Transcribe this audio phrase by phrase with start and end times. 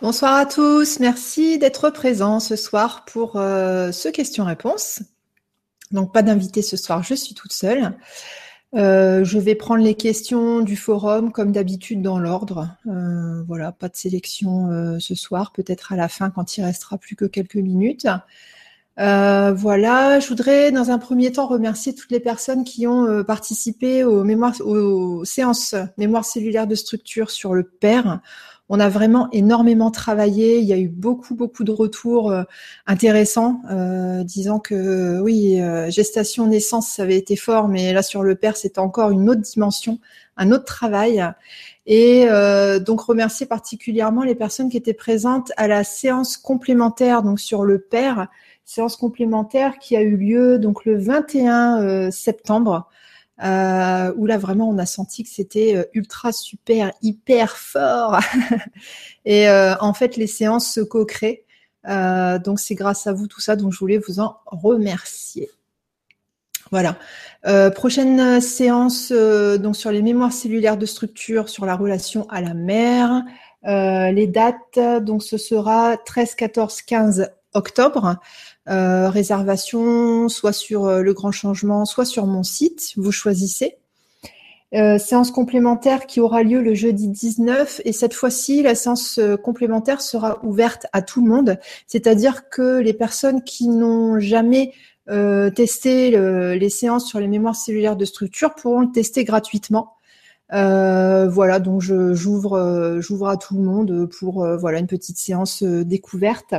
[0.00, 5.02] Bonsoir à tous, merci d'être présents ce soir pour euh, ce question-réponse.
[5.90, 7.98] Donc pas d'invité ce soir, je suis toute seule.
[8.76, 12.76] Euh, je vais prendre les questions du forum comme d'habitude dans l'ordre.
[12.86, 17.16] Euh, voilà, pas de sélection ce soir, peut-être à la fin quand il restera plus
[17.16, 18.06] que quelques minutes.
[18.96, 24.24] voilà, je voudrais dans un premier temps remercier toutes les personnes qui ont participé aux,
[24.24, 28.20] aux séances mémoire cellulaire de structure sur le père.
[28.70, 30.58] On a vraiment énormément travaillé.
[30.58, 32.42] Il y a eu beaucoup, beaucoup de retours euh,
[32.86, 38.22] intéressants, euh, disant que oui, euh, gestation, naissance, ça avait été fort, mais là sur
[38.22, 39.98] le père, c'était encore une autre dimension,
[40.36, 41.24] un autre travail.
[41.86, 42.26] Et
[42.84, 47.78] donc remercier particulièrement les personnes qui étaient présentes à la séance complémentaire, donc sur le
[47.78, 48.28] père,
[48.66, 52.90] séance complémentaire qui a eu lieu donc le 21 septembre
[53.44, 58.18] euh, où là vraiment on a senti que c'était euh, ultra super hyper fort.
[59.24, 61.44] Et euh, en fait les séances se co-créent.
[62.44, 65.48] Donc c'est grâce à vous tout ça donc je voulais vous en remercier.
[66.70, 66.98] Voilà.
[67.70, 73.22] Prochaine séance donc sur les mémoires cellulaires de structure sur la relation à la mère.
[73.64, 78.18] Les dates donc ce sera 13 14 15 octobre
[78.68, 82.92] euh, réservation soit sur euh, le grand changement, soit sur mon site.
[82.96, 83.76] Vous choisissez.
[84.74, 90.02] Euh, séance complémentaire qui aura lieu le jeudi 19 et cette fois-ci la séance complémentaire
[90.02, 94.74] sera ouverte à tout le monde, c'est-à-dire que les personnes qui n'ont jamais
[95.06, 99.94] testé les séances sur les mémoires cellulaires de structure pourront le tester gratuitement.
[100.50, 106.52] voilà, donc j'ouvre j'ouvre à tout le monde pour voilà une petite séance découverte.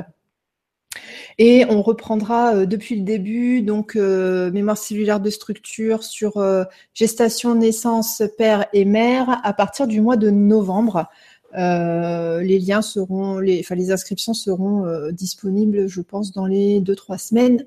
[1.38, 6.64] Et on reprendra euh, depuis le début, donc euh, mémoire cellulaire de structure sur euh,
[6.94, 11.08] gestation, naissance, père et mère à partir du mois de novembre.
[11.54, 17.66] les liens seront, enfin les inscriptions seront disponibles, je pense, dans les deux trois semaines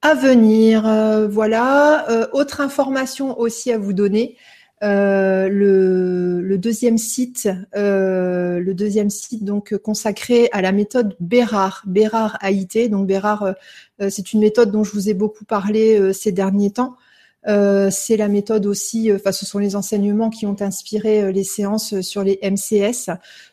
[0.00, 0.82] à venir.
[1.28, 2.28] voilà.
[2.32, 4.36] autre information aussi à vous donner.
[4.82, 12.38] Euh, le, deuxième site, euh, le deuxième site donc consacré à la méthode Bérard, Bérard
[12.42, 12.88] AIT.
[12.88, 13.54] Donc Bérard,
[14.00, 16.96] euh, c'est une méthode dont je vous ai beaucoup parlé ces derniers temps.
[17.44, 22.22] c'est la méthode aussi, enfin ce sont les enseignements qui ont inspiré les séances sur
[22.22, 23.10] les MCS.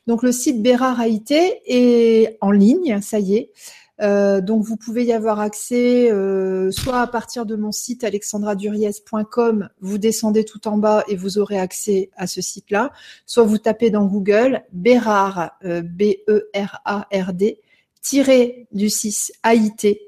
[0.07, 1.31] Donc le site Bérard AIT
[1.65, 3.51] est en ligne, ça y est.
[4.01, 9.69] Euh, donc vous pouvez y avoir accès euh, soit à partir de mon site alexandraduriez.com,
[9.81, 12.91] vous descendez tout en bas et vous aurez accès à ce site-là,
[13.25, 17.59] soit vous tapez dans Google Bérard, euh, B-E-R-A-R-D,
[18.01, 19.99] tiré du 6 AIT,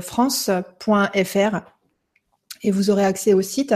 [0.00, 0.62] france.fr
[2.62, 3.74] et vous aurez accès au site.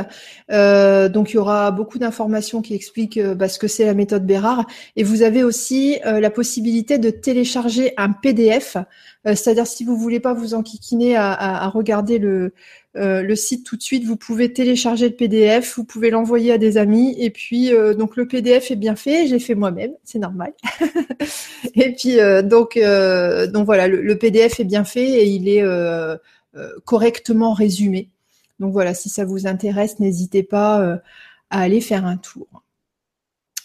[0.50, 3.94] Euh, donc il y aura beaucoup d'informations qui expliquent euh, bah, ce que c'est la
[3.94, 4.66] méthode Bérard.
[4.94, 8.76] Et vous avez aussi euh, la possibilité de télécharger un PDF.
[9.25, 12.52] C'est-à-dire si vous voulez pas vous enquiquiner à, à, regarder le,
[12.94, 16.78] le site tout de suite, vous pouvez télécharger le PDF, vous pouvez l'envoyer à des
[16.78, 17.16] amis.
[17.19, 20.52] Et puis donc le PDF est bien fait, j'ai fait moi-même, c'est normal.
[21.75, 25.64] et puis donc donc voilà, le, le, PDF est bien fait et il est
[26.84, 28.10] correctement résumé.
[28.59, 30.97] Donc voilà, si ça vous intéresse, n'hésitez pas euh,
[31.50, 32.47] à aller faire un tour.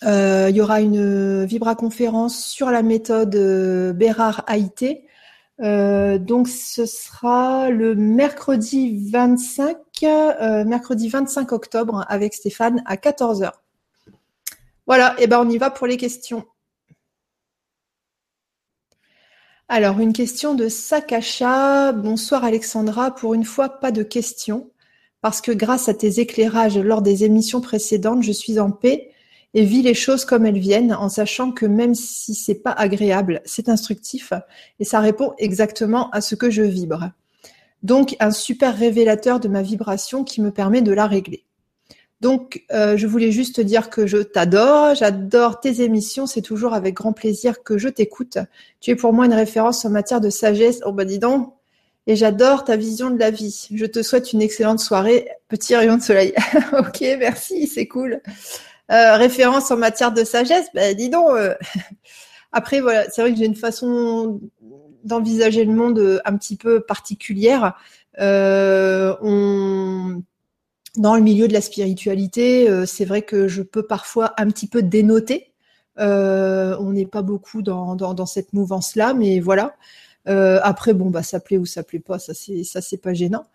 [0.03, 5.05] Euh, il y aura une vibra-conférence sur la méthode euh, Bérard AIT.
[5.59, 9.77] donc ce sera le mercredi 25,
[10.65, 13.51] mercredi 25 octobre avec Stéphane à 14h.
[14.87, 16.45] Voilà, et ben on y va pour les questions.
[19.69, 21.93] Alors, une question de Sakacha.
[21.93, 23.15] Bonsoir Alexandra.
[23.15, 24.69] Pour une fois, pas de questions
[25.21, 29.11] parce que grâce à tes éclairages lors des émissions précédentes, je suis en paix
[29.53, 33.41] et vis les choses comme elles viennent, en sachant que même si c'est pas agréable,
[33.45, 34.33] c'est instructif
[34.79, 37.11] et ça répond exactement à ce que je vibre.
[37.83, 41.45] Donc un super révélateur de ma vibration qui me permet de la régler.
[42.21, 46.75] Donc, euh, je voulais juste te dire que je t'adore, j'adore tes émissions, c'est toujours
[46.75, 48.37] avec grand plaisir que je t'écoute.
[48.79, 50.81] Tu es pour moi une référence en matière de sagesse.
[50.85, 51.51] Oh bah dis donc,
[52.07, 53.67] et j'adore ta vision de la vie.
[53.73, 56.33] Je te souhaite une excellente soirée, petit rayon de soleil.
[56.77, 58.21] ok, merci, c'est cool.
[58.91, 61.29] Euh, référence en matière de sagesse, ben dis donc.
[61.29, 61.55] Euh,
[62.51, 64.41] après, voilà, c'est vrai que j'ai une façon
[65.03, 67.75] d'envisager le monde euh, un petit peu particulière.
[70.97, 74.81] Dans le milieu de la spiritualité, c'est vrai que je peux parfois un petit peu
[74.83, 75.53] dénoter.
[75.97, 79.75] on n'est pas beaucoup dans, dans cette mouvance-là, mais voilà.
[80.27, 83.13] Euh, après, bon, bah, ça plaît ou ça plaît pas, ça c'est ça c'est pas
[83.13, 83.45] gênant.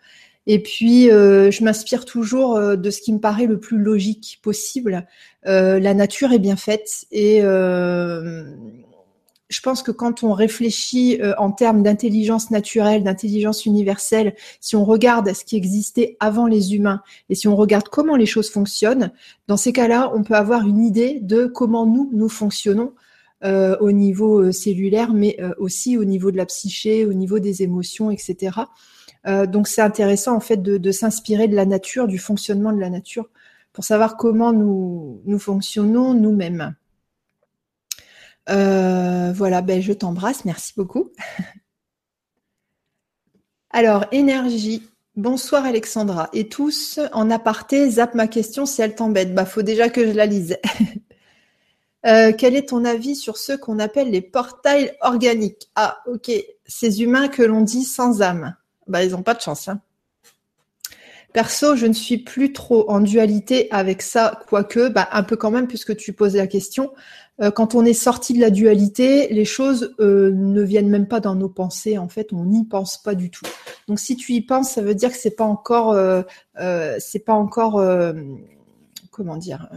[0.49, 4.39] Et puis, euh, je m'inspire toujours euh, de ce qui me paraît le plus logique
[4.43, 5.07] possible.
[5.45, 7.43] la nature est bien faite et
[9.49, 14.85] je pense que quand on réfléchit euh, en termes d'intelligence naturelle, d'intelligence universelle, si on
[14.85, 19.13] regarde ce qui existait avant les humains et si on regarde comment les choses fonctionnent,
[19.47, 22.93] dans ces cas-là, on peut avoir une idée de comment nous, nous fonctionnons
[23.46, 27.62] euh, au niveau euh, cellulaire, mais aussi au niveau de la psyché, au niveau des
[27.62, 28.60] émotions, etc.
[29.48, 33.28] donc c'est intéressant en fait de, s'inspirer de la nature, du fonctionnement de la nature,
[33.72, 36.75] pour savoir comment nous, fonctionnons nous-mêmes.
[38.48, 41.10] Euh, voilà, ben je t'embrasse, merci beaucoup.
[43.70, 44.88] Alors, énergie.
[45.14, 46.31] Bonsoir Alexandra.
[46.32, 49.34] Et tous, en aparté, zappe ma question si elle t'embête.
[49.34, 50.56] Bah, faut déjà que je la lise.
[52.06, 55.69] Euh, quel est ton avis sur ceux qu'on appelle les portails organiques?
[55.75, 56.31] Ah, ok.
[56.67, 58.55] Ces humains que l'on dit sans âme.
[58.87, 59.67] Bah, ils n'ont pas de chance.
[59.69, 59.81] Hein.
[61.32, 65.50] Perso, je ne suis plus trop en dualité avec ça, quoique, bah, un peu quand
[65.50, 66.93] même, puisque tu poses la question.
[67.43, 71.20] Euh, quand on est sorti de la dualité, les choses euh, ne viennent même pas
[71.20, 71.99] dans nos pensées.
[71.99, 73.44] En fait, on n'y pense pas du tout.
[73.88, 75.97] Donc, si tu y penses, ça veut dire que c'est pas encore,
[76.99, 77.85] c'est pas encore,
[79.11, 79.69] comment dire,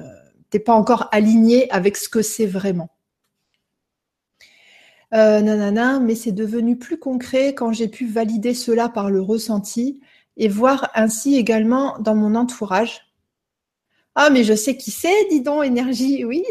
[0.49, 2.89] t'es pas encore aligné avec ce que c'est vraiment.
[5.11, 9.99] nanana, mais c'est devenu plus concret quand j'ai pu valider cela par le ressenti
[10.37, 13.09] et voir ainsi également dans mon entourage.
[14.15, 16.43] Ah, mais je sais qui c'est, dis donc, énergie, oui.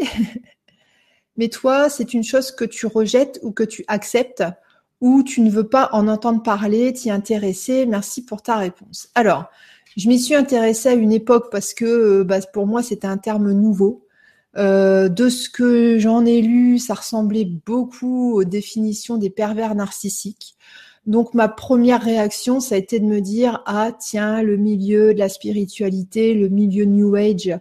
[1.37, 4.43] mais toi, c'est une chose que tu rejettes ou que tu acceptes
[5.01, 7.85] ou tu ne veux pas en entendre parler, t'y intéresser.
[7.85, 9.09] Merci pour ta réponse.
[9.15, 9.49] Alors,
[9.97, 13.17] je m'y suis intéressée à une époque parce que euh, bah, pour moi, c'était un
[13.17, 14.05] terme nouveau.
[14.57, 20.55] Euh, de ce que j'en ai lu, ça ressemblait beaucoup aux définitions des pervers narcissiques.
[21.05, 25.19] Donc ma première réaction, ça a été de me dire ah tiens le milieu de
[25.19, 27.59] la spiritualité, le milieu New Age,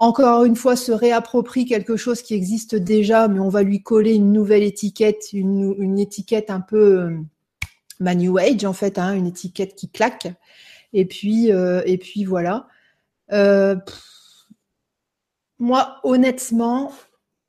[0.00, 4.14] encore une fois, se réapproprie quelque chose qui existe déjà, mais on va lui coller
[4.14, 7.18] une nouvelle étiquette, une, étiquette un peu euh,
[8.00, 10.28] ma New Age en fait, hein, une étiquette qui claque.
[10.92, 12.68] Et puis, euh, et puis voilà.
[13.32, 13.76] Euh,
[15.58, 16.92] moi, honnêtement,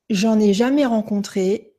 [0.09, 1.73] j'en ai jamais rencontré.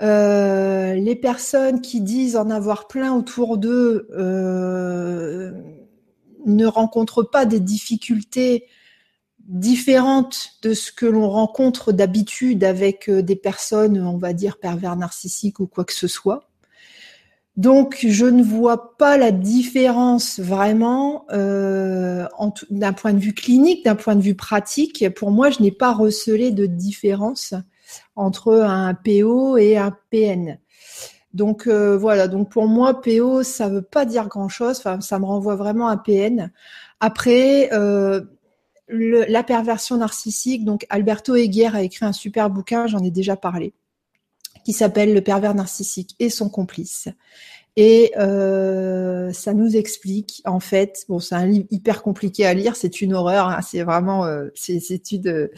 [0.00, 4.08] les personnes qui disent en avoir plein autour d'eux
[6.46, 8.66] ne rencontrent pas des difficultés
[9.48, 14.94] différente de ce que l'on rencontre d'habitude avec euh, des personnes, on va dire, pervers
[14.94, 16.47] narcissiques ou quoi que ce soit.
[17.58, 22.24] Donc, je ne vois pas la différence vraiment euh,
[22.70, 25.12] d'un point de vue clinique, d'un point de vue pratique.
[25.16, 27.54] Pour moi, je n'ai pas recelé de différence
[28.14, 30.58] entre un PO et un PN.
[31.34, 34.80] Donc euh, voilà, donc pour moi, PO, ça veut pas dire grand-chose.
[35.00, 36.52] Ça me renvoie vraiment à PN.
[37.00, 38.20] Après, euh,
[38.88, 40.64] la perversion narcissique.
[40.64, 43.74] Donc, Alberto Heguer a écrit un super bouquin, j'en ai déjà parlé,
[44.68, 47.08] qui s'appelle Le pervers narcissique et son complice.
[47.74, 52.76] Et euh, ça nous explique, en fait, bon, c'est un livre hyper compliqué à lire,
[52.76, 55.48] c'est une horreur, hein, c'est vraiment, euh, c'est une,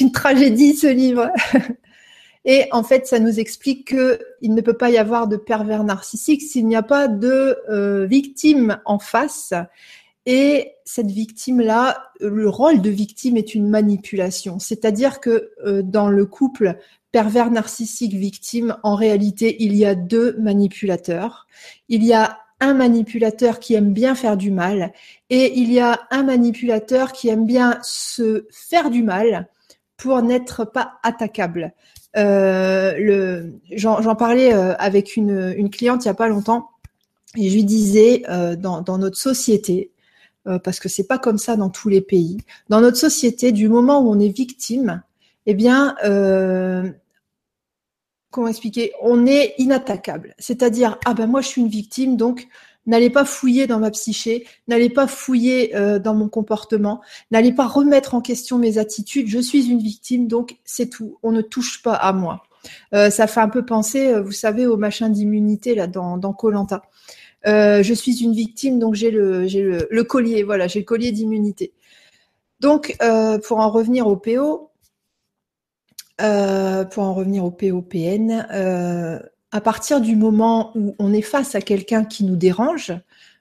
[0.00, 1.30] une tragédie ce livre.
[2.44, 5.84] Et en fait, ça nous explique que il ne peut pas y avoir de pervers
[5.84, 9.54] narcissique s'il n'y a pas de euh, victime en face
[10.26, 14.58] et cette victime-là, le rôle de victime est une manipulation.
[14.58, 15.52] C'est-à-dire que
[15.82, 16.76] dans le couple
[17.12, 21.46] pervers narcissique victime, en réalité, il y a deux manipulateurs.
[21.88, 24.92] Il y a un manipulateur qui aime bien faire du mal
[25.30, 29.48] et il y a un manipulateur qui aime bien se faire du mal
[29.96, 31.72] pour n'être pas attaquable.
[32.16, 36.70] Euh, J'en parlais euh, avec une, cliente il n'y a pas longtemps
[37.36, 39.92] et je lui disais, euh, dans, notre société,
[40.64, 42.38] parce que c'est pas comme ça dans tous les pays.
[42.70, 45.02] Dans notre société, du moment où on est victime,
[45.50, 46.90] eh bien, euh,
[48.30, 48.92] comment expliquer?
[49.02, 50.34] On est inattaquable.
[50.38, 52.48] C'est-à-dire, ah ben moi je suis une victime, donc
[52.86, 57.00] n'allez pas fouiller dans ma psyché, n'allez pas fouiller euh, dans mon comportement,
[57.30, 59.28] n'allez pas remettre en question mes attitudes.
[59.28, 61.18] Je suis une victime, donc c'est tout.
[61.22, 62.42] On ne touche pas à moi.
[62.92, 66.82] ça fait un peu penser, vous savez, au machin d'immunité là dans Colanta.
[67.46, 69.46] Euh, je suis une victime, donc j'ai le,
[69.90, 71.72] le, collier, voilà, j'ai le collier d'immunité.
[72.60, 74.70] Donc, euh, pour en revenir au PO,
[76.20, 78.46] euh, pour en revenir au POPN,
[79.50, 82.92] à partir du moment où on est face à quelqu'un qui nous dérange,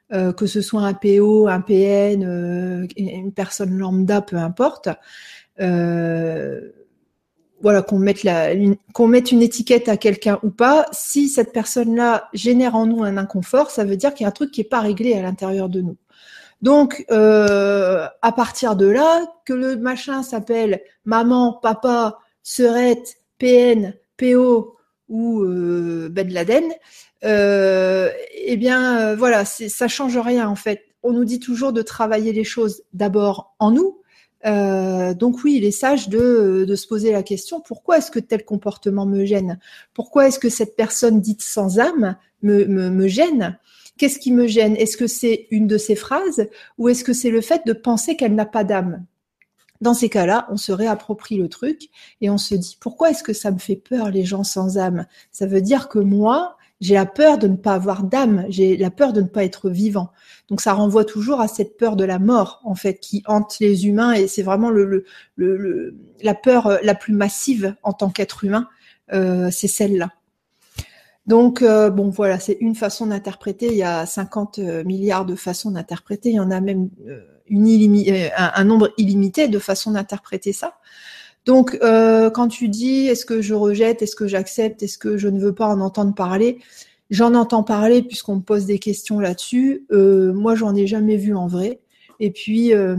[0.10, 4.90] que ce soit un PO, un PN, une personne lambda, peu importe,
[7.62, 8.26] voilà qu'on mette
[8.94, 13.18] qu'on mette une étiquette à quelqu'un ou pas, si cette personne-là génère en nous un
[13.18, 15.70] inconfort, ça veut dire qu'il y a un truc qui est pas réglé à l'intérieur
[15.70, 15.98] de nous.
[16.62, 24.76] Donc euh, à partir de là, que le machin s'appelle maman, papa, sœurette, PN, PO
[25.10, 25.46] ou
[26.10, 26.72] Ben Laden,
[27.24, 30.84] eh bien voilà, ça change rien en fait.
[31.04, 34.02] On nous dit toujours de travailler les choses d'abord en nous,
[34.46, 38.46] euh, donc oui, il est sage de, se poser la question pourquoi est-ce que tel
[38.46, 39.60] comportement me gêne?
[39.94, 43.58] Pourquoi est-ce que cette personne dite sans âme me, me, me gêne?
[43.98, 44.76] Qu'est-ce qui me gêne?
[44.76, 48.16] Est-ce que c'est une de ces phrases ou est-ce que c'est le fait de penser
[48.16, 49.06] qu'elle n'a pas d'âme?
[49.82, 51.90] Dans ces cas-là, on se réapproprie le truc
[52.22, 55.06] et on se dit pourquoi est-ce que ça me fait peur les gens sans âme?
[55.32, 58.92] Ça veut dire que moi, j'ai la peur de ne pas avoir d'âme, j'ai la
[58.92, 60.12] peur de ne pas être vivant.
[60.50, 63.88] Donc ça renvoie toujours à cette peur de la mort, en fait, qui hante les
[63.88, 68.68] humains, et c'est vraiment la peur euh, la plus massive en tant qu'être humain,
[69.14, 70.12] euh, c'est celle-là.
[71.26, 73.68] Donc euh, bon voilà, c'est une façon d'interpréter.
[73.68, 76.30] Il y a 50 milliards de façons d'interpréter.
[76.30, 76.90] Il y en a même
[77.50, 77.68] une
[78.38, 80.78] un, nombre illimité de façons d'interpréter ça.
[81.46, 85.30] Donc, euh, quand tu dis est-ce que je rejette, est-ce que j'accepte, est-ce que je
[85.30, 86.60] ne veux pas en entendre parler,
[87.10, 89.86] j'en entends parler puisqu'on me pose des questions là-dessus.
[89.92, 91.80] Euh, moi, j'en ai jamais vu en vrai.
[92.20, 92.98] Et puis, euh,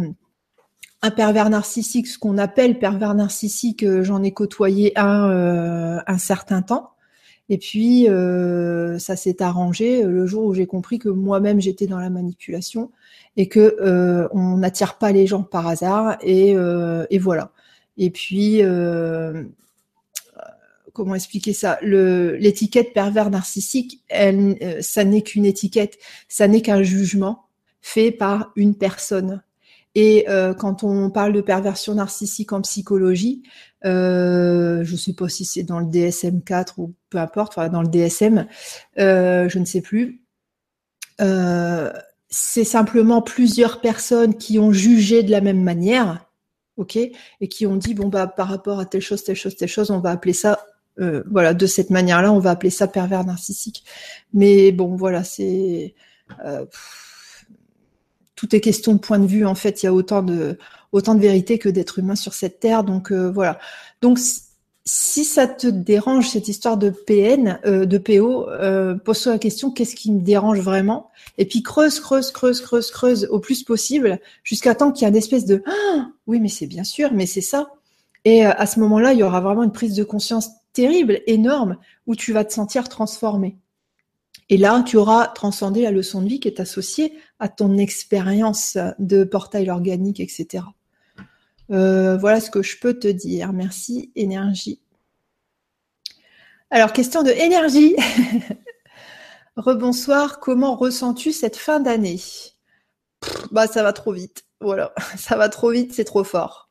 [1.02, 6.62] un pervers narcissique, ce qu'on appelle pervers narcissique, euh, j'en ai côtoyé un un certain
[6.62, 6.90] temps.
[7.50, 8.06] Et puis,
[8.98, 12.90] ça s'est arrangé le jour où j'ai compris que moi-même j'étais dans la manipulation
[13.38, 16.18] et que on n'attire pas les gens par hasard.
[16.20, 17.52] Et, et voilà.
[17.98, 19.42] Et puis, euh,
[20.92, 21.78] comment expliquer ça?
[21.82, 27.46] L'étiquette pervers narcissique, elle, euh, ça n'est qu'une étiquette, ça n'est qu'un jugement
[27.82, 29.42] fait par une personne.
[29.94, 33.42] Et euh, quand on parle de perversion narcissique en psychologie,
[33.82, 37.88] je ne sais pas si c'est dans le DSM-4 ou peu importe, enfin dans le
[37.88, 38.46] DSM,
[38.96, 40.22] je ne sais plus.
[42.28, 46.28] C'est simplement plusieurs personnes qui ont jugé de la même manière
[46.78, 49.68] ok, et qui ont dit bon bah par rapport à telle chose, telle chose, telle
[49.68, 50.64] chose, on va appeler ça,
[51.00, 53.84] euh, voilà, de cette manière-là, on va appeler ça pervers narcissique.
[54.32, 55.94] Mais bon, voilà, c'est
[56.44, 56.64] euh,
[58.34, 59.44] tout est question de point de vue.
[59.44, 60.58] En fait, il y a autant de
[60.92, 62.84] autant de vérité que d'êtres humains sur cette terre.
[62.84, 63.58] Donc euh, voilà.
[64.00, 64.18] Donc
[64.90, 69.70] si ça te dérange cette histoire de PN, euh, de PO, euh, pose-toi la question
[69.70, 71.10] qu'est-ce qui me dérange vraiment?
[71.36, 75.10] Et puis creuse, creuse, creuse, creuse, creuse au plus possible jusqu'à temps qu'il y ait
[75.10, 77.70] une espèce de ah, oui, mais c'est bien sûr, mais c'est ça.
[78.24, 81.76] Et euh, à ce moment-là, il y aura vraiment une prise de conscience terrible, énorme,
[82.06, 83.58] où tu vas te sentir transformé.
[84.48, 88.78] Et là, tu auras transcendé la leçon de vie qui est associée à ton expérience
[88.98, 90.64] de portail organique, etc.
[91.70, 93.52] Euh, voilà ce que je peux te dire.
[93.52, 94.80] Merci, énergie.
[96.70, 97.96] Alors, question de énergie.
[99.56, 102.20] Rebonsoir, comment ressens-tu cette fin d'année?
[103.50, 104.44] Bah, ça va trop vite.
[104.60, 106.68] Voilà, ça va trop vite, c'est trop fort.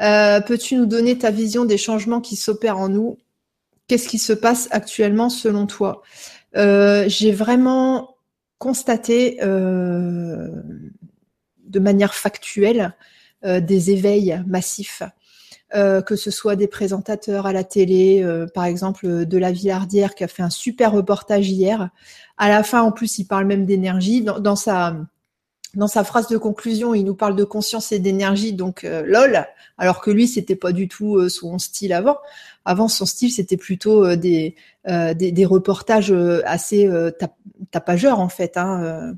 [0.00, 3.18] Euh, peux-tu nous donner ta vision des changements qui s'opèrent en nous?
[3.88, 6.02] Qu'est-ce qui se passe actuellement selon toi?
[6.56, 8.16] Euh, J'ai vraiment
[8.58, 10.62] constaté de
[11.80, 12.94] manière factuelle
[13.44, 15.02] des éveils massifs.
[15.74, 20.14] Euh, que ce soit des présentateurs à la télé, euh, par exemple de la Villardière
[20.14, 21.88] qui a fait un super reportage hier.
[22.36, 24.22] À la fin, en plus, il parle même d'énergie.
[24.22, 24.98] Dans, sa
[25.74, 29.46] dans sa phrase de conclusion, il nous parle de conscience et d'énergie, donc lol.
[29.78, 32.18] Alors que lui, c'était pas du tout son style avant.
[32.66, 34.56] Avant, son style, c'était plutôt des,
[34.86, 36.12] des, des reportages
[36.44, 36.90] assez
[37.70, 38.58] tapageurs en fait.
[38.58, 39.14] Hein,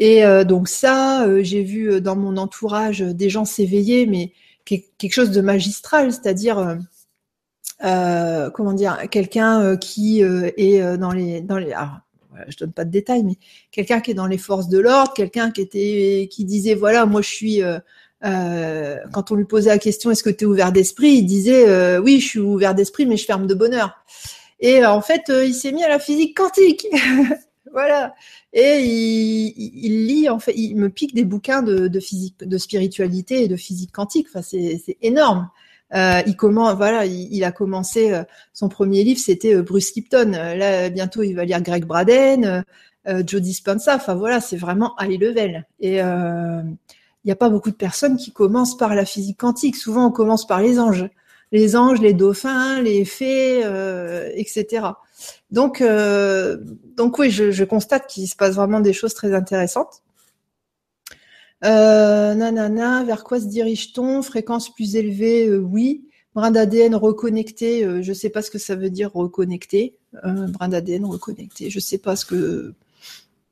[0.00, 4.32] et euh, donc ça, euh, j'ai vu euh, dans mon entourage des gens s'éveiller, mais
[4.64, 6.78] quelque chose de magistral, c'est-à-dire
[7.80, 11.98] comment dire, quelqu'un qui est dans les dans les alors,
[12.46, 13.36] je donne pas de détails, mais
[13.72, 17.20] quelqu'un qui est dans les forces de l'ordre, quelqu'un qui était qui disait voilà moi
[17.20, 17.62] je suis
[18.22, 22.20] quand on lui posait la question est-ce que tu es ouvert d'esprit, il disait oui
[22.20, 24.04] je suis ouvert d'esprit mais je ferme de bonheur.
[24.60, 26.86] Et en fait il s'est mis à la physique quantique.
[27.72, 28.14] voilà.
[28.52, 33.48] Et il, lit, en fait, il me pique des bouquins de, physique, de spiritualité et
[33.48, 34.26] de physique quantique.
[34.28, 35.48] Enfin, c'est énorme.
[35.94, 38.22] Euh, il commence, voilà, il, a commencé euh,
[38.52, 40.30] son premier livre, c'était euh, Bruce Lipton.
[40.30, 42.64] Là, bientôt, il va lire Greg Braden,
[43.08, 43.96] euh, Joe Dispenza.
[43.96, 45.66] Enfin, voilà, c'est vraiment high level.
[45.80, 49.76] Et il n'y a pas beaucoup de personnes qui commencent par la physique quantique.
[49.76, 51.08] Souvent, on commence par les anges,
[51.52, 53.60] les anges, les dauphins, les fées,
[54.36, 54.86] etc.
[55.50, 56.58] Donc, euh,
[56.96, 60.02] donc oui, je, constate qu'il se passe vraiment des choses très intéressantes.
[61.64, 64.22] Euh, nanana, vers quoi se dirige-t-on?
[64.22, 66.06] Fréquence plus élevée, euh, oui.
[66.34, 69.96] Brin d'ADN reconnecté, je ne sais pas ce que ça veut dire reconnecté.
[70.22, 72.72] brin d'ADN reconnecté, je ne sais pas ce que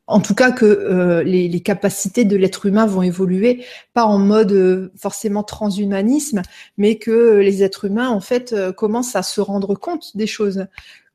[0.09, 4.19] en tout cas que euh, les, les, capacités de l'être humain vont évoluer, pas en
[4.19, 6.43] mode euh, forcément transhumanisme,
[6.79, 10.67] mais que les êtres humains en fait euh, commencent à se rendre compte des choses,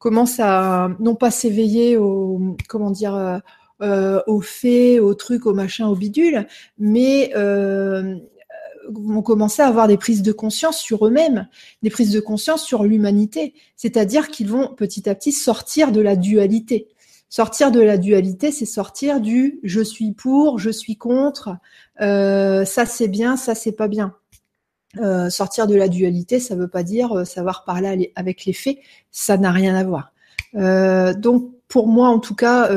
[0.04, 3.42] commencent à non pas s'éveiller au comment dire
[3.80, 6.46] aux faits, aux trucs, aux machins, aux bidules,
[6.78, 7.32] mais
[8.90, 11.48] vont commencer à avoir des prises de conscience sur eux-mêmes,
[11.84, 16.18] des prises de conscience sur l'humanité, c'est-à-dire qu'ils vont petit à petit sortir de la
[16.18, 16.90] dualité.
[17.30, 21.56] Sortir de la dualité, c'est sortir du je suis pour, je suis contre,
[22.02, 24.16] euh, ça c'est bien, ça c'est pas bien.
[25.02, 28.78] Euh, sortir de la dualité, ça veut pas dire euh, savoir parler avec les faits,
[29.10, 30.14] ça n'a rien à voir.
[31.18, 32.70] donc pour moi, en tout cas,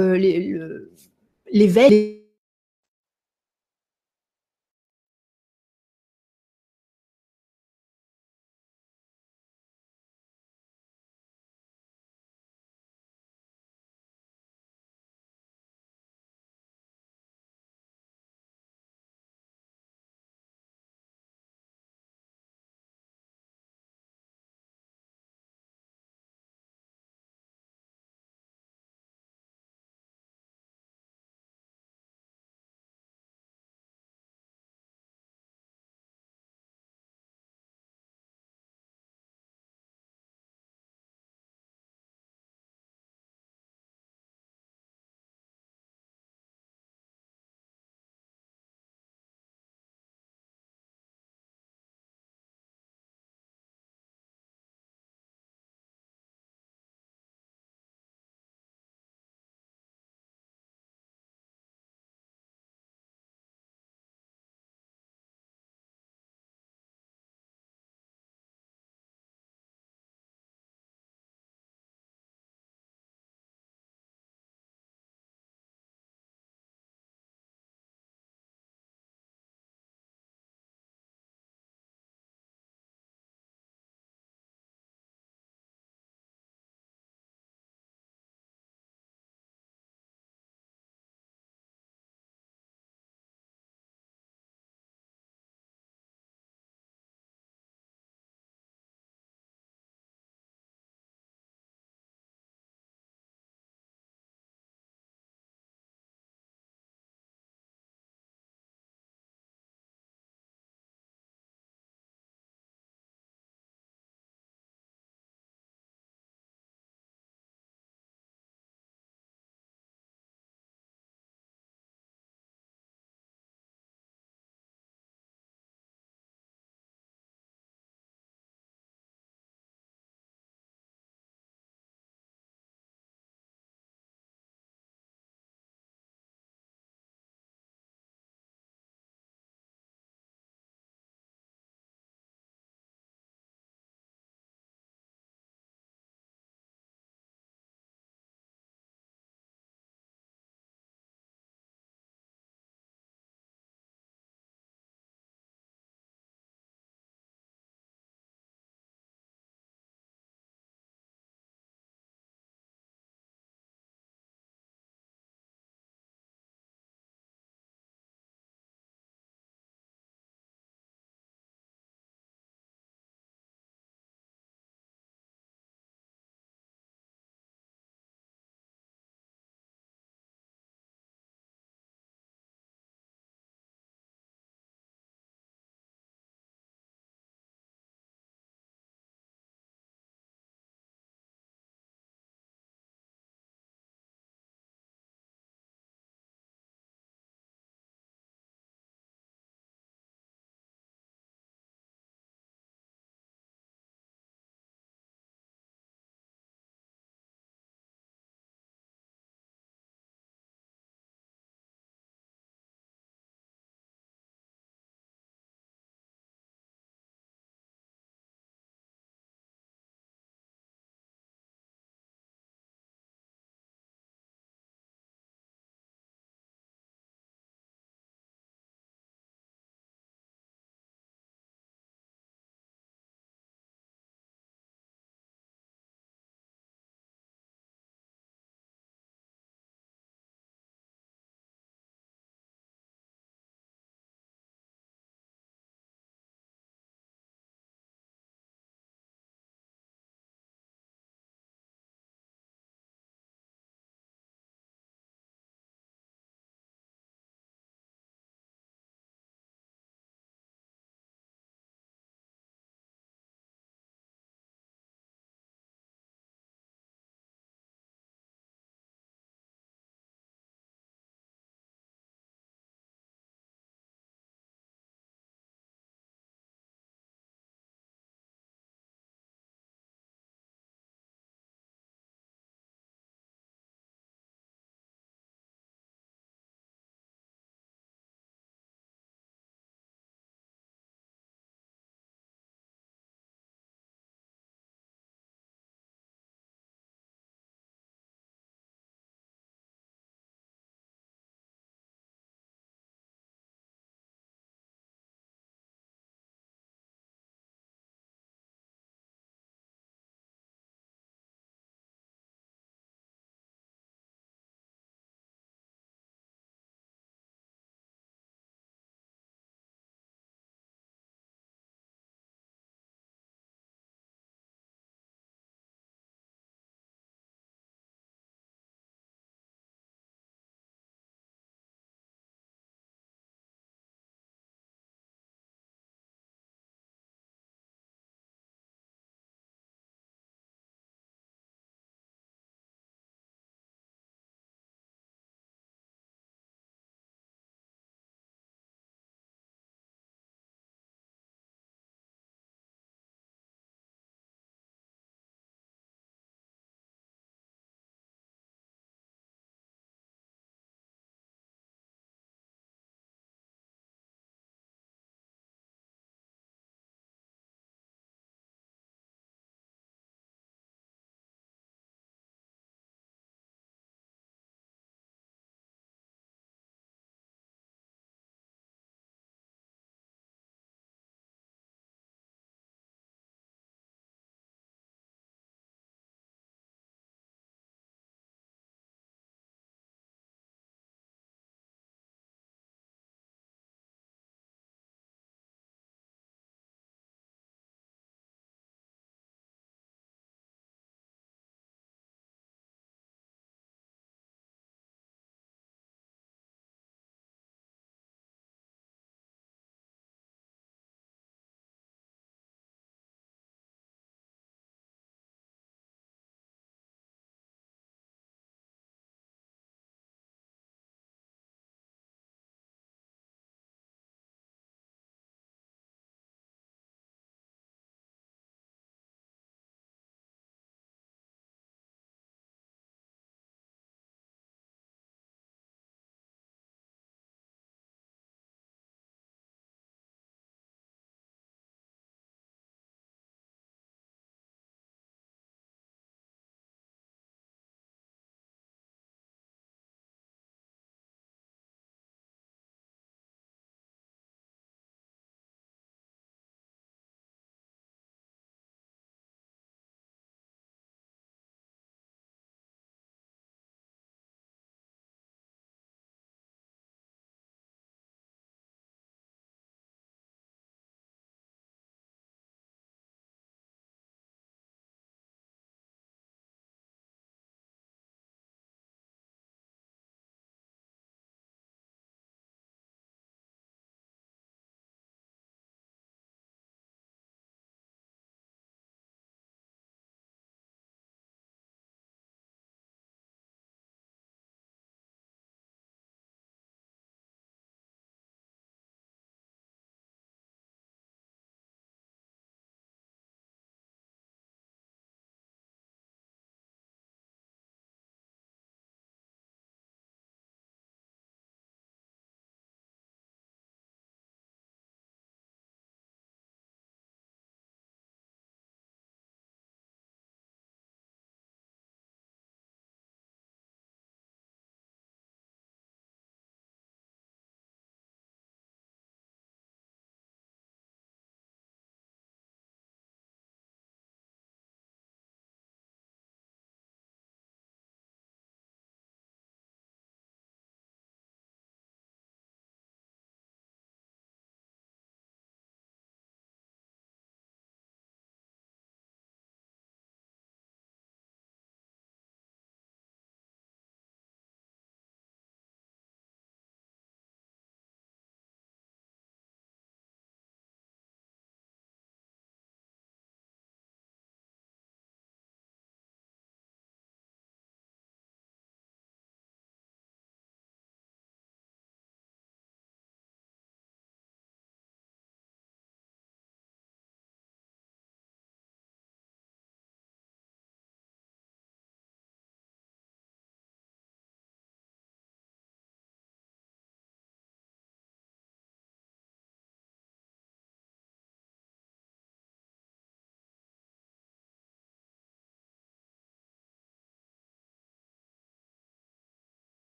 [1.53, 2.26] l'éveil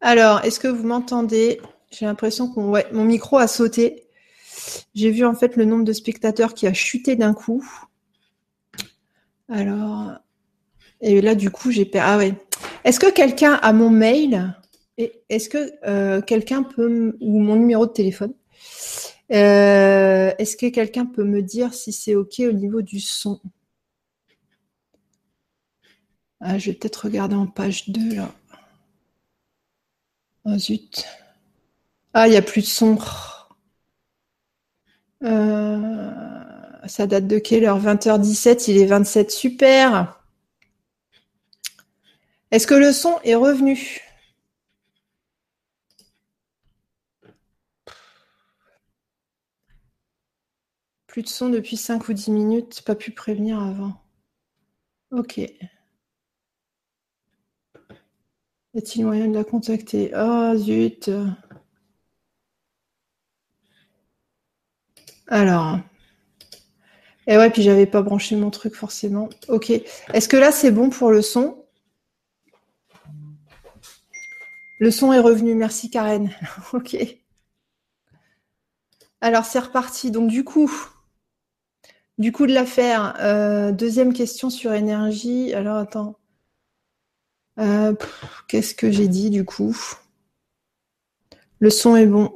[0.00, 1.60] Alors, est-ce que vous m'entendez?
[1.90, 2.60] J'ai l'impression que
[2.94, 4.04] mon micro a sauté.
[4.94, 7.64] J'ai vu en fait le nombre de spectateurs qui a chuté d'un coup.
[9.48, 10.12] Alors,
[11.00, 12.08] et là du coup j'ai perdu.
[12.10, 12.34] Ah ouais.
[12.84, 14.54] Est-ce que quelqu'un a mon mail?
[15.28, 18.34] Est-ce que euh, quelqu'un peut ou mon numéro de téléphone?
[19.32, 23.40] Euh, Est-ce que quelqu'un peut me dire si c'est ok au niveau du son?
[26.40, 28.34] Ah, Je vais peut-être regarder en page 2 là.
[30.44, 31.06] Oh zut.
[32.14, 32.96] Ah, il n'y a plus de son.
[35.22, 36.10] Euh,
[36.86, 37.78] ça date de quelle heure?
[37.78, 39.30] 20h17, il est 27.
[39.30, 40.20] Super.
[42.52, 44.02] Est-ce que le son est revenu?
[51.06, 54.00] Plus de son depuis 5 ou 10 minutes, pas pu prévenir avant.
[55.10, 55.38] Ok.
[58.74, 60.10] Y a-t-il moyen de la contacter?
[60.16, 61.08] Oh zut
[65.28, 65.78] Alors.
[67.26, 69.28] Et ouais, puis j'avais pas branché mon truc forcément.
[69.48, 69.70] Ok.
[69.70, 71.56] Est-ce que là c'est bon pour le son?
[74.80, 75.54] Le son est revenu.
[75.54, 76.30] Merci Karen.
[76.72, 76.96] ok.
[79.22, 80.10] Alors c'est reparti.
[80.10, 80.70] Donc du coup,
[82.18, 83.16] du coup de l'affaire.
[83.20, 85.52] Euh, deuxième question sur énergie.
[85.54, 86.19] Alors attends.
[87.60, 87.94] Euh,
[88.48, 89.76] qu'est-ce que j'ai dit du coup?
[91.58, 92.32] Le son est bon.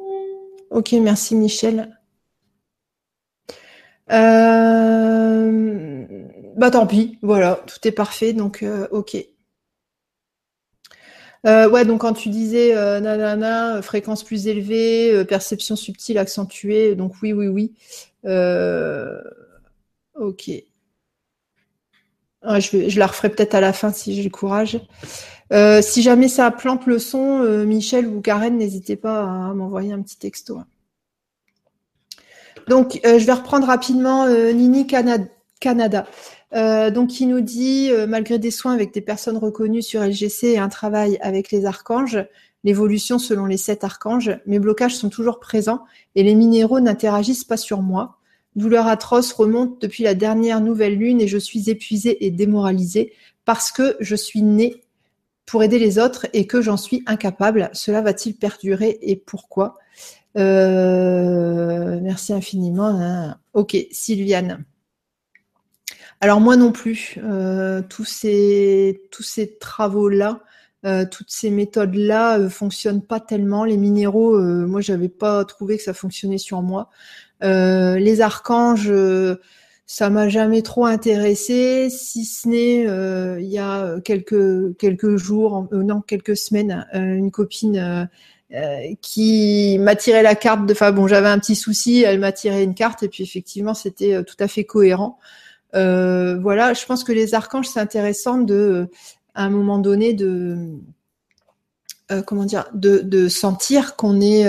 [0.71, 1.99] Ok, merci Michel.
[4.13, 6.05] Euh,
[6.57, 9.17] bah tant pis, voilà, tout est parfait, donc euh, ok.
[11.45, 17.49] Ouais, donc quand tu disais nanana, fréquence plus élevée, perception subtile accentuée, donc oui, oui,
[17.49, 17.73] oui.
[20.15, 20.51] ok.
[22.45, 24.81] Je, la referai peut-être à la fin si j'ai le courage.
[25.83, 30.19] si jamais ça plante le son, Michel ou Karen, n'hésitez pas à m'envoyer un petit
[30.19, 30.59] texto.
[32.69, 36.07] Donc, euh, je vais reprendre rapidement euh, Nini Canada.
[36.55, 40.59] Euh, donc, qui nous dit, malgré des soins avec des personnes reconnues sur LGC et
[40.59, 42.25] un travail avec les archanges,
[42.63, 45.81] l'évolution selon les sept archanges, mes blocages sont toujours présents
[46.15, 48.19] et les minéraux n'interagissent pas sur moi.
[48.57, 53.13] Douleur atroce remonte depuis la dernière nouvelle lune et je suis épuisée et démoralisée
[53.45, 54.83] parce que je suis née
[55.47, 57.71] pour aider les autres et que j'en suis incapable.
[57.73, 59.79] Cela va-t-il perdurer et pourquoi?
[60.37, 62.87] Euh, merci infiniment.
[62.87, 63.37] Hein.
[63.53, 64.65] Ok, Sylviane.
[66.25, 68.99] Alors moi non plus, euh, tous ces,
[69.61, 70.41] travaux-là,
[70.87, 73.65] euh, toutes ces méthodes-là euh, fonctionnent pas tellement.
[73.65, 76.89] Les minéraux, moi j'avais pas trouvé que ça fonctionnait sur moi.
[77.45, 78.93] Les archanges,
[79.87, 82.83] ça m'a jamais trop intéressé, si ce n'est
[83.41, 88.09] il y a quelques quelques jours, non quelques semaines, une copine
[88.55, 90.73] euh, qui m'a tiré la carte de.
[90.73, 94.15] Enfin bon, j'avais un petit souci, elle m'a tiré une carte et puis effectivement c'était
[94.15, 95.19] euh, tout à fait cohérent.
[95.75, 98.91] Euh, voilà, je pense que les archanges c'est intéressant de,
[99.35, 100.57] à un moment donné, de
[102.27, 104.47] comment dire, de, sentir qu'on est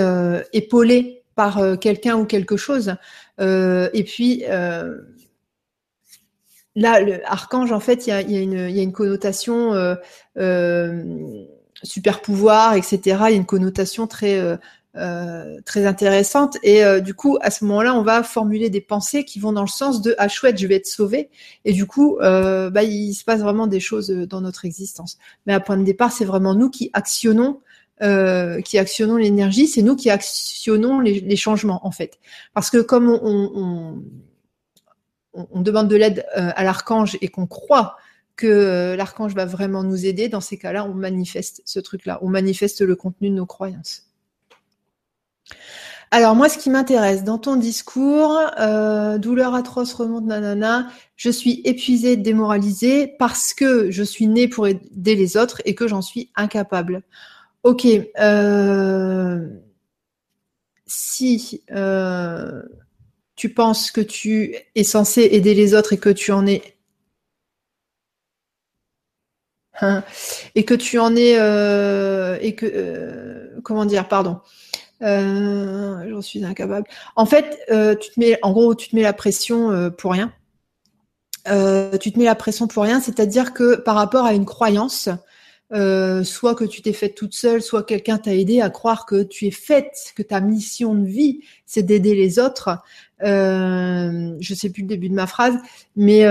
[0.52, 2.96] épaulé par quelqu'un ou quelque chose.
[3.38, 4.42] et puis
[6.74, 9.72] là, le archange, en fait, il y a, une connotation
[11.82, 12.98] super pouvoir, etc.
[13.04, 14.56] Il y a une connotation très euh,
[14.96, 16.56] euh, intéressante.
[16.62, 19.62] Et euh, du coup, à ce moment-là, on va formuler des pensées qui vont dans
[19.62, 21.30] le sens de ah chouette, je vais être sauvé.
[21.64, 25.18] Et du coup, bah, il se passe vraiment des choses dans notre existence.
[25.46, 27.60] Mais à point de départ, c'est vraiment nous qui actionnons.
[28.00, 32.18] Qui actionnons l'énergie, c'est nous qui actionnons les, changements en fait.
[32.54, 34.02] Parce que comme on,
[35.54, 37.96] demande de l'aide à l'archange et qu'on croit
[38.36, 42.28] que euh, l'archange va vraiment nous aider, dans ces cas-là, on manifeste ce truc-là, on
[42.28, 44.02] manifeste le contenu de nos croyances.
[46.10, 51.62] Alors moi, ce qui m'intéresse dans ton discours, euh, douleur atroce remonte nanana, je suis
[51.64, 56.30] épuisée, démoralisée parce que je suis née pour aider les autres et que j'en suis
[56.36, 57.02] incapable.
[57.66, 57.84] Ok,
[58.20, 59.48] euh,
[60.86, 61.62] si
[63.34, 66.76] tu penses que tu es censé aider les autres et que tu en es
[69.80, 70.04] Hein.
[70.54, 74.40] et que tu en es euh, et que euh, comment dire pardon
[75.02, 77.58] euh, j'en suis incapable en fait
[78.00, 80.32] tu te mets en gros tu te mets la pression pour rien
[81.44, 85.10] tu te mets la pression pour rien c'est-à-dire que par rapport à une croyance
[85.72, 89.46] soit que tu t'es faite toute seule, soit quelqu'un t'a aidé à croire que tu
[89.46, 92.78] es faite, que ta mission de vie, c'est d'aider les autres.
[93.22, 95.56] Euh, je sais plus le début de ma phrase,
[95.96, 96.26] mais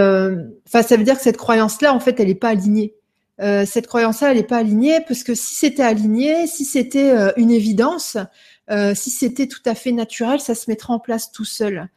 [0.68, 2.94] enfin, ça veut dire que cette croyance-là, en fait, elle n'est pas alignée.
[3.42, 7.32] euh, cette croyance-là, elle n'est pas alignée, parce que si c'était aligné, si c'était euh,
[7.38, 8.18] une évidence,
[8.72, 11.90] euh, si c'était tout à fait naturel, ça se mettrait en place tout seul.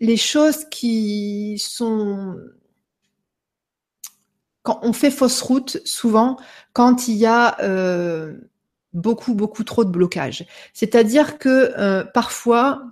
[0.00, 2.36] les choses qui sont
[4.64, 6.36] quand on fait fausse route, souvent,
[6.72, 7.56] quand il y a
[8.92, 10.44] beaucoup, beaucoup trop de blocages.
[10.72, 12.82] C'est-à-dire que parfois,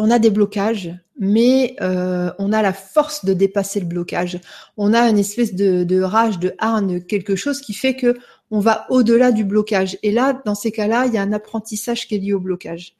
[0.00, 4.40] on a des blocages, mais euh, on a la force de dépasser le blocage.
[4.78, 8.16] On a une espèce de, rage, de harne, quelque chose qui fait que
[8.50, 9.98] on va au-delà du blocage.
[10.02, 12.96] Et là, dans ces cas-là, il y a un apprentissage qui est lié au blocage.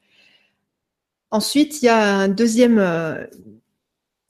[1.30, 3.24] Ensuite, il y a un deuxième, euh,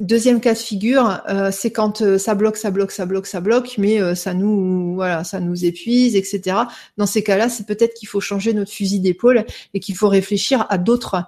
[0.00, 3.74] deuxième cas de figure, euh, c'est quand ça bloque, ça bloque, ça bloque, ça bloque,
[3.78, 6.56] mais ça nous, voilà, ça nous épuise, etc.
[6.96, 10.66] Dans ces cas-là, c'est peut-être qu'il faut changer notre fusil d'épaule et qu'il faut réfléchir
[10.70, 11.26] à d'autres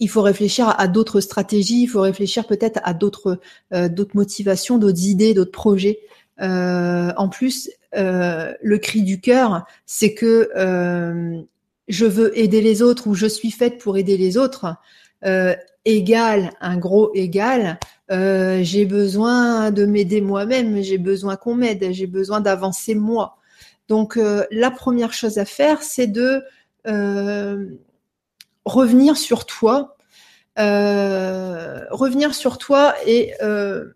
[0.00, 3.40] il faut réfléchir à, d'autres stratégies, il faut réfléchir peut-être à d'autres
[3.74, 6.00] euh, d'autres motivations, d'autres idées, d'autres projets.
[6.40, 10.50] Euh, en plus, euh, le cri du cœur, c'est que
[11.88, 14.66] je veux aider les autres ou je suis faite pour aider les autres.
[15.88, 17.78] Égal, un gros égal.
[18.10, 23.36] j'ai besoin de m'aider moi-même, j'ai besoin qu'on m'aide, j'ai besoin d'avancer moi.
[23.88, 24.18] Donc
[24.50, 26.42] la première chose à faire, c'est de
[28.68, 29.96] revenir sur toi,
[30.58, 33.92] euh, revenir sur toi et euh,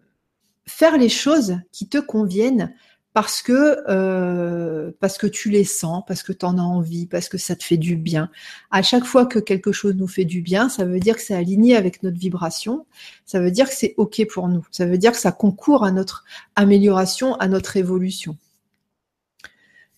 [0.67, 2.75] faire les choses qui te conviennent
[3.15, 7.29] parce que euh, parce que tu les sens, parce que tu en as envie, parce
[7.29, 8.31] que ça te fait du bien.
[8.71, 11.35] À chaque fois que quelque chose nous fait du bien, ça veut dire que c'est
[11.35, 12.87] aligné avec notre vibration,
[13.27, 15.91] ça veut dire que c'est OK pour nous, ça veut dire que ça concourt à
[15.91, 16.25] notre
[16.57, 18.37] amélioration, à notre évolution.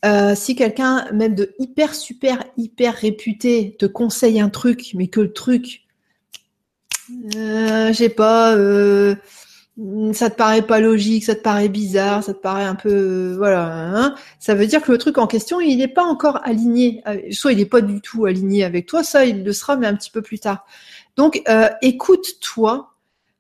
[0.05, 5.21] Euh, si quelqu'un, même de hyper, super, hyper réputé, te conseille un truc, mais que
[5.21, 5.85] le truc,
[7.37, 9.15] euh, j'ai pas, euh,
[10.13, 13.35] ça te paraît pas logique, ça te paraît bizarre, ça te paraît un peu, euh,
[13.37, 17.03] voilà, hein, ça veut dire que le truc en question, il n'est pas encore aligné,
[17.33, 19.95] soit il n'est pas du tout aligné avec toi, ça il le sera, mais un
[19.95, 20.65] petit peu plus tard.
[21.17, 21.43] Donc,
[21.83, 22.91] écoute-toi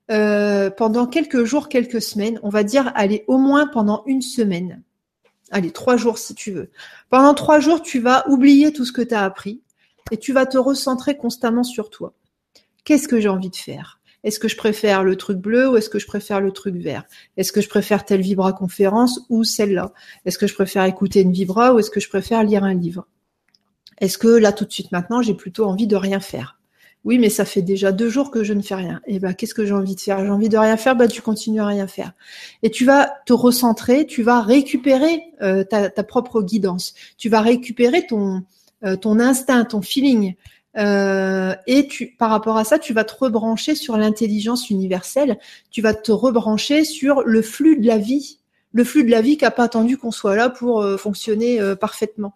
[0.08, 4.82] pendant quelques jours, quelques semaines, on va dire, allez, au moins pendant une semaine
[5.54, 6.70] allez, trois jours si tu veux.
[7.10, 9.62] Pendant trois jours, tu vas oublier tout ce que tu as appris
[10.10, 12.12] et tu vas te recentrer constamment sur toi.
[12.84, 14.00] Qu'est-ce que j'ai envie de faire?
[14.24, 17.04] Est-ce que je préfère le truc bleu ou est-ce que je préfère le truc vert?
[17.36, 19.92] Est-ce que je préfère telle vibra conférence ou celle-là?
[20.24, 23.06] Est-ce que je préfère écouter une vibra ou est-ce que je préfère lire un livre?
[24.00, 26.58] Est-ce que là tout de suite maintenant, j'ai plutôt envie de rien faire?
[27.04, 29.02] Oui, mais ça fait déjà deux jours que je ne fais rien.
[29.06, 30.24] Et ben, qu'est-ce que j'ai envie de faire?
[30.24, 30.96] J'ai envie de rien faire.
[30.96, 32.12] Ben, tu continues à rien faire.
[32.62, 34.06] Et tu vas te recentrer.
[34.06, 36.94] Tu vas récupérer euh, ta, propre guidance.
[37.18, 38.42] Tu vas récupérer ton
[38.84, 40.34] euh, ton instinct, ton feeling.
[40.76, 45.38] Euh, et tu, par rapport à ça, tu vas te rebrancher sur l'intelligence universelle.
[45.70, 48.40] Tu vas te rebrancher sur le flux de la vie,
[48.72, 52.34] le flux de la vie qui n'a pas attendu qu'on soit là pour fonctionner parfaitement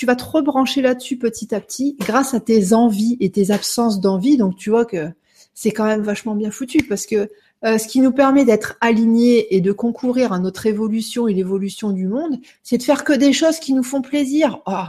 [0.00, 4.00] tu vas te rebrancher là-dessus petit à petit grâce à tes envies et tes absences
[4.00, 4.38] d'envie.
[4.38, 5.10] Donc tu vois que
[5.52, 7.28] c'est quand même vachement bien foutu parce que
[7.66, 11.90] euh, ce qui nous permet d'être alignés et de concourir à notre évolution et l'évolution
[11.90, 14.60] du monde, c'est de faire que des choses qui nous font plaisir.
[14.66, 14.84] Oh,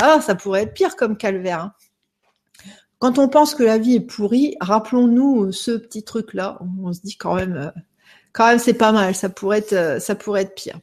[0.00, 1.60] ah, ça pourrait être pire comme calvaire.
[1.60, 1.72] Hein.
[2.98, 6.58] Quand on pense que la vie est pourrie, rappelons-nous ce petit truc-là.
[6.82, 7.80] On se dit quand même, euh,
[8.34, 9.14] quand même, c'est pas mal.
[9.14, 10.78] Ça pourrait être, euh, ça pourrait être pire.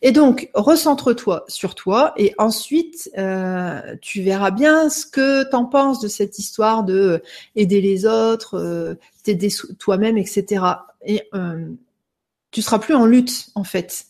[0.00, 6.00] Et donc, recentre-toi sur toi et ensuite, euh, tu verras bien ce que t'en penses
[6.00, 7.18] de cette histoire de euh,
[7.54, 10.64] aider les autres, t'aider toi-même, etc.
[11.04, 11.30] Et
[12.50, 14.06] tu seras plus en lutte, en fait.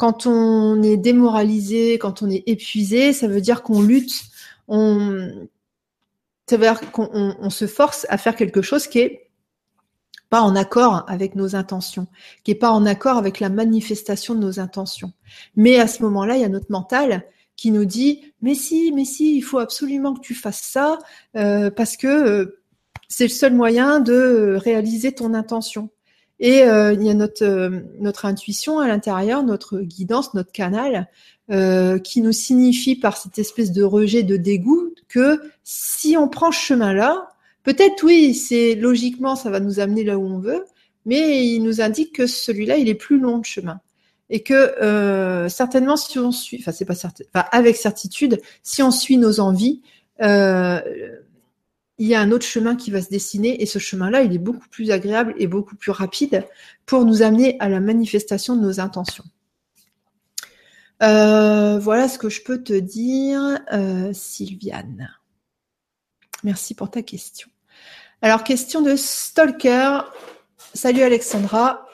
[0.00, 4.22] Quand on est démoralisé, quand on est épuisé, ça veut dire qu'on lutte,
[4.66, 5.46] on,
[6.48, 9.30] ça veut dire qu'on se force à faire quelque chose qui est
[10.30, 12.06] pas en accord avec nos intentions,
[12.44, 15.12] qui est pas en accord avec la manifestation de nos intentions.
[15.54, 17.26] Mais à ce moment-là, il y a notre mental
[17.56, 20.98] qui nous dit mais si, mais si, il faut absolument que tu fasses ça
[21.36, 22.62] euh, parce que euh,
[23.08, 25.90] c'est le seul moyen de réaliser ton intention.
[26.40, 27.70] Et euh, il y a notre
[28.00, 31.08] notre intuition à l'intérieur, notre guidance, notre canal
[32.04, 36.60] qui nous signifie par cette espèce de rejet, de dégoût que si on prend ce
[36.60, 37.30] chemin-là,
[37.62, 40.64] Peut-être oui, c'est logiquement ça va nous amener là où on veut,
[41.04, 43.80] mais il nous indique que celui-là il est plus long de chemin.
[44.30, 48.82] Et que euh, certainement si on suit, enfin c'est pas certain, enfin, avec certitude, si
[48.82, 49.82] on suit nos envies,
[50.22, 50.80] euh,
[52.00, 54.38] il y a un autre chemin qui va se dessiner et ce chemin-là il est
[54.38, 56.44] beaucoup plus agréable et beaucoup plus rapide
[56.86, 59.24] pour nous amener à la manifestation de nos intentions.
[61.02, 63.58] Euh, voilà ce que je peux te dire,
[64.12, 65.08] Sylviane.
[66.42, 67.48] Merci pour ta question.
[68.22, 70.00] Alors, question de Stalker.
[70.74, 71.86] Salut Alexandra.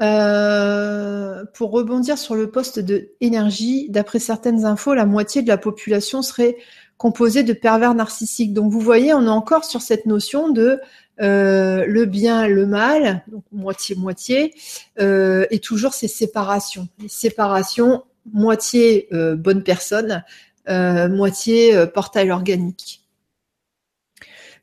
[0.00, 5.58] Euh, pour rebondir sur le poste de énergie, d'après certaines infos, la moitié de la
[5.58, 6.56] population serait
[6.98, 8.52] composée de pervers narcissiques.
[8.52, 10.80] Donc vous voyez, on est encore sur cette notion de
[11.20, 14.54] euh, le bien, le mal, donc moitié-moitié,
[15.00, 16.88] euh, et toujours ces séparations.
[17.00, 20.22] Les séparations, moitié bonne personne,
[20.68, 23.02] moitié portail organique.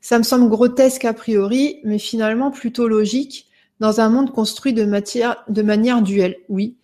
[0.00, 3.46] Ça me semble grotesque a priori, mais finalement plutôt logique
[3.80, 6.76] dans un monde construit de, matière, de manière duelle, oui.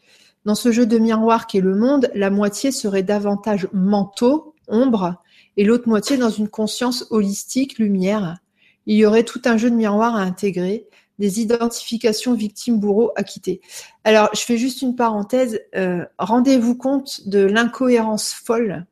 [0.44, 5.21] Dans ce jeu de miroir qu'est le monde, la moitié serait davantage manteau, ombre,
[5.57, 8.38] et l'autre moitié dans une conscience holistique, lumière.
[8.86, 10.86] Il y aurait tout un jeu de miroir à intégrer,
[11.18, 13.61] des identifications victimes-bourreaux à quitter.
[14.05, 15.61] Alors, je fais juste une parenthèse.
[15.76, 18.86] Euh, rendez-vous compte de l'incohérence folle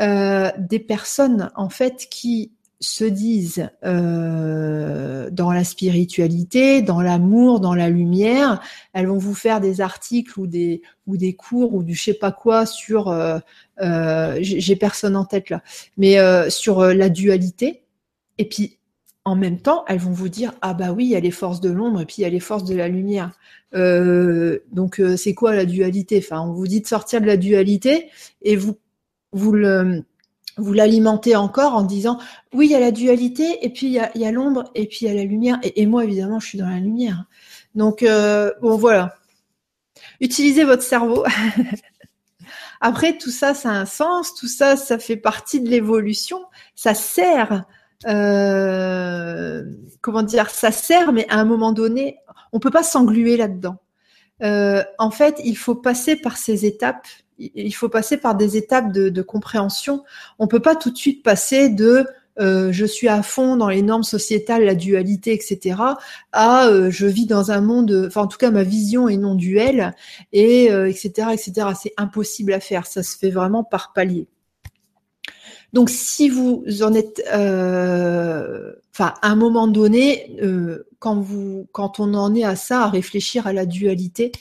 [0.00, 2.52] euh, des personnes, en fait, qui
[2.84, 8.62] se disent euh, dans la spiritualité, dans l'amour, dans la lumière.
[8.92, 12.14] Elles vont vous faire des articles ou des ou des cours ou du je sais
[12.14, 13.08] pas quoi sur.
[13.08, 13.38] Euh,
[13.80, 15.62] euh, j'ai personne en tête là,
[15.96, 16.18] mais
[16.50, 17.82] sur la dualité.
[18.38, 18.78] Et puis
[19.24, 21.60] en même temps, elles vont vous dire ah bah oui, il y a les forces
[21.60, 23.32] de l'ombre et puis il y a les forces de la lumière.
[23.72, 26.18] donc c'est quoi la dualité?
[26.18, 28.10] Enfin, on vous dit de sortir de la dualité
[28.42, 28.76] et vous
[29.32, 30.04] vous le
[30.56, 32.18] vous l'alimentez encore en disant
[32.52, 35.08] oui, il y a la dualité, et puis il y a, l'ombre, et puis il
[35.08, 35.58] y a la lumière.
[35.62, 37.24] Et, moi, évidemment, je suis dans la lumière.
[37.74, 39.16] Donc, euh, bon, voilà.
[40.20, 41.24] Utilisez votre cerveau.
[42.80, 46.44] Après, tout ça, ça a un sens, tout ça, ça fait partie de l'évolution.
[46.74, 47.64] Ça sert,
[48.06, 49.64] euh,
[50.00, 52.18] comment dire, ça sert, mais à un moment donné,
[52.52, 53.76] on peut pas s'engluer là-dedans.
[54.42, 57.06] Euh, en fait, il faut passer par ces étapes
[57.36, 60.04] il faut passer par des étapes de, compréhension.
[60.38, 62.06] On peut pas tout de suite passer de
[62.38, 65.76] euh, je suis à fond dans les normes sociétales, la dualité, etc.
[66.30, 69.34] à euh, je vis dans un monde, enfin en tout cas ma vision est non
[69.34, 69.96] duelle
[70.32, 71.30] et etc.
[71.32, 71.52] Etc.
[71.80, 72.86] C'est impossible à faire.
[72.86, 74.28] Ça se fait vraiment par palier.
[75.74, 80.34] Donc si vous en êtes, enfin à un moment donné,
[81.00, 84.32] quand vous, quand on en est à ça, à réfléchir à la dualité,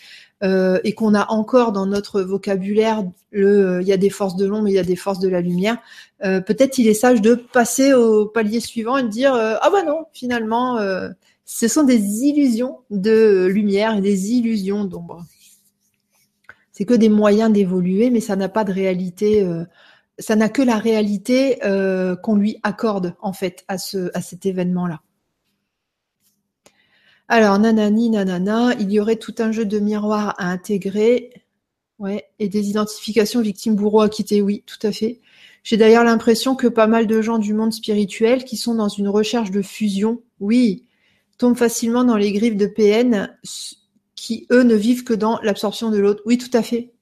[0.44, 4.46] euh, et qu'on a encore dans notre vocabulaire le il y a des forces de
[4.46, 5.78] l'ombre, il y a des forces de la lumière,
[6.26, 9.70] euh, peut-être il est sage de passer au palier suivant et de dire euh, ah
[9.70, 10.80] bah non, finalement
[11.46, 15.26] ce sont des illusions de lumière et des illusions d'ombre.
[16.74, 19.48] C'est que des moyens d'évoluer, mais ça n'a pas de réalité
[20.20, 21.60] ça n'a que la réalité
[22.24, 25.02] qu'on lui accorde en fait à ce à cet événement-là.
[27.30, 31.32] Alors, nanani, nanana, il y aurait tout un jeu de miroirs à intégrer.
[32.00, 35.22] Ouais, et des identifications victimes-bourreaux à quitter, oui, tout à fait.
[35.64, 39.08] J'ai d'ailleurs l'impression que pas mal de gens du monde spirituel qui sont dans une
[39.08, 40.86] recherche de fusion, oui,
[41.38, 43.38] tombent facilement dans les griffes de PN
[44.16, 46.22] qui, eux, ne vivent que dans l'absorption de l'autre.
[46.26, 46.93] Oui, tout à fait.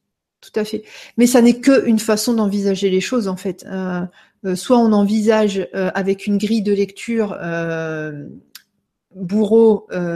[0.41, 0.83] Tout à fait.
[1.17, 3.65] Mais ça n'est qu'une façon d'envisager les choses, en fait.
[3.67, 4.01] Euh,
[4.45, 8.25] euh, soit on envisage euh, avec une grille de lecture euh,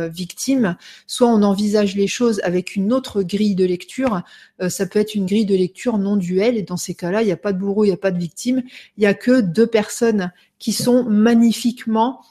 [0.07, 4.21] victime, soit on envisage les choses avec une autre grille de lecture.
[4.61, 7.25] Euh, ça peut être une grille de lecture non duelle, et dans ces cas-là, il
[7.25, 8.63] n'y a pas de bourreau, il n'y a pas de victime,
[8.97, 12.21] il n'y a que deux personnes qui sont magnifiquement,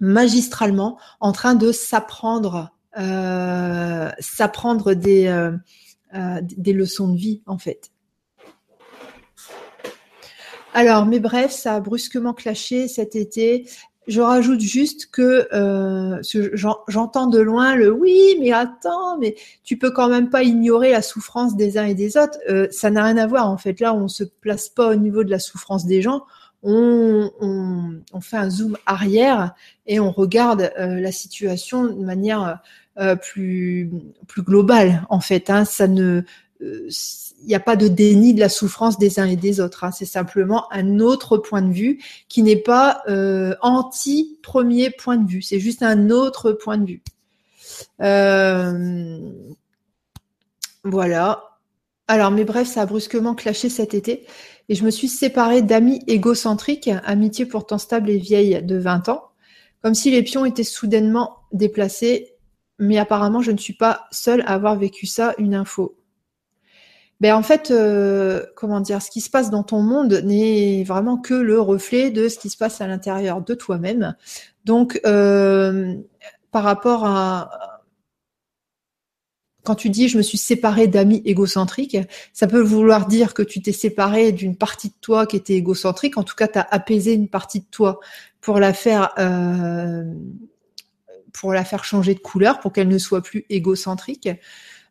[0.00, 5.26] magistralement en train de s'apprendre, euh, s'apprendre des,
[6.12, 7.90] des leçons de vie en fait.
[10.72, 13.66] Alors, mais bref, ça a brusquement clashé cet été.
[14.06, 16.20] Je rajoute juste que euh,
[16.88, 21.02] j'entends de loin le oui, mais attends, mais tu peux quand même pas ignorer la
[21.02, 22.38] souffrance des uns et des autres.
[22.48, 23.78] Euh, ça n'a rien à voir en fait.
[23.80, 26.24] Là, on se place pas au niveau de la souffrance des gens.
[26.62, 27.30] On,
[28.20, 29.54] fait un zoom arrière
[29.86, 32.60] et on regarde euh, la situation de manière
[33.22, 33.90] plus
[34.26, 35.50] plus globale en fait.
[35.50, 35.64] Hein.
[35.64, 36.22] Ça ne
[37.42, 39.84] il n'y a pas de déni de la souffrance des uns et des autres.
[39.84, 39.92] Hein.
[39.92, 45.28] C'est simplement un autre point de vue qui n'est pas euh, anti premier point de
[45.28, 45.42] vue.
[45.42, 47.02] C'est juste un autre point de vue.
[48.02, 49.18] Euh,
[50.84, 51.58] voilà.
[52.08, 54.26] Alors, mais bref, ça a brusquement clashé cet été
[54.68, 59.30] et je me suis séparée d'amis égocentriques, amitié pourtant stable et vieille de 20 ans,
[59.82, 62.34] comme si les pions étaient soudainement déplacés.
[62.80, 65.34] Mais apparemment, je ne suis pas seule à avoir vécu ça.
[65.38, 65.96] Une info
[67.20, 71.18] ben en fait, euh, comment dire, ce qui se passe dans ton monde n'est vraiment
[71.18, 74.16] que le reflet de ce qui se passe à l'intérieur de toi-même.
[74.64, 75.94] Donc, euh,
[76.50, 77.80] par rapport à
[79.62, 81.98] quand tu dis je me suis séparée d'amis égocentriques,
[82.32, 86.16] ça peut vouloir dire que tu t'es séparé d'une partie de toi qui était égocentrique.
[86.16, 88.00] En tout cas, tu as apaisé une partie de toi
[88.40, 90.04] pour la faire euh,
[91.32, 94.28] pour la faire changer de couleur, pour qu'elle ne soit plus égocentrique,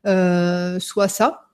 [0.05, 1.49] soit ça.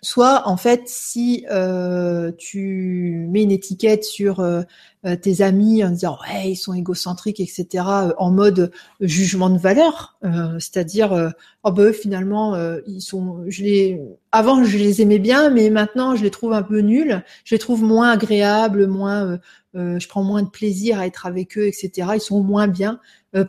[0.00, 4.62] Soit en fait si euh, tu mets une étiquette sur euh,
[5.04, 7.84] euh, tes amis en disant ouais ils sont égocentriques etc
[8.16, 10.16] en mode jugement de valeur
[10.60, 11.32] c'est-à-dire
[11.64, 12.56] oh ben finalement
[12.86, 14.00] ils sont je les
[14.30, 17.58] avant je les aimais bien mais maintenant je les trouve un peu nuls je les
[17.58, 19.38] trouve moins agréables moins
[19.74, 23.00] je prends moins de plaisir à être avec eux etc ils sont moins bien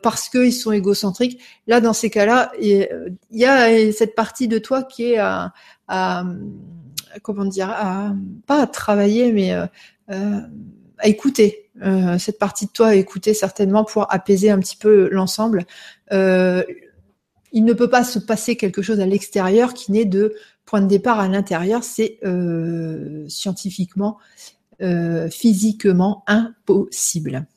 [0.02, 2.88] parce qu'ils sont égocentriques là dans ces cas-là il
[3.32, 5.54] y a cette partie de toi qui est à,
[7.22, 7.68] comment dire,
[8.46, 9.66] pas à travailler, mais euh,
[10.12, 10.42] euh,
[10.98, 11.70] à écouter.
[11.82, 15.66] Euh, cette partie de toi à écouter certainement pour apaiser un petit peu l'ensemble.
[16.12, 20.88] il ne peut pas se passer quelque chose à l'extérieur qui n'est de point de
[20.88, 21.84] départ à l'intérieur.
[21.84, 22.20] C'est
[23.28, 24.18] scientifiquement,
[25.32, 27.48] physiquement impossible.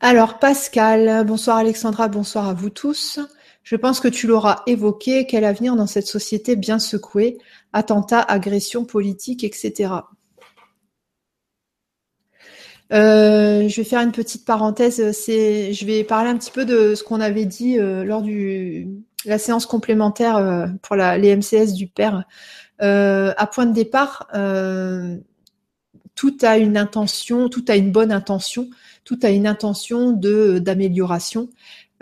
[0.00, 3.18] Alors Pascal, bonsoir Alexandra, bonsoir à vous tous.
[3.62, 5.26] Je pense que tu l'auras évoqué.
[5.26, 7.38] Quel avenir dans cette société bien secouée
[7.72, 9.94] Attentats, agressions politiques, etc.
[12.92, 14.98] Euh, je vais faire une petite parenthèse.
[14.98, 18.88] Je vais parler un petit peu de ce qu'on avait dit euh, lors du
[19.24, 22.24] la séance complémentaire euh, pour les MCS du père.
[22.80, 24.28] à point de départ,
[26.14, 28.68] tout a une intention, tout a une bonne intention,
[29.06, 31.48] tout a une intention d'amélioration.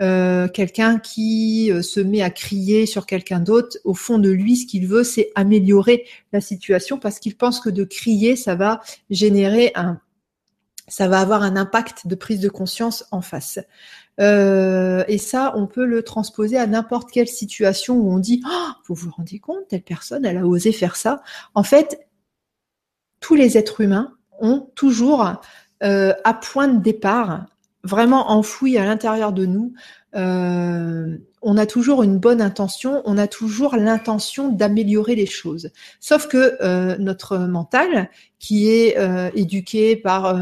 [0.01, 4.57] Euh, quelqu'un qui euh, se met à crier sur quelqu'un d'autre, au fond de lui,
[4.57, 8.81] ce qu'il veut, c'est améliorer la situation parce qu'il pense que de crier, ça va
[9.09, 10.01] générer un,
[10.89, 13.59] ça va avoir un impact de prise de conscience en face.
[14.19, 18.71] Euh, et ça, on peut le transposer à n'importe quelle situation où on dit, oh,
[18.87, 21.21] vous vous rendez compte, telle personne, elle a osé faire ça.
[21.53, 22.05] En fait,
[23.21, 25.39] tous les êtres humains ont toujours
[25.85, 27.45] euh, à point de départ
[27.85, 29.73] vraiment enfoui à l'intérieur de nous,
[30.15, 35.69] euh, on a toujours une bonne intention, on a toujours l'intention d'améliorer les choses.
[35.99, 38.09] Sauf que euh, notre mental,
[38.39, 40.33] qui est euh, éduqué par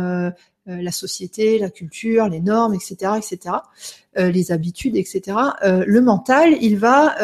[0.66, 3.58] la société, la culture, les normes, etc., etc.,
[4.16, 7.16] les habitudes, etc., le mental, il va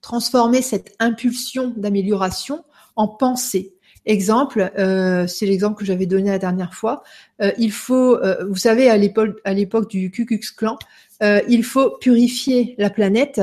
[0.00, 2.64] transformer cette impulsion d'amélioration
[2.96, 3.74] en pensée.
[4.06, 7.02] Exemple, euh, c'est l'exemple que j'avais donné la dernière fois.
[7.42, 10.78] Euh, il faut, euh, vous savez, à l'époque, du Ku Klux Klan,
[11.48, 13.42] il faut purifier la planète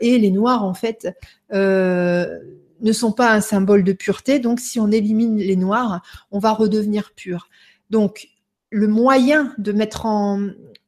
[0.00, 1.14] et les Noirs en fait
[1.52, 4.38] ne sont pas un symbole de pureté.
[4.38, 6.00] Donc, si on élimine les Noirs,
[6.30, 7.48] on va redevenir pur.
[7.90, 8.28] Donc,
[8.70, 10.40] le moyen de mettre en,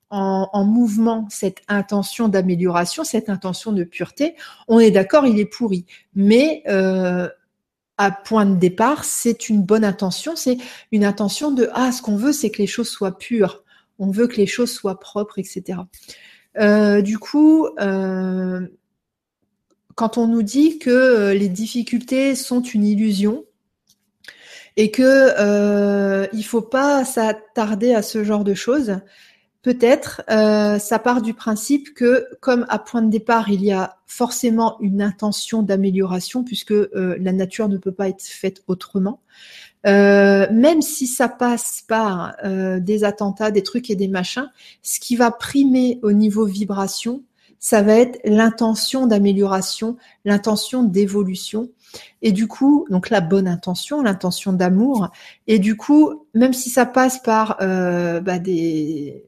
[0.08, 4.34] en, en mouvement cette intention d'amélioration, cette intention de pureté,
[4.66, 5.84] on est d'accord, il est pourri.
[6.14, 6.62] Mais
[8.08, 10.58] point de départ, c'est une bonne intention, c'est
[10.92, 13.64] une intention de ah ce qu'on veut c'est que les choses soient pures,
[13.98, 15.80] on veut que les choses soient propres, etc.
[16.58, 18.66] Euh, du coup, euh,
[19.94, 23.44] quand on nous dit que euh, les difficultés sont une illusion
[24.76, 28.96] et que il faut pas s'attarder à ce genre de choses,
[29.62, 33.98] Peut-être, euh, ça part du principe que, comme à point de départ, il y a
[34.06, 39.20] forcément une intention d'amélioration, puisque euh, la nature ne peut pas être faite autrement.
[39.86, 44.50] Euh, même si ça passe par des attentats, des trucs et des machins,
[44.82, 47.22] ce qui va primer au niveau vibration,
[47.58, 51.68] ça va être l'intention d'amélioration, l'intention d'évolution.
[52.22, 55.10] Et du coup, donc la bonne intention, l'intention d'amour.
[55.46, 59.24] Et du coup, même si ça passe par bah, des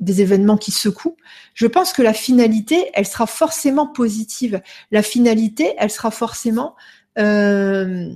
[0.00, 1.16] des événements qui secouent,
[1.54, 4.60] je pense que la finalité, elle sera forcément positive.
[4.90, 6.76] La finalité, elle sera forcément,
[7.18, 8.10] euh,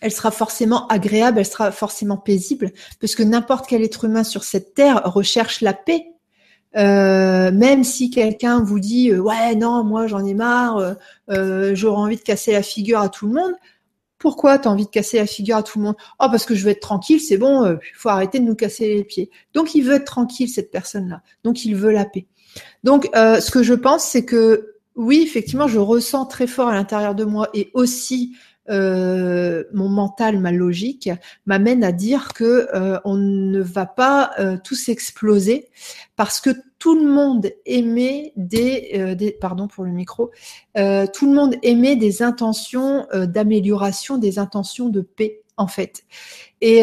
[0.00, 4.44] elle sera forcément agréable, elle sera forcément paisible, parce que n'importe quel être humain sur
[4.44, 6.06] cette terre recherche la paix.
[6.74, 10.96] Euh, même si quelqu'un vous dit euh, ouais non moi j'en ai marre,
[11.28, 13.52] j'aurais envie de casser la figure à tout le monde,
[14.22, 15.96] pourquoi tu as envie de casser la figure à tout le monde?
[16.20, 18.54] Oh, parce que je veux être tranquille, c'est bon, il euh, faut arrêter de nous
[18.54, 19.30] casser les pieds.
[19.52, 21.22] Donc, il veut être tranquille, cette personne-là.
[21.42, 22.26] Donc, il veut la paix.
[22.84, 26.74] Donc, euh, ce que je pense, c'est que oui, effectivement, je ressens très fort à
[26.74, 28.36] l'intérieur de moi et aussi
[28.70, 31.10] euh, mon mental, ma logique
[31.46, 35.68] m'amène à dire que euh, on ne va pas euh, tous exploser
[36.14, 40.32] parce que tout le monde émet des, des pardon pour le micro,
[40.74, 46.02] tout le monde émet des intentions d'amélioration, des intentions de paix en fait.
[46.60, 46.82] Et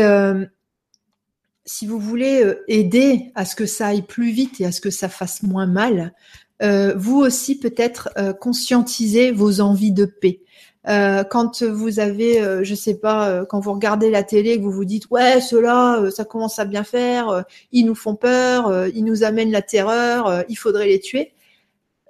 [1.66, 4.90] si vous voulez aider à ce que ça aille plus vite et à ce que
[4.90, 6.14] ça fasse moins mal,
[6.62, 8.10] vous aussi peut-être
[8.40, 10.40] conscientiser vos envies de paix.
[10.88, 14.64] Euh, quand vous avez, euh, je sais pas, euh, quand vous regardez la télé, que
[14.64, 19.04] vous vous dites ouais, ceux-là, ça commence à bien faire, ils nous font peur, ils
[19.04, 21.34] nous amènent la terreur, il faudrait les tuer.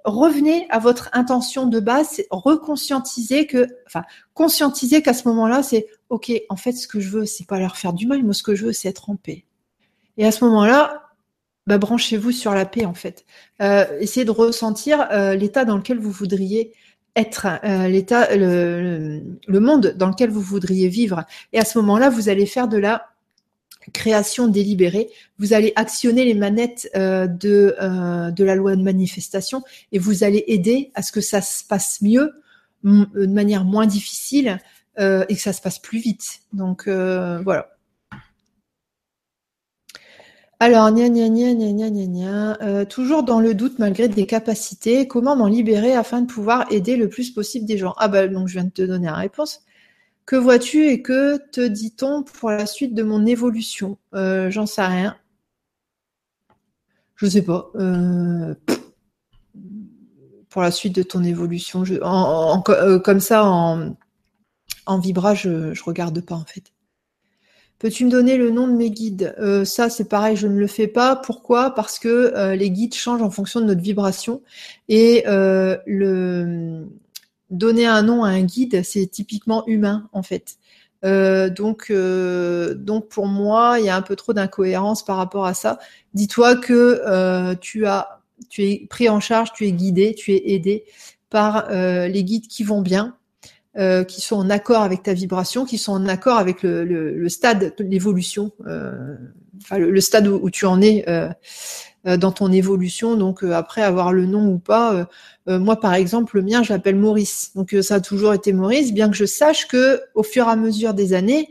[0.04, 4.02] Revenez à votre intention de base, c'est reconscientiser que, enfin,
[4.32, 6.32] conscientiser qu'à ce moment-là, c'est ok.
[6.48, 8.54] En fait, ce que je veux, c'est pas leur faire du mal, moi, ce que
[8.54, 9.44] je veux, c'est être en paix.
[10.16, 11.02] Et à ce moment-là,
[11.66, 13.26] bah, branchez-vous sur la paix en fait.
[14.00, 16.72] essayez de ressentir l'état dans lequel vous voudriez
[17.16, 21.24] être euh, l'état, le, monde dans lequel vous voudriez vivre.
[21.52, 23.08] Et à ce moment-là, vous allez faire de la
[23.92, 25.08] création délibérée.
[25.38, 30.22] Vous allez actionner les manettes euh, de, euh, de la loi de manifestation et vous
[30.22, 32.32] allez aider à ce que ça se passe mieux,
[32.84, 34.58] de manière moins difficile
[34.98, 36.40] et que ça se passe plus vite.
[36.52, 37.68] Donc voilà.
[40.62, 42.62] Alors, gna gna gna gna gna gna.
[42.62, 46.96] Euh, toujours dans le doute malgré des capacités, comment m'en libérer afin de pouvoir aider
[46.96, 47.94] le plus possible des gens?
[47.96, 49.64] Ah bah donc je viens de te donner la réponse.
[50.26, 53.98] Que vois-tu et que te dit-on pour la suite de mon évolution?
[54.14, 55.16] Euh, J'en sais rien.
[57.16, 57.70] Je sais pas.
[57.76, 58.54] Euh,
[60.50, 61.84] pour la suite de ton évolution,
[63.04, 63.96] comme ça en,
[64.86, 66.72] en vibra, je, je regarde pas en fait.
[67.80, 69.34] Peux-tu me donner le nom de mes guides?
[69.38, 71.16] Euh, Ça, c'est pareil, je ne le fais pas.
[71.16, 71.74] Pourquoi?
[71.74, 74.42] Parce que euh, les guides changent en fonction de notre vibration.
[74.90, 76.84] Et euh,
[77.48, 80.58] donner un nom à un guide, c'est typiquement humain, en fait.
[81.02, 85.78] donc, donc pour moi, il y a un peu trop d'incohérence par rapport à ça.
[86.12, 88.20] Dis-toi que tu as,
[88.50, 90.84] tu es pris en charge, tu es guidé, tu es aidé
[91.30, 93.16] par les guides qui vont bien,
[93.78, 97.72] euh, qui sont en accord avec ta vibration, qui sont en accord avec le, stade
[97.78, 99.16] de l'évolution, euh,
[99.70, 101.28] le, stade où, tu en es euh,
[102.16, 103.14] dans ton évolution.
[103.14, 105.08] Donc après avoir le nom ou pas,
[105.46, 107.52] moi par exemple le mien je l'appelle Maurice.
[107.54, 110.56] Donc ça a toujours été Maurice, bien que je sache que au fur et à
[110.56, 111.48] mesure des années,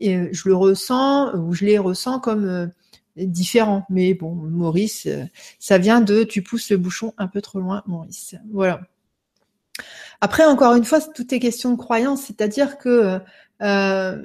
[0.00, 2.72] je le ressens ou je les ressens comme
[3.14, 3.84] différent.
[3.90, 5.06] Mais bon, Maurice,
[5.60, 8.34] ça vient de tu pousses le bouchon un peu trop loin, Maurice.
[8.52, 8.80] Voilà.
[10.20, 13.20] Après, encore une fois, tout est question de croyance, c'est-à-dire que
[13.62, 14.22] euh,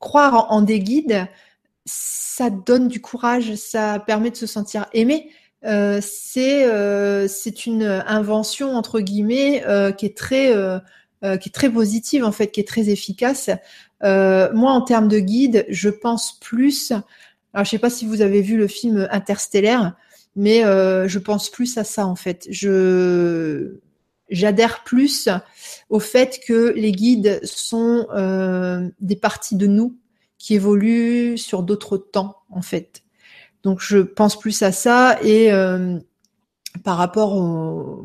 [0.00, 1.26] croire en, des guides,
[1.84, 5.30] ça donne du courage, ça permet de se sentir aimé.
[5.64, 9.62] Euh, c'est euh, c'est une invention entre guillemets
[9.96, 10.52] qui est très
[11.40, 13.50] qui est très positive en fait, qui est très efficace.
[14.02, 16.92] moi, en termes de guide, je pense plus.
[17.54, 19.94] Alors, je sais pas si vous avez vu le film Interstellaire,
[20.34, 22.48] mais je pense plus à ça en fait.
[22.50, 23.78] Je
[24.32, 25.28] j'adhère plus
[25.90, 29.96] au fait que les guides sont euh, des parties de nous
[30.38, 33.02] qui évoluent sur d'autres temps, en fait.
[33.62, 35.98] Donc je pense plus à ça et euh,
[36.82, 38.02] par rapport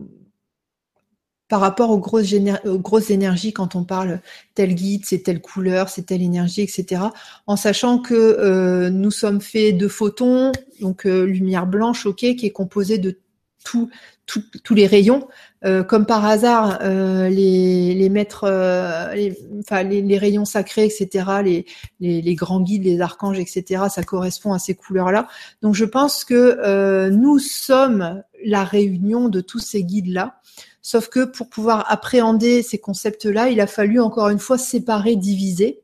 [1.47, 4.19] par rapport aux grosses, aux grosses énergies quand on parle
[4.53, 7.03] tel guide, c'est telle couleur, c'est telle énergie, etc.
[7.47, 10.51] En sachant que euh, nous sommes faits de photons,
[10.82, 13.17] donc lumière blanche, ok, qui est composée de
[13.63, 15.28] tous les rayons.
[15.65, 21.25] Euh, comme par hasard, euh, les, les maîtres, euh, les, enfin, les, rayons sacrés, etc.,
[21.43, 21.65] les,
[21.99, 25.27] les, grands guides, les archanges, etc., ça correspond à ces couleurs-là.
[25.61, 30.39] Donc je pense que nous sommes la réunion de tous ces guides-là.
[30.81, 35.81] Sauf que pour pouvoir appréhender ces concepts-là, il a fallu encore une fois séparer, diviser.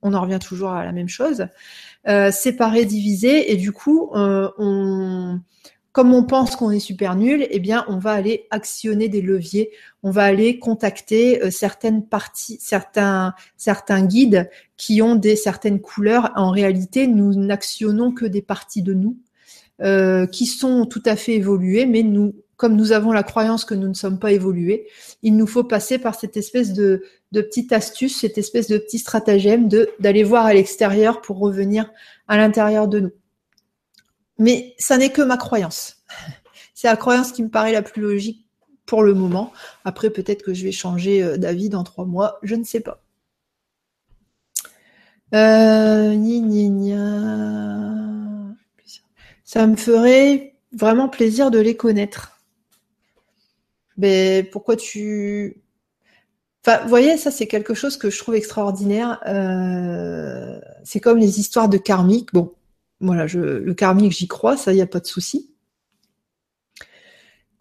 [0.00, 1.46] On en revient toujours à la même chose.
[2.32, 5.38] séparer, diviser, et du coup, on
[5.92, 9.70] comme on pense qu'on est super nul, eh bien, on va aller actionner des leviers,
[10.02, 16.32] on va aller contacter euh, certaines parties, certains, certains guides qui ont des certaines couleurs.
[16.34, 19.18] En réalité, nous n'actionnons que des parties de nous
[19.82, 23.74] euh, qui sont tout à fait évoluées, mais nous, comme nous avons la croyance que
[23.74, 24.86] nous ne sommes pas évolués,
[25.22, 28.98] il nous faut passer par cette espèce de, de petite astuce, cette espèce de petit
[28.98, 29.68] stratagème
[29.98, 31.90] d'aller voir à l'extérieur pour revenir
[32.28, 33.10] à l'intérieur de nous.
[34.38, 36.02] Mais ça n'est que ma croyance.
[36.74, 38.46] C'est la croyance qui me paraît la plus logique
[38.86, 39.52] pour le moment.
[39.84, 43.02] Après, peut-être que je vais changer euh, d'avis dans trois mois, je ne sais pas.
[45.34, 46.14] Euh,
[49.44, 52.40] ça me ferait vraiment plaisir de les connaître.
[53.96, 55.62] Mais pourquoi tu...
[56.64, 59.20] Enfin, vous voyez, ça c'est quelque chose que je trouve extraordinaire.
[59.26, 62.32] Euh, c'est comme les histoires de karmique.
[62.32, 62.52] Bon,
[63.02, 65.52] voilà, le karmique, j'y crois, ça, il n'y a pas de souci.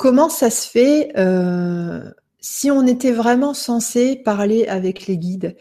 [0.01, 2.01] Comment ça se fait euh,
[2.39, 5.55] si on était vraiment censé parler avec les guides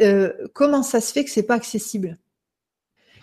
[0.00, 2.18] euh, Comment ça se fait que c'est pas accessible?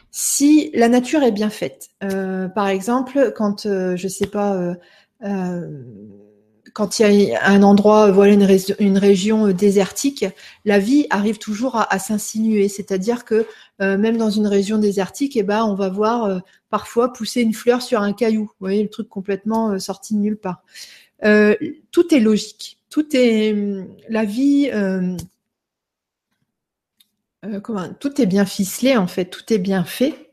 [0.09, 4.77] Si la nature est bien faite, euh, par exemple, quand je sais pas
[6.77, 10.25] quand il y a un endroit, voilà une région désertique,
[10.63, 12.69] la vie arrive toujours à, s'insinuer.
[12.69, 13.47] C'est-à-dire que
[13.79, 18.01] même dans une région désertique, eh ben, on va voir parfois pousser une fleur sur
[18.01, 18.43] un caillou.
[18.43, 20.63] Vous voyez, le truc complètement sorti de nulle part.
[21.21, 22.79] tout est logique.
[22.89, 23.55] Tout est
[24.09, 24.71] la vie.
[27.61, 29.25] comment, tout est bien ficelé en fait.
[29.25, 30.27] Tout est bien fait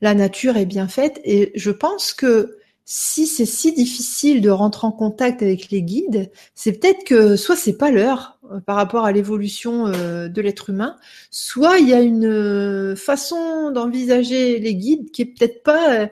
[0.00, 4.86] la nature est bien faite et je pense que si c'est si difficile de rentrer
[4.86, 9.04] en contact avec les guides, c'est peut-être que soit c'est pas l'heure euh, par rapport
[9.04, 10.96] à l'évolution euh, de l'être humain,
[11.30, 16.08] soit il y a une euh, façon d'envisager les guides qui est peut-être pas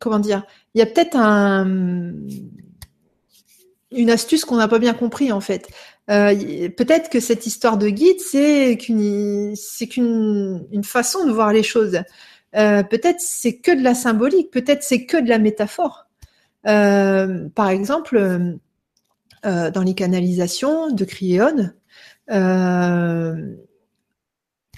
[0.00, 0.44] comment dire,
[0.74, 2.14] il y a peut-être un
[3.94, 5.68] une astuce qu'on n'a pas bien compris en fait.
[6.10, 9.54] Euh, peut-être que cette histoire de guide, c'est qu'une
[10.72, 12.00] une façon de voir les choses.
[12.56, 16.06] Euh, peut-être c'est que de la symbolique, peut-être c'est que de la métaphore.
[16.66, 18.58] Euh, par exemple,
[19.44, 21.70] euh, dans les canalisations de Criéon,
[22.30, 23.54] euh,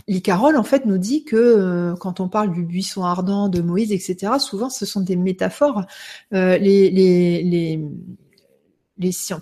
[0.07, 4.35] L'Icarole, en fait, nous dit que quand on parle du buisson ardent de Moïse, etc.,
[4.39, 5.87] souvent ce sont des métaphores.
[6.31, 7.81] les, les, les,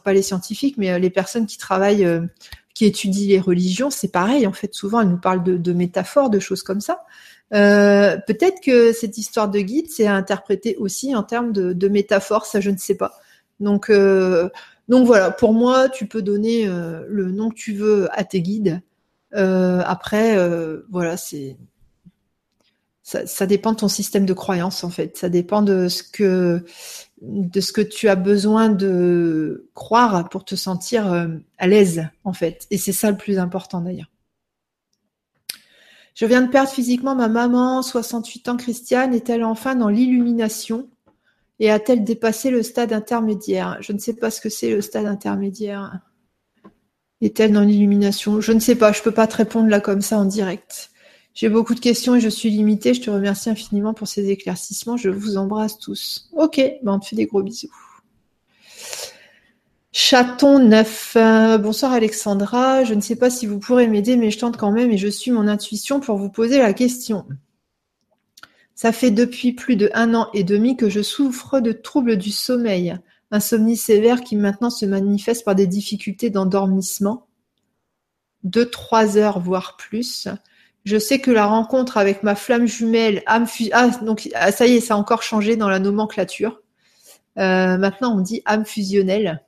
[0.03, 2.23] pas les scientifiques, mais euh, les personnes qui travaillent, euh,
[2.75, 4.47] qui étudient les religions, c'est pareil.
[4.47, 7.05] En fait, souvent, elles nous parlent de, métaphores, de choses comme ça.
[7.53, 12.47] Euh, peut-être que cette histoire de guide, c'est à interpréter aussi en termes de, métaphores,
[12.47, 13.20] ça je ne sais pas.
[13.61, 13.93] Donc,
[14.89, 18.83] donc voilà, pour moi, tu peux donner le nom que tu veux à tes guides.
[19.33, 20.37] après,
[20.91, 21.57] voilà, c'est
[23.03, 25.16] ça, dépend de ton système de croyance en fait.
[25.16, 26.64] Ça dépend de ce que
[27.20, 31.28] de ce que tu as besoin de croire pour te sentir euh,
[31.59, 32.66] à l'aise, en fait.
[32.70, 34.11] Et c'est ça le plus important d'ailleurs.
[36.14, 39.14] Je viens de perdre physiquement ma maman, 68 ans, Christiane.
[39.14, 40.89] Est-elle enfin dans l'illumination?
[41.63, 43.79] Et a-t-elle dépassé le stade intermédiaire?
[43.81, 46.01] Je ne sais pas ce que c'est le stade intermédiaire.
[47.21, 48.41] Est-elle dans l'illumination?
[48.41, 50.91] Je ne sais pas, je ne peux pas te répondre là comme ça en direct.
[51.35, 52.95] J'ai beaucoup de questions et je suis limitée.
[52.95, 54.97] Je te remercie infiniment pour ces éclaircissements.
[54.97, 56.29] Je vous embrasse tous.
[56.33, 57.73] Ok, ben on te fait des gros bisous.
[59.93, 61.17] Chaton neuf.
[61.61, 62.83] bonsoir Alexandra.
[62.83, 65.07] Je ne sais pas si vous pourrez m'aider, mais je tente quand même et je
[65.07, 67.25] suis mon intuition pour vous poser la question.
[68.83, 72.33] Ça fait depuis plus de un an et demi que je souffre de troubles du
[72.33, 72.99] sommeil.
[73.30, 77.28] Insomnie sévère qui maintenant se manifeste par des difficultés d'endormissement.
[78.43, 80.26] Deux, trois heures, voire plus.
[80.83, 84.74] Je sais que la rencontre avec ma flamme jumelle, âme ah donc ah, ça y
[84.74, 86.61] est, ça a encore changé dans la nomenclature.
[87.39, 89.45] Euh, maintenant, on dit âme fusionnelle.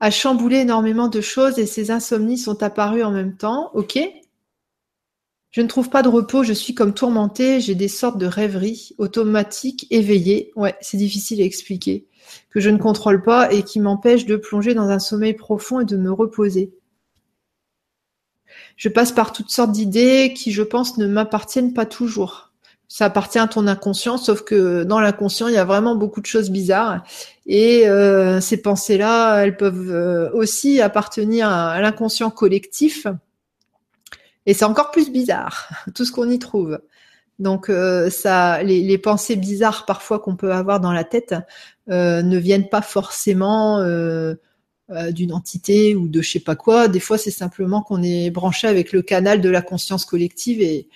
[0.00, 3.70] A chamboulé énormément de choses et ces insomnies sont apparues en même temps.
[3.74, 3.96] Ok.
[5.50, 8.94] Je ne trouve pas de repos, je suis comme tourmentée, j'ai des sortes de rêveries
[8.98, 10.52] automatiques, éveillées.
[10.54, 12.06] Ouais, c'est difficile à expliquer.
[12.50, 15.84] Que je ne contrôle pas et qui m'empêchent de plonger dans un sommeil profond et
[15.84, 16.74] de me reposer.
[18.76, 22.52] Je passe par toutes sortes d'idées qui, je pense, ne m'appartiennent pas toujours.
[22.88, 26.26] Ça appartient à ton inconscient, sauf que dans l'inconscient, il y a vraiment beaucoup de
[26.26, 27.02] choses bizarres.
[27.46, 33.06] Et euh, ces pensées-là, elles peuvent euh, aussi appartenir à l'inconscient collectif.
[34.46, 36.80] Et c'est encore plus bizarre, tout ce qu'on y trouve.
[37.38, 41.34] Donc euh, ça, les, pensées bizarres parfois qu'on peut avoir dans la tête
[41.88, 43.78] ne viennent pas forcément
[44.88, 46.86] euh, d'une entité ou de je sais pas quoi.
[46.86, 50.86] Des fois, c'est simplement qu'on est branché avec le canal de la conscience collective et,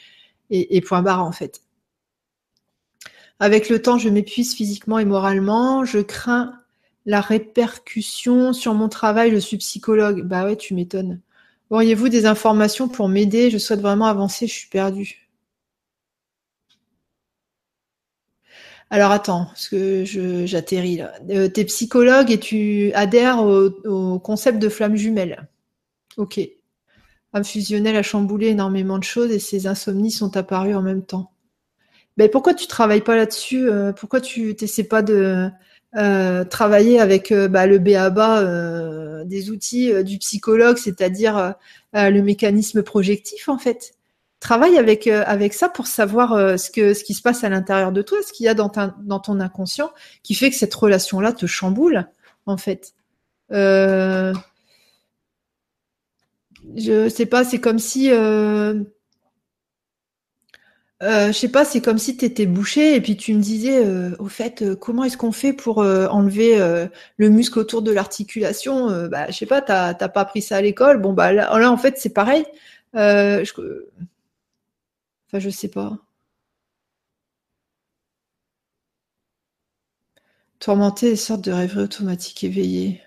[0.51, 1.63] et, point barre en fait.
[3.41, 5.85] Avec le temps, je m'épuise physiquement et moralement.
[5.85, 6.55] Je crains
[7.05, 9.33] la répercussion sur mon travail.
[9.33, 10.23] Je suis psychologue.
[10.23, 11.21] Bah ouais, tu m'étonnes.
[11.71, 13.51] Auriez-vous des informations pour m'aider?
[13.51, 14.47] Je souhaite vraiment avancer.
[14.47, 15.31] Je suis perdue.
[18.91, 20.05] Alors attends, parce que
[20.47, 21.13] j'atterris là.
[21.31, 25.49] Euh, tu es psychologue et tu adhères au, concept de flamme jumelle.
[26.17, 26.41] Ok.
[27.33, 31.31] Âme fusionnelle a chamboulé énormément de choses et ces insomnies sont apparues en même temps.
[32.17, 33.69] Ben, pourquoi tu travailles pas là-dessus?
[33.71, 35.49] Euh, Pourquoi tu t'essaies pas de
[35.97, 41.55] euh, travailler avec bah, le BABA des outils du psychologue, c'est-à-dire
[41.93, 43.95] le mécanisme projectif en fait
[44.41, 48.19] travaille avec euh, ça pour savoir euh, ce qui se passe à l'intérieur de toi,
[48.27, 49.91] ce qu'il y a dans ton inconscient
[50.23, 52.09] qui fait que cette relation là te chamboule
[52.47, 52.95] en fait.
[53.53, 54.33] Euh,
[56.75, 58.11] je sais pas, c'est comme si
[61.03, 63.83] euh, je sais pas, c'est comme si tu étais bouché et puis tu me disais,
[64.19, 66.59] au fait, comment est-ce qu'on fait pour enlever
[67.17, 71.01] le muscle autour de l'articulation Bah, je sais pas, t'as pas appris ça à l'école.
[71.01, 72.45] Bon, bah là, en fait, c'est pareil.
[72.95, 73.53] Je,
[75.29, 75.97] Enfin, je sais pas.
[80.61, 83.03] Tourmenter des sortes de rêveries automatiques éveillées.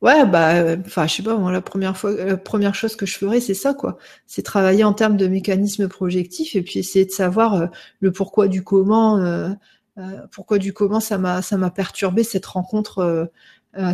[0.00, 3.40] Ouais, bah, enfin, je sais pas, moi, la première fois, première chose que je ferais,
[3.40, 3.98] c'est ça, quoi.
[4.26, 7.66] C'est travailler en termes de mécanismes projectifs et puis essayer de savoir euh,
[7.98, 9.50] le pourquoi du comment, euh,
[9.98, 13.28] euh, pourquoi du comment ça m'a, ça m'a perturbé cette rencontre,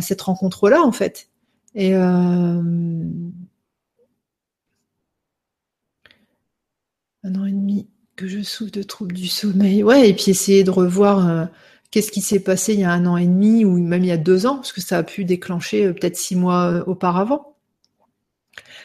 [0.01, 1.29] cette rencontre-là, en fait.
[1.73, 3.03] Et un
[7.23, 9.83] an et demi que je souffre de troubles du sommeil.
[9.83, 11.49] Ouais, et puis essayer de revoir
[11.95, 14.11] qu'est-ce qui s'est passé il y a un an et demi ou même il y
[14.11, 17.55] a deux ans, parce que ça a pu déclencher euh, peut-être six mois euh, auparavant.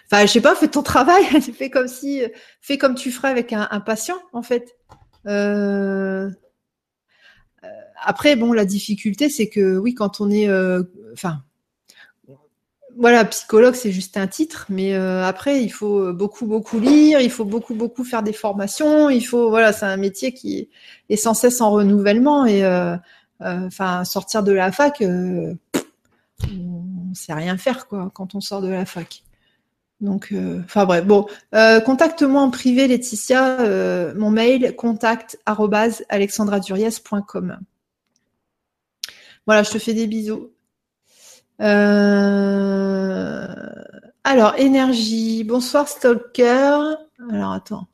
[0.06, 2.28] Enfin, je sais pas, fais ton travail, fais comme si, euh,
[2.61, 4.76] fais comme tu ferais avec un, patient, en fait.
[8.00, 10.48] après, bon, la difficulté, c'est que oui, quand on est,
[11.12, 11.42] enfin,
[13.01, 17.46] voilà, psychologue, c'est juste un titre, mais après, il faut beaucoup, beaucoup lire, il faut
[17.46, 20.68] beaucoup, beaucoup faire des formations, il faut, voilà, c'est un métier qui
[21.09, 22.62] est sans cesse en renouvellement et,
[23.40, 25.57] enfin, sortir de la fac, on
[27.14, 29.22] sait rien faire, quoi, quand on sort de la fac.
[30.03, 30.34] Donc,
[30.64, 34.12] enfin bref, bon, contacte-moi en privé, Laetitia.
[34.14, 35.38] mon mail contact
[39.46, 40.51] Voilà, je te fais des bisous.
[41.61, 43.46] Euh,
[44.24, 45.44] alors, énergie.
[45.44, 46.78] Bonsoir, Stalker.
[47.30, 47.86] Alors, attends.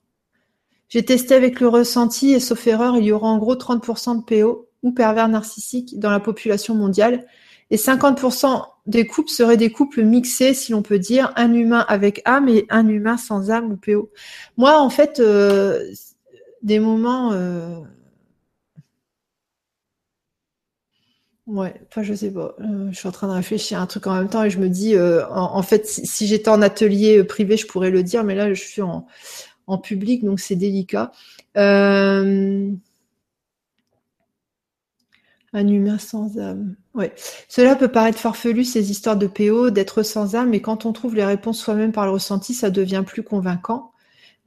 [0.89, 4.23] J'ai testé avec le ressenti et sauf erreur, il y aura en gros 30% de
[4.23, 7.27] PO ou pervers narcissiques dans la population mondiale.
[7.71, 12.23] Et 50% des couples seraient des couples mixés, si l'on peut dire, un humain avec
[12.25, 14.11] âme et un humain sans âme ou PO.
[14.57, 15.91] Moi, en fait, euh,
[16.63, 17.81] des moments, euh,
[21.47, 22.57] Ouais, enfin je sais pas.
[22.61, 24.59] Euh, je suis en train de réfléchir à un truc en même temps et je
[24.59, 28.25] me dis, euh, en, fait, si, j'étais en atelier euh, privé, je pourrais le dire,
[28.25, 29.07] mais là, je suis en,
[29.69, 31.13] en public, donc c'est délicat.
[35.53, 36.77] un humain sans âme.
[36.95, 37.13] Ouais.
[37.49, 41.15] Cela peut paraître farfelu, ces histoires de PO, d'être sans âme, mais quand on trouve
[41.15, 43.93] les réponses soi-même par le ressenti, ça devient plus convaincant.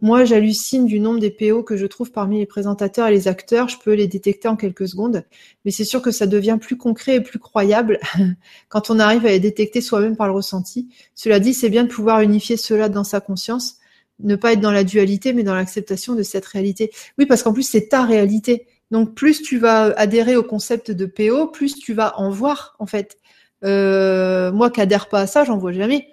[0.02, 3.68] Moi, j'hallucine du nombre des PO que je trouve parmi les présentateurs et les acteurs.
[3.68, 5.26] Je peux les détecter en quelques secondes,
[5.66, 8.00] mais c'est sûr que ça devient plus concret et plus croyable
[8.70, 10.88] quand on arrive à les détecter soi-même par le ressenti.
[11.16, 13.78] Cela dit, c'est bien de pouvoir unifier cela dans sa conscience,
[14.20, 16.92] ne pas être dans la dualité, mais dans l'acceptation de cette réalité.
[17.18, 18.68] Oui, parce qu'en plus, c'est ta réalité.
[18.92, 22.86] Donc, plus tu vas adhérer au concept de PO, plus tu vas en voir, en
[22.86, 23.18] fait.
[23.66, 26.08] Euh, moi qui adhère pas à ça, j'en vois jamais.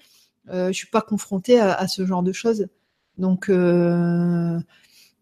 [0.50, 2.66] Euh, je suis pas confrontée à, à ce genre de choses.
[3.18, 4.58] Donc, euh,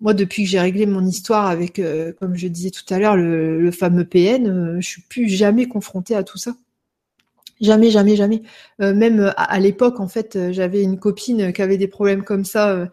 [0.01, 3.17] moi, depuis que j'ai réglé mon histoire avec, euh, comme je disais tout à l'heure,
[3.17, 6.55] le, fameux PN, euh, je suis plus jamais confrontée à tout ça.
[7.61, 8.43] Jamais, jamais, jamais.
[8.81, 12.89] même à, l'époque, en fait, j'avais une copine qui avait des problèmes comme ça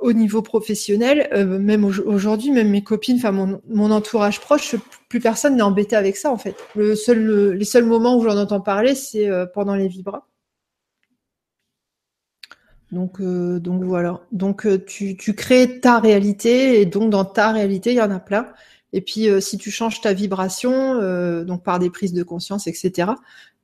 [0.00, 1.28] au niveau professionnel.
[1.58, 4.76] même aujourd'hui, même mes copines, enfin mon, entourage proche,
[5.08, 6.56] plus personne n'est embêté avec ça, en fait.
[6.94, 10.26] Seul, les seuls moments où j'en entends parler, c'est pendant les vibras.
[12.92, 14.20] Donc, euh, donc voilà.
[14.32, 18.20] Donc euh, tu, crées ta réalité et donc dans ta réalité, il y en a
[18.20, 18.46] plein.
[18.92, 23.12] Et puis euh, si tu changes ta vibration, donc par des prises de conscience, etc.,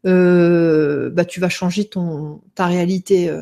[0.04, 3.32] bah tu vas changer ton ta réalité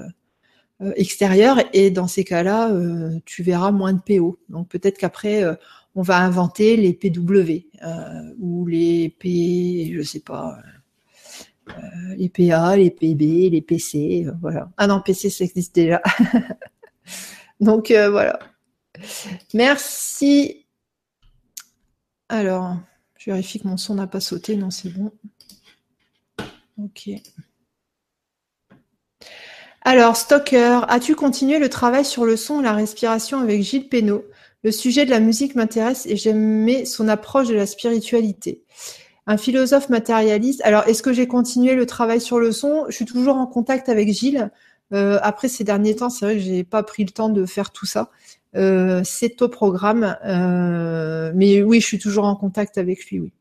[0.97, 2.70] extérieure et dans ces cas-là,
[3.24, 4.39] tu verras moins de PO.
[4.51, 5.45] Donc peut-être qu'après
[5.95, 7.66] on va inventer les PW
[8.39, 10.59] ou les P, je sais pas
[12.16, 14.71] les PA, les PB, les PC, euh, voilà.
[14.77, 16.03] Ah non, PC, ça existe déjà.
[17.61, 18.39] Donc euh, voilà.
[19.55, 20.66] Merci.
[22.29, 22.77] Alors,
[23.16, 24.57] je vérifie que mon son n'a pas sauté.
[24.57, 25.12] Non, c'est bon.
[26.79, 27.11] Ok.
[29.83, 34.25] Alors, Stoker, as-tu continué le travail sur le son et la respiration avec Gilles Pénaud
[34.62, 38.62] Le sujet de la musique m'intéresse et j'aimais son approche de la spiritualité.
[39.31, 40.61] Un philosophe matérialiste.
[40.64, 42.87] Alors, est-ce que j'ai continué le travail sur le son?
[42.89, 44.51] Je suis toujours en contact avec Gilles.
[44.93, 47.70] Euh, après ces derniers temps, c'est vrai que j'ai pas pris le temps de faire
[47.70, 48.11] tout ça.
[48.57, 53.33] Euh, c'est au programme, euh, mais oui, je suis toujours en contact avec lui, oui.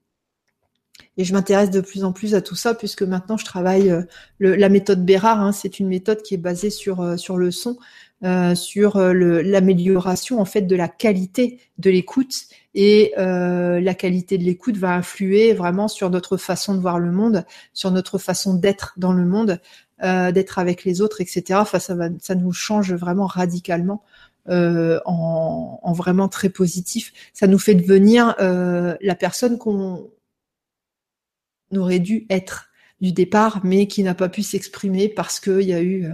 [1.17, 3.91] Et je m'intéresse de plus en plus à tout ça puisque maintenant je travaille
[4.39, 5.41] la méthode Bérard.
[5.41, 7.77] Hein, c'est une méthode qui est basée sur sur le son,
[8.55, 14.77] sur l'amélioration en fait de la qualité de l'écoute et euh, la qualité de l'écoute
[14.77, 19.13] va influer vraiment sur notre façon de voir le monde, sur notre façon d'être dans
[19.13, 19.59] le monde,
[20.03, 21.59] euh, d'être avec les autres, etc.
[21.61, 24.03] Enfin, ça, va, ça nous change vraiment radicalement
[24.49, 27.11] euh, en, en, vraiment très positif.
[27.33, 30.09] Ça nous fait devenir euh, la personne qu'on
[31.75, 32.69] aurait dû être
[33.01, 36.07] du départ, mais qui n'a pas pu s'exprimer parce qu'il y a eu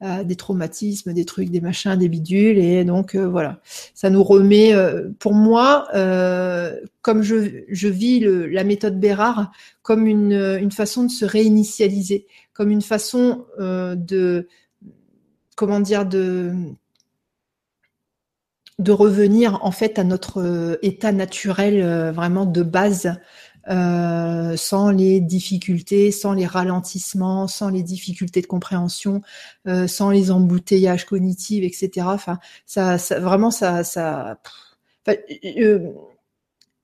[0.00, 2.58] des traumatismes, des trucs, des machins, des bidules.
[2.58, 3.60] Et donc voilà,
[3.94, 4.72] ça nous remet.
[5.18, 5.88] pour moi,
[7.02, 9.50] comme je, vis la méthode Bérard
[9.82, 14.46] comme une, façon de se réinitialiser, comme une façon de
[15.56, 16.06] comment dire
[18.78, 23.18] de revenir en fait à notre euh, état naturel euh, vraiment de base,
[23.68, 29.22] euh, sans les difficultés, sans les ralentissements, sans les difficultés de compréhension,
[29.86, 32.06] sans les embouteillages cognitifs, etc.
[32.10, 33.82] Enfin, ça, vraiment, ça,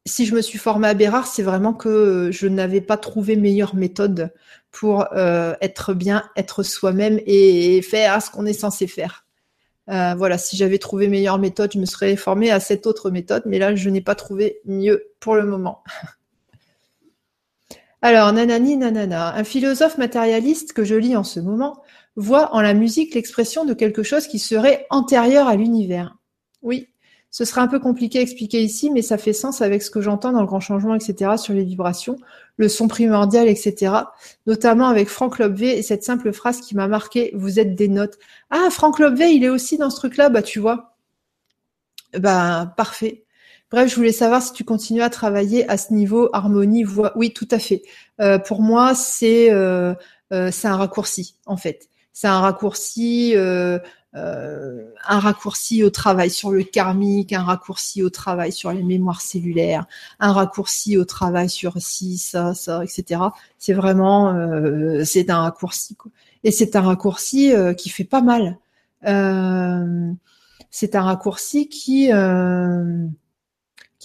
[0.06, 3.74] si je me suis formée à Bérard, c'est vraiment que je n'avais pas trouvé meilleure
[3.74, 4.32] méthode
[4.70, 9.24] pour être bien, être soi-même et faire ce qu'on est censé faire.
[9.90, 13.42] Euh, voilà, si j'avais trouvé meilleure méthode, je me serais formée à cette autre méthode,
[13.46, 15.82] mais là, je n'ai pas trouvé mieux pour le moment.
[18.04, 21.82] Alors, nanani nanana, un philosophe matérialiste que je lis en ce moment
[22.16, 26.14] voit en la musique l'expression de quelque chose qui serait antérieur à l'univers.
[26.60, 26.90] Oui,
[27.30, 30.02] ce serait un peu compliqué à expliquer ici, mais ça fait sens avec ce que
[30.02, 32.16] j'entends dans le grand changement, etc., sur les vibrations,
[32.58, 33.94] le son primordial, etc.,
[34.46, 38.18] notamment avec Franck Lobvé et cette simple phrase qui m'a marqué, vous êtes des notes.
[38.50, 40.94] Ah, Franck Lobvé, il est aussi dans ce truc-là, bah tu vois.
[42.18, 43.23] Bah, parfait.
[43.70, 47.12] Bref, je voulais savoir si tu continues à travailler à ce niveau harmonie, voix.
[47.16, 47.82] Oui, tout à fait.
[48.20, 49.94] Euh, pour moi, c'est euh,
[50.32, 51.88] euh, un raccourci, en fait.
[52.12, 53.34] C'est un raccourci
[54.16, 59.20] euh, un raccourci au travail sur le karmique, un raccourci au travail sur les mémoires
[59.20, 59.86] cellulaires,
[60.20, 63.20] un raccourci au travail sur ci, ça, ça, etc.
[63.58, 65.96] C'est vraiment, euh, c'est un raccourci.
[65.96, 66.12] Quoi.
[66.44, 68.56] Et c'est un raccourci euh, qui fait pas mal.
[70.70, 72.10] c'est un raccourci qui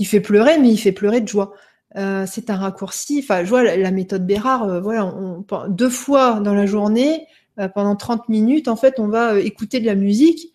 [0.06, 1.54] fait pleurer, mais il fait pleurer de joie.
[1.95, 3.20] c'est un raccourci.
[3.24, 4.82] Enfin, je vois la, méthode Bérard.
[4.82, 7.28] voilà, on, deux fois dans la journée,
[7.60, 10.54] euh, pendant 30 minutes, en fait, on va euh, écouter de la musique.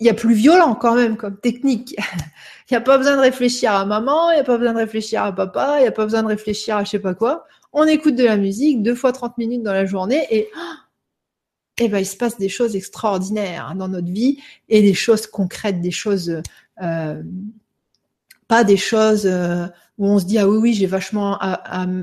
[0.00, 1.94] Il y a plus violent quand même comme technique.
[2.70, 4.78] Il n'y a pas besoin de réfléchir à maman, il n'y a pas besoin de
[4.78, 7.44] réfléchir à papa, il n'y a pas besoin de réfléchir à je sais pas quoi.
[7.74, 10.48] On écoute de la musique deux fois 30 minutes dans la journée et,
[11.78, 14.38] eh ben, il se passe des choses extraordinaires dans notre vie
[14.70, 16.40] et des choses concrètes, des choses,
[16.80, 17.22] euh,
[18.52, 19.26] pas des choses
[19.98, 21.38] où on se dit ah oui oui j'ai vachement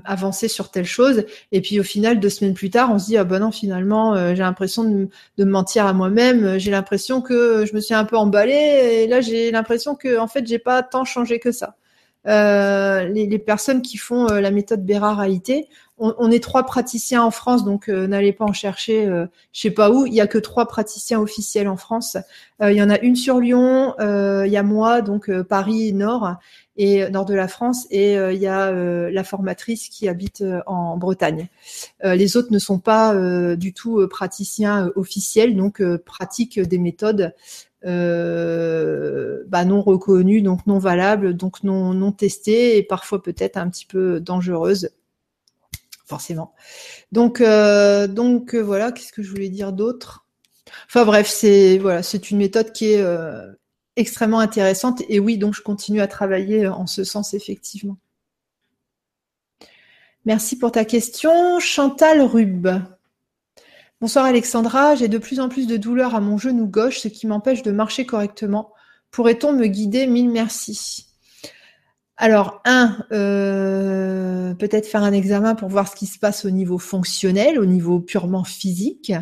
[0.05, 1.25] avancé sur telle chose.
[1.51, 4.15] Et puis au final deux semaines plus tard on se dit ah ben non finalement
[4.15, 4.83] euh, j'ai l'impression
[5.37, 6.57] de, mentir à moi-même.
[6.57, 9.03] J'ai l'impression que je me suis un peu emballée.
[9.03, 11.75] Et là j'ai l'impression que en fait j'ai pas tant changé que ça.
[12.27, 15.19] Euh, les, personnes qui font euh, la méthode Bérard
[15.99, 19.71] on, est trois praticiens en France, donc euh, n'allez pas en chercher, euh, je sais
[19.71, 20.05] pas où.
[20.05, 22.17] Il y a que trois praticiens officiels en France.
[22.61, 26.37] il y en a une sur Lyon, il y a moi, donc Paris Nord,
[26.79, 30.07] et euh, nord de la France, et euh, il y a euh, la formatrice qui
[30.07, 31.49] habite en Bretagne.
[32.03, 33.13] les autres ne sont pas
[33.55, 37.33] du tout praticiens officiels, donc pratiquent des méthodes
[37.83, 43.85] bah, non reconnues, donc non valables, donc non, non testées et parfois peut-être un petit
[43.85, 44.89] peu dangereuses
[46.09, 46.53] forcément.
[47.13, 50.25] Donc, donc voilà, qu'est-ce que je voulais dire d'autre?
[50.87, 53.05] Enfin bref, c'est voilà, c'est une méthode qui est
[53.95, 55.01] extrêmement intéressante.
[55.07, 57.97] Et oui, donc je continue à travailler en ce sens, effectivement.
[60.25, 61.59] Merci pour ta question.
[61.59, 62.67] Chantal Rub.
[64.01, 67.27] Bonsoir Alexandra, j'ai de plus en plus de douleurs à mon genou gauche, ce qui
[67.27, 68.71] m'empêche de marcher correctement.
[69.11, 70.07] Pourrait-on me guider?
[70.07, 71.08] Mille merci.
[72.21, 76.77] Alors, un, euh, peut-être faire un examen pour voir ce qui se passe au niveau
[76.77, 79.13] fonctionnel, au niveau purement physique.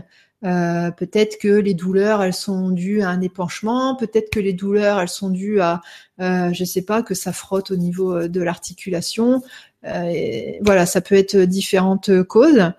[0.43, 3.95] Euh, peut-être que les douleurs, elles sont dues à un épanchement.
[3.95, 5.81] Peut-être que les douleurs, elles sont dues à,
[6.21, 9.43] euh, je sais pas, que ça frotte au niveau euh, de l'articulation.
[9.83, 12.71] Voilà, ça peut être différentes causes.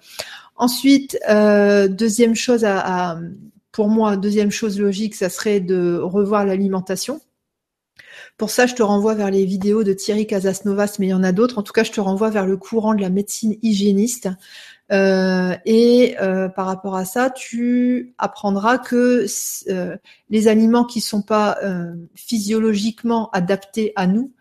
[0.57, 3.19] Ensuite, deuxième chose à,
[3.71, 7.21] pour moi, deuxième chose logique, ça serait de revoir l'alimentation.
[8.39, 11.25] Pour ça, je te renvoie vers les vidéos de Thierry Casasnovas, mais il y en
[11.25, 11.59] a d'autres.
[11.59, 14.29] En tout cas, je te renvoie vers le courant de la médecine hygiéniste.
[14.93, 19.27] Euh, et euh, par rapport à ça, tu apprendras que
[19.69, 19.97] euh,
[20.31, 21.59] les aliments qui sont pas
[22.15, 24.33] physiologiquement adaptés à nous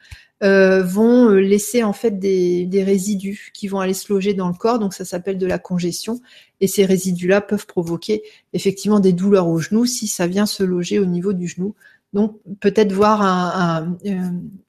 [0.42, 4.78] vont laisser en fait des, des, résidus qui vont aller se loger dans le corps.
[4.78, 6.22] Donc ça s'appelle de la congestion.
[6.62, 8.22] Et ces résidus-là peuvent provoquer
[8.54, 11.74] effectivement des douleurs au genou si ça vient se loger au niveau du genou.
[12.14, 13.98] Donc peut-être voir un,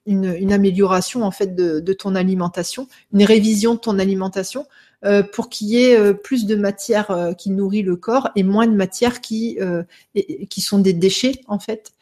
[0.05, 4.65] une, amélioration en fait de, ton alimentation, une révision de ton alimentation
[5.05, 8.43] euh, pour qu'il y ait euh, plus de matière euh, qui nourrit le corps et
[8.43, 9.57] moins de matière qui
[10.57, 11.93] sont des déchets en fait.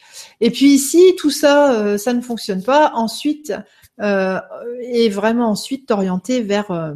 [0.41, 3.53] Et puis si tout ça ça ne fonctionne pas, ensuite
[4.01, 6.95] et vraiment ensuite t'orienter vers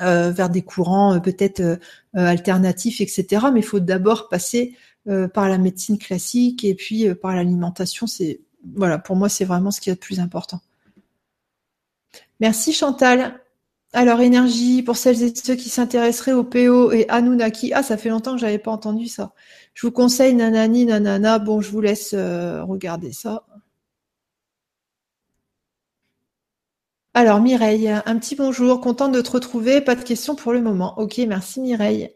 [0.00, 1.78] des courants peut-être
[2.14, 3.46] alternatifs, etc.
[3.52, 4.76] Mais il faut d'abord passer
[5.32, 8.06] par la médecine classique et puis par l'alimentation.
[8.06, 8.40] C'est
[8.74, 10.60] voilà, pour moi, c'est vraiment ce qui est le plus important.
[12.40, 13.40] Merci Chantal.
[13.92, 17.72] Alors, énergie, pour celles et ceux qui s'intéresseraient au PO et Anunnaki.
[17.72, 19.32] Ah, ça fait longtemps que j'avais pas entendu ça.
[19.74, 21.38] Je vous conseille nanani, nanana.
[21.38, 23.46] Bon, je vous laisse euh, regarder ça.
[27.14, 28.80] Alors, Mireille, un petit bonjour.
[28.80, 29.80] Contente de te retrouver.
[29.80, 30.98] Pas de questions pour le moment.
[30.98, 32.10] Ok, merci Mireille.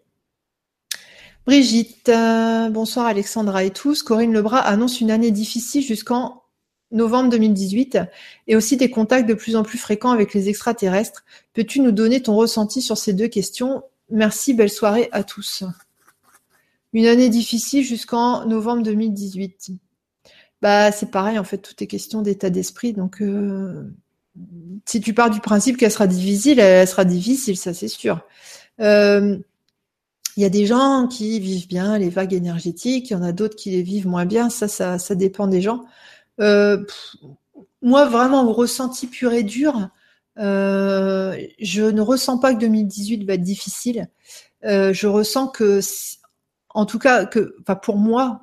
[1.45, 4.05] Brigitte, euh, bonsoir Alexandra et tous.
[4.05, 6.45] Corinne Lebras annonce une année difficile jusqu'en
[6.93, 7.99] novembre 2018,
[8.47, 11.24] et aussi des contacts de plus en plus fréquents avec les extraterrestres.
[11.53, 13.82] Peux-tu nous donner ton ressenti sur ces deux questions?
[14.11, 15.64] Merci, belle soirée à tous.
[16.93, 19.70] Une année difficile jusqu'en novembre 2018.
[20.61, 22.93] Bah, c'est pareil, en fait, tout est question d'état d'esprit.
[22.93, 23.90] Donc, euh,
[24.86, 28.20] si tu pars du principe qu'elle sera difficile, elle sera difficile, ça c'est sûr.
[28.80, 29.38] Euh,
[30.37, 33.33] il y a des gens qui vivent bien les vagues énergétiques, il y en a
[33.33, 35.85] d'autres qui les vivent moins bien, ça, ça, ça dépend des gens.
[36.41, 36.85] Euh,
[37.83, 39.89] moi, vraiment, au ressenti pur et dur,
[40.39, 44.09] euh, je ne ressens pas que 2018 va être difficile.
[44.64, 45.80] Euh, je ressens que,
[46.70, 48.43] en tout cas, que, pour moi,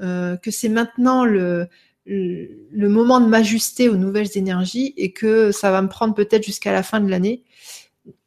[0.00, 1.68] que c'est maintenant le,
[2.06, 6.72] le moment de m'ajuster aux nouvelles énergies et que ça va me prendre peut-être jusqu'à
[6.72, 7.44] la fin de l'année.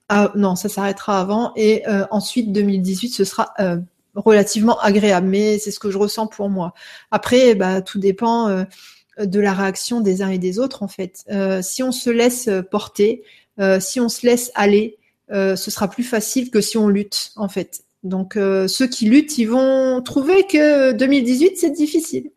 [0.09, 3.53] Ah, non, ça s'arrêtera avant et ensuite 2018 ce sera
[4.15, 5.27] relativement agréable.
[5.27, 6.73] Mais c'est ce que je ressens pour moi.
[7.11, 8.65] Après, bah, tout dépend
[9.19, 11.23] de la réaction des uns et des autres en fait.
[11.31, 13.23] Euh, si on se laisse porter,
[13.59, 14.97] euh, si on se laisse aller,
[15.31, 17.83] euh, ce sera plus facile que si on lutte en fait.
[18.03, 22.31] Donc ceux qui luttent, ils vont trouver que 2018 c'est difficile.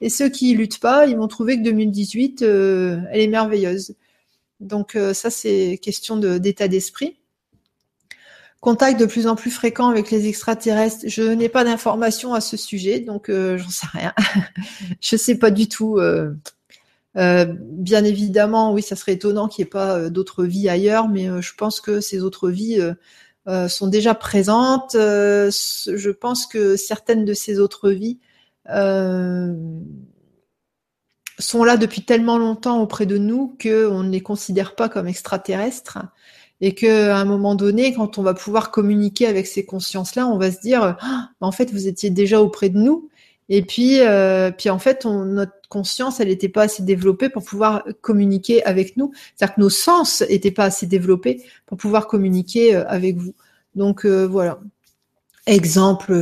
[0.00, 3.94] Et ceux qui luttent pas, ils vont trouver que 2018 elle est merveilleuse.
[4.60, 7.20] Donc ça c'est question d'état d'esprit.
[8.60, 11.04] Contact de plus en plus fréquent avec les extraterrestres.
[11.06, 14.12] Je n'ai pas d'informations à ce sujet, donc euh, j'en sais rien.
[15.00, 15.98] je sais pas du tout.
[15.98, 16.34] Euh,
[17.16, 21.28] euh, bien évidemment, oui, ça serait étonnant qu'il n'y ait pas d'autres vies ailleurs, mais
[21.40, 22.78] je pense que ces autres vies
[23.68, 24.92] sont déjà présentes.
[24.92, 28.20] je pense que certaines de ces autres vies
[31.40, 35.98] sont là depuis tellement longtemps auprès de nous qu'on ne les considère pas comme extraterrestres
[36.60, 40.38] et que à un moment donné, quand on va pouvoir communiquer avec ces consciences-là, on
[40.38, 43.08] va se dire, ah, en fait, vous étiez déjà auprès de nous.
[43.48, 47.84] Et puis, euh, puis en fait, notre conscience, elle n'était pas assez développée pour pouvoir
[48.00, 49.12] communiquer avec nous.
[49.34, 53.34] C'est-à-dire que nos sens n'étaient pas assez développés pour pouvoir communiquer euh, avec vous.
[53.74, 54.60] Donc euh, voilà.
[55.46, 56.12] Exemple,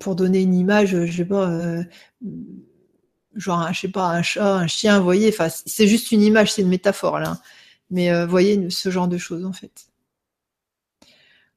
[0.00, 1.60] pour donner une image, je sais pas,
[3.38, 5.34] genre, je sais pas, un chat, un chien, vous voyez.
[5.66, 7.38] C'est juste une image, c'est une métaphore là.
[7.90, 9.88] Mais euh, voyez ce genre de choses en fait.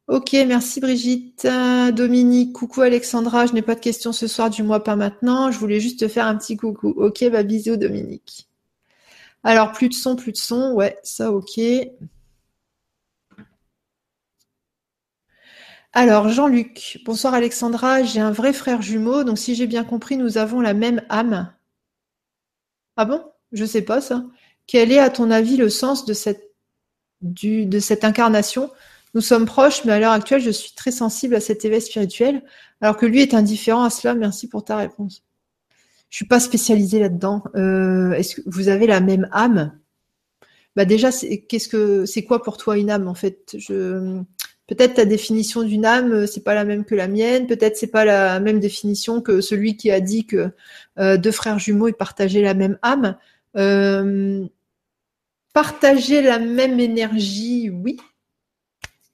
[0.07, 1.47] Ok, merci Brigitte.
[1.93, 5.51] Dominique, coucou Alexandra, je n'ai pas de questions ce soir, du mois pas maintenant.
[5.51, 6.89] Je voulais juste te faire un petit coucou.
[6.97, 8.47] Ok, bah bisous Dominique.
[9.43, 10.73] Alors, plus de son, plus de son.
[10.73, 11.59] Ouais, ça ok.
[15.93, 20.37] Alors, Jean-Luc, bonsoir Alexandra, j'ai un vrai frère jumeau, donc si j'ai bien compris, nous
[20.37, 21.51] avons la même âme.
[22.97, 23.23] Ah bon?
[23.51, 24.25] Je sais pas ça.
[24.67, 26.53] Quel est, à ton avis, le sens de cette,
[27.21, 28.71] de cette incarnation?
[29.13, 32.43] Nous sommes proches, mais à l'heure actuelle, je suis très sensible à cet éveil spirituel,
[32.79, 34.13] alors que lui est indifférent à cela.
[34.13, 35.23] Merci pour ta réponse.
[36.09, 37.43] Je suis pas spécialisée là-dedans.
[37.55, 39.77] Euh, est-ce que vous avez la même âme?
[40.75, 43.55] Bah déjà, c'est qu'est-ce que c'est quoi pour toi une âme en fait?
[43.57, 44.21] Je
[44.73, 47.47] peut-être ta définition d'une âme c'est pas la même que la mienne.
[47.47, 50.51] Peut-être c'est pas la même définition que celui qui a dit que
[50.99, 53.17] euh, deux frères jumeaux ils partageaient la même âme.
[53.57, 54.45] Euh,
[55.53, 57.97] Partager la même énergie, oui.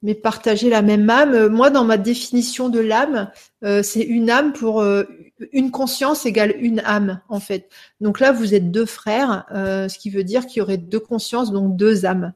[0.04, 3.32] Mais partager la même âme, moi, dans ma définition de l'âme,
[3.64, 5.04] euh, c'est une âme pour euh,
[5.52, 7.70] une conscience égale une âme, en fait.
[8.02, 11.00] Donc là, vous êtes deux frères, euh, ce qui veut dire qu'il y aurait deux
[11.00, 12.34] consciences, donc deux âmes.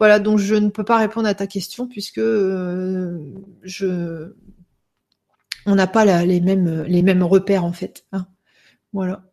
[0.00, 4.32] Voilà, donc je ne peux pas répondre à ta question puisque je
[5.66, 8.04] on n'a pas les mêmes les mêmes repères en fait.
[8.12, 8.26] Hein.
[8.92, 9.24] Voilà.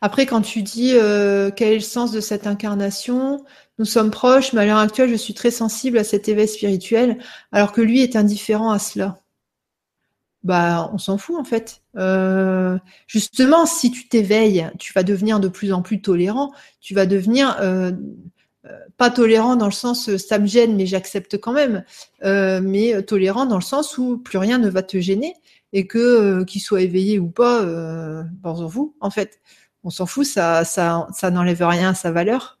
[0.00, 3.44] Après, quand tu dis euh, quel est le sens de cette incarnation,
[3.78, 7.18] nous sommes proches, mais à l'heure actuelle, je suis très sensible à cet éveil spirituel,
[7.52, 9.20] alors que lui est indifférent à cela.
[10.46, 11.82] Bah, on s'en fout en fait.
[11.96, 12.78] Euh,
[13.08, 16.52] justement, si tu t'éveilles, tu vas devenir de plus en plus tolérant.
[16.80, 17.90] Tu vas devenir euh,
[18.96, 21.84] pas tolérant dans le sens ça me gêne, mais j'accepte quand même.
[22.22, 25.34] mais tolérant dans le sens où plus rien ne va te gêner
[25.72, 29.40] et que qu'il soit éveillé ou pas, euh, vous en fait
[29.82, 32.55] On s'en fout, ça, ça n'enlève rien à sa valeur.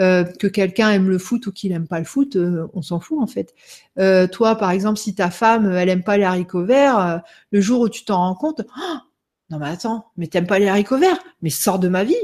[0.00, 3.00] Euh, que quelqu'un aime le foot ou qu'il aime pas le foot, euh, on s'en
[3.00, 3.52] fout en fait.
[3.98, 7.80] Euh, toi, par exemple, si ta femme, elle aime pas les haricots verts, le jour
[7.80, 8.96] où tu t'en rends compte, oh,
[9.50, 12.14] non mais attends, mais t'aimes pas les haricots verts, mais sors de ma vie.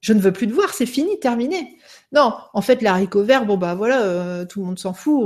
[0.00, 1.76] Je ne veux plus te voir, c'est fini, terminé.
[2.12, 5.22] Non, en fait, les haricots verts, bon bah voilà, tout le monde s'en fout,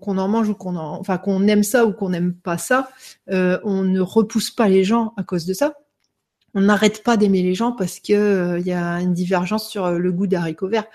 [0.00, 2.88] qu'on en mange ou qu'on en, enfin qu'on aime ça ou qu'on n'aime pas ça,
[3.28, 5.74] on ne repousse pas les gens à cause de ça
[6.58, 9.84] on n'arrête pas d'aimer les gens parce que il euh, y a une divergence sur
[9.84, 10.86] euh, le goût des haricots verts.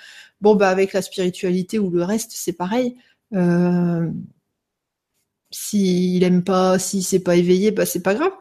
[0.41, 2.97] Bon, bah avec la spiritualité ou le reste, c'est pareil.
[3.33, 4.09] Euh,
[5.51, 8.33] s'il aime pas, si c'est pas éveillé, bah c'est pas grave.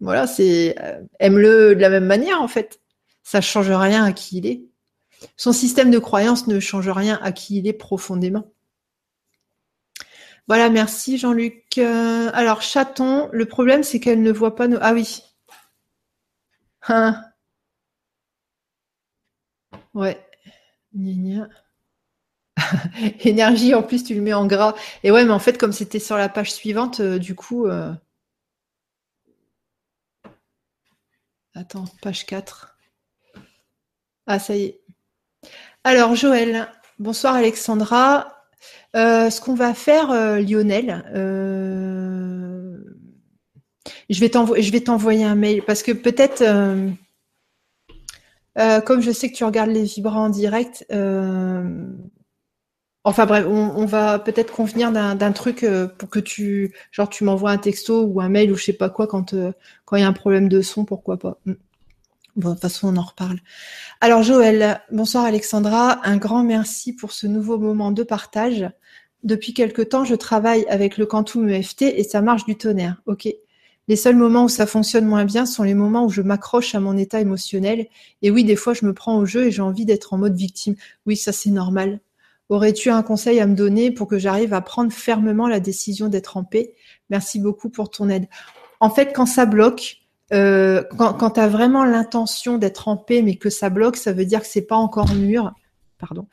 [0.00, 0.74] Voilà, c'est
[1.20, 2.80] aime-le de la même manière en fait.
[3.22, 4.62] Ça change rien à qui il est.
[5.36, 8.50] Son système de croyance ne change rien à qui il est profondément.
[10.48, 11.78] Voilà, merci Jean-Luc.
[11.78, 14.78] alors, chaton, le problème c'est qu'elle ne voit pas nos.
[14.80, 15.22] Ah oui,
[16.88, 17.24] Hein.
[19.94, 20.20] Ouais.
[23.20, 24.74] Énergie, en plus, tu le mets en gras.
[25.02, 27.66] Et ouais, mais en fait, comme c'était sur la page suivante, euh, du coup.
[27.66, 27.92] Euh,
[31.54, 32.76] attends, page 4.
[34.26, 34.80] Ah, ça y est.
[35.84, 36.68] Alors, Joël.
[36.98, 38.46] Bonsoir, Alexandra.
[38.96, 40.08] Euh, ce qu'on va faire,
[40.40, 41.04] Lionel,
[44.08, 46.90] je vais t'envoyer un mail parce que peut-être, euh,
[48.58, 51.86] euh, comme je sais que tu regardes les vibrants en direct, euh,
[53.04, 55.66] enfin bref, on, va peut-être convenir d'un truc
[55.98, 58.88] pour que tu, genre, tu m'envoies un texto ou un mail ou je sais pas
[58.88, 59.34] quoi quand
[59.84, 61.38] quand il y a un problème de son, pourquoi pas.
[61.44, 61.54] Mm.
[62.36, 63.38] Bon, de toute façon, on en reparle.
[64.00, 66.00] Alors, Joël, bonsoir Alexandra.
[66.04, 68.68] Un grand merci pour ce nouveau moment de partage.
[69.22, 73.00] Depuis quelque temps, je travaille avec le Quantum EFT et ça marche du tonnerre.
[73.06, 73.28] Ok.
[73.86, 76.80] Les seuls moments où ça fonctionne moins bien sont les moments où je m'accroche à
[76.80, 77.86] mon état émotionnel.
[78.22, 80.36] Et oui, des fois, je me prends au jeu et j'ai envie d'être en mode
[80.36, 80.74] victime.
[81.06, 82.00] Oui, ça c'est normal.
[82.48, 86.36] Aurais-tu un conseil à me donner pour que j'arrive à prendre fermement la décision d'être
[86.36, 86.74] en paix?
[87.10, 88.26] Merci beaucoup pour ton aide.
[88.80, 89.98] En fait, quand ça bloque,
[90.32, 94.12] euh, quand, quand tu as vraiment l'intention d'être en paix, mais que ça bloque, ça
[94.12, 95.52] veut dire que c'est pas encore mûr.
[95.98, 96.26] Pardon.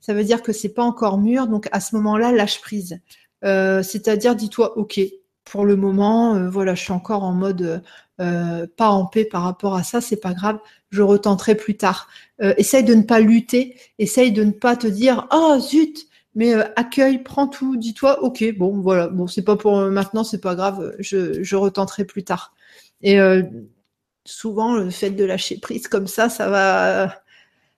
[0.00, 1.48] Ça veut dire que c'est pas encore mûr.
[1.48, 2.98] Donc à ce moment-là, lâche prise.
[3.44, 5.00] Euh, c'est-à-dire, dis-toi, ok,
[5.48, 7.82] pour le moment, euh, voilà, je suis encore en mode
[8.20, 10.58] euh, pas en paix par rapport à ça, c'est pas grave,
[10.90, 12.08] je retenterai plus tard.
[12.42, 16.54] Euh, essaye de ne pas lutter, essaye de ne pas te dire oh zut, mais
[16.76, 20.94] accueille, prends tout, dis-toi ok, bon voilà, bon c'est pas pour maintenant, c'est pas grave,
[21.00, 22.54] je retenterai plus tard.
[23.02, 23.18] Et
[24.24, 27.22] souvent le fait de lâcher prise comme ça, ça va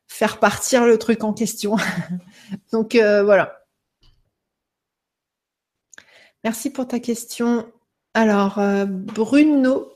[0.08, 1.76] faire partir le truc en question.
[2.72, 3.59] Donc voilà.
[6.44, 7.70] Merci pour ta question.
[8.14, 9.92] Alors, euh, Bruno.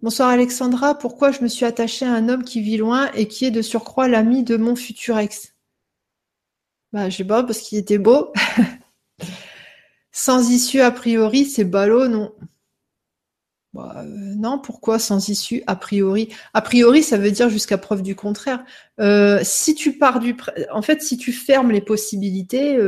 [0.00, 0.94] Bonsoir Alexandra.
[0.96, 3.62] Pourquoi je me suis attachée à un homme qui vit loin et qui est de
[3.62, 5.54] surcroît l'ami de mon futur ex?
[6.92, 8.32] Bah, je sais pas, parce qu'il était beau.
[10.12, 12.32] sans issue a priori, c'est ballot, non?
[13.74, 16.30] Bah, euh, Non, pourquoi sans issue a priori?
[16.54, 18.64] A priori, ça veut dire jusqu'à preuve du contraire.
[19.00, 20.34] Euh, si tu pars du,
[20.72, 22.78] en fait, si tu fermes les possibilités,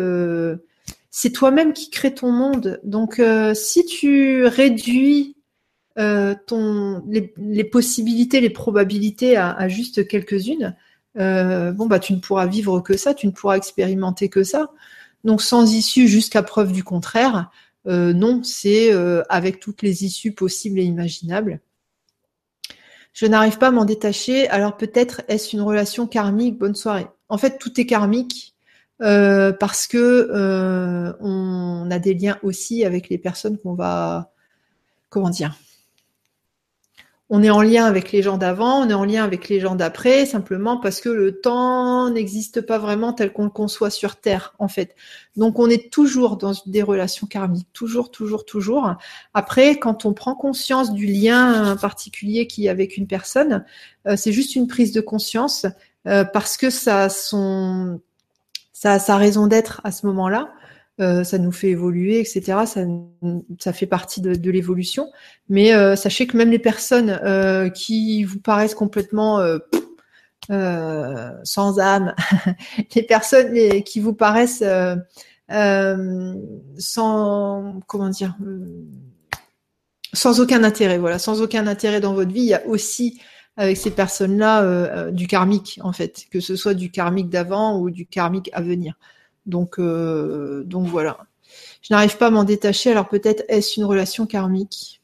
[1.10, 2.80] c'est toi-même qui crée ton monde.
[2.84, 5.36] Donc, euh, si tu réduis
[5.98, 10.76] euh, ton, les, possibilités, les probabilités à, juste quelques-unes,
[11.18, 14.70] euh, bon bah tu ne pourras vivre que ça, tu ne pourras expérimenter que ça.
[15.24, 17.50] Donc sans issue jusqu'à preuve du contraire,
[17.86, 18.92] non, c'est
[19.28, 21.60] avec toutes les issues possibles et imaginables.
[23.12, 26.56] Je n'arrive pas à m'en détacher, alors peut-être est-ce une relation karmique?
[26.56, 27.08] Bonne soirée.
[27.28, 28.49] En fait, tout est karmique.
[29.02, 29.96] Euh, parce que
[30.30, 34.32] euh, on a des liens aussi avec les personnes qu'on va,
[35.08, 35.54] comment dire,
[37.32, 39.76] on est en lien avec les gens d'avant, on est en lien avec les gens
[39.76, 44.54] d'après, simplement parce que le temps n'existe pas vraiment tel qu'on le conçoit sur Terre,
[44.58, 44.96] en fait.
[45.36, 48.96] Donc on est toujours dans des relations karmiques, toujours, toujours, toujours.
[49.32, 53.64] Après, quand on prend conscience du lien particulier qu'il y a avec une personne,
[54.08, 55.64] euh, c'est juste une prise de conscience
[56.04, 58.00] parce que ça son
[58.80, 60.54] ça a sa raison d'être à ce moment-là.
[61.02, 62.60] Euh, ça nous fait évoluer, etc.
[62.64, 65.12] Ça, fait partie de, l'évolution.
[65.50, 69.38] Mais euh, sachez que même les personnes euh, qui vous paraissent complètement
[70.48, 72.14] sans âme,
[72.96, 74.64] les personnes qui vous paraissent
[76.78, 78.34] sans comment dire,
[80.14, 83.20] sans aucun intérêt, voilà, sans aucun intérêt dans votre vie, il y a aussi
[83.60, 87.78] avec ces personnes-là euh, euh, du karmique, en fait, que ce soit du karmique d'avant
[87.78, 88.94] ou du karmique à venir.
[89.44, 91.18] Donc, euh, donc voilà.
[91.82, 95.02] Je n'arrive pas à m'en détacher, alors peut-être est-ce une relation karmique?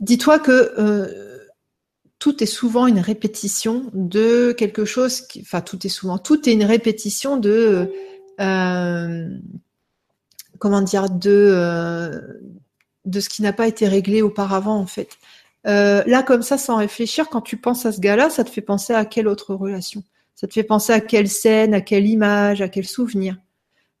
[0.00, 1.48] Dis-toi que
[2.18, 6.52] tout est souvent une répétition de quelque chose qui, enfin tout est souvent, tout est
[6.52, 7.90] une répétition de,
[10.58, 12.20] comment dire, de,
[13.06, 15.16] de ce qui n'a pas été réglé auparavant en fait.
[15.66, 18.62] Euh, là, comme ça, sans réfléchir, quand tu penses à ce gars-là, ça te fait
[18.62, 20.02] penser à quelle autre relation?
[20.34, 23.36] Ça te fait penser à quelle scène, à quelle image, à quel souvenir?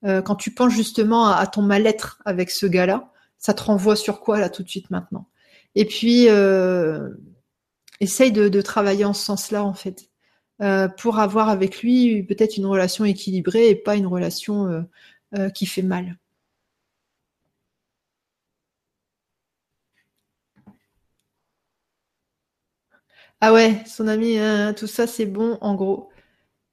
[0.04, 4.38] Quand tu penses justement à, ton mal-être avec ce gars-là, ça te renvoie sur quoi
[4.38, 5.26] là tout de suite maintenant?
[5.74, 6.28] Et puis,
[8.00, 10.08] essaye de, travailler en ce sens-là, en fait,
[10.62, 14.80] euh, pour avoir avec lui peut-être une relation équilibrée et pas une relation euh,
[15.36, 16.16] euh, qui fait mal.
[23.40, 26.08] Ah ouais, son ami, hein, tout ça c'est bon en gros.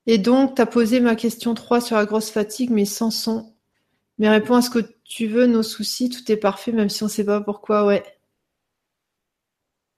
[0.07, 3.53] Et donc, tu posé ma question 3 sur la grosse fatigue, mais sans son.
[4.19, 7.07] Mais réponds à ce que tu veux, nos soucis, tout est parfait, même si on
[7.07, 8.03] ne sait pas pourquoi, ouais.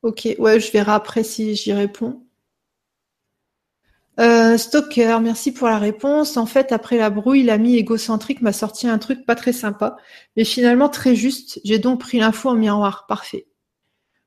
[0.01, 2.25] Ok, ouais, je verrai après si j'y réponds.
[4.19, 6.37] Euh, Stalker, merci pour la réponse.
[6.37, 9.97] En fait, après la brouille, l'ami égocentrique m'a sorti un truc pas très sympa,
[10.35, 11.59] mais finalement très juste.
[11.63, 13.05] J'ai donc pris l'info en miroir.
[13.07, 13.47] Parfait.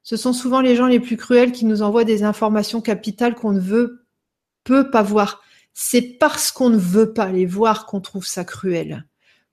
[0.03, 3.53] Ce sont souvent les gens les plus cruels qui nous envoient des informations capitales qu'on
[3.53, 4.07] ne veut,
[4.65, 5.43] peut pas voir.
[5.73, 9.07] C'est parce qu'on ne veut pas les voir qu'on trouve ça cruel.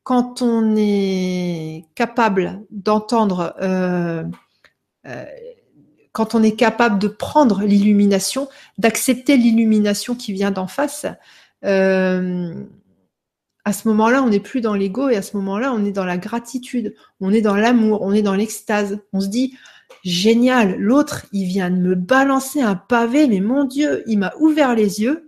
[0.03, 4.23] Quand on est capable d'entendre euh,
[5.05, 5.25] euh,
[6.17, 8.49] quand on est capable de prendre l'illumination,
[8.79, 11.05] d'accepter l'illumination qui vient d'en face,
[11.63, 12.55] euh,
[13.63, 16.05] à ce moment-là, on n'est plus dans l'ego et à ce moment-là, on est dans
[16.05, 18.99] la gratitude, on est dans l'amour, on est dans l'extase.
[19.13, 19.55] On se dit,
[20.03, 24.75] génial, l'autre, il vient de me balancer un pavé, mais mon Dieu, il m'a ouvert
[24.75, 25.27] les yeux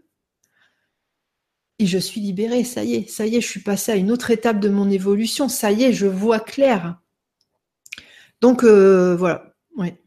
[1.79, 4.11] et je suis libérée, ça y est, ça y est, je suis passée à une
[4.11, 6.99] autre étape de mon évolution, ça y est, je vois clair.
[8.41, 10.01] Donc euh, voilà, ouais.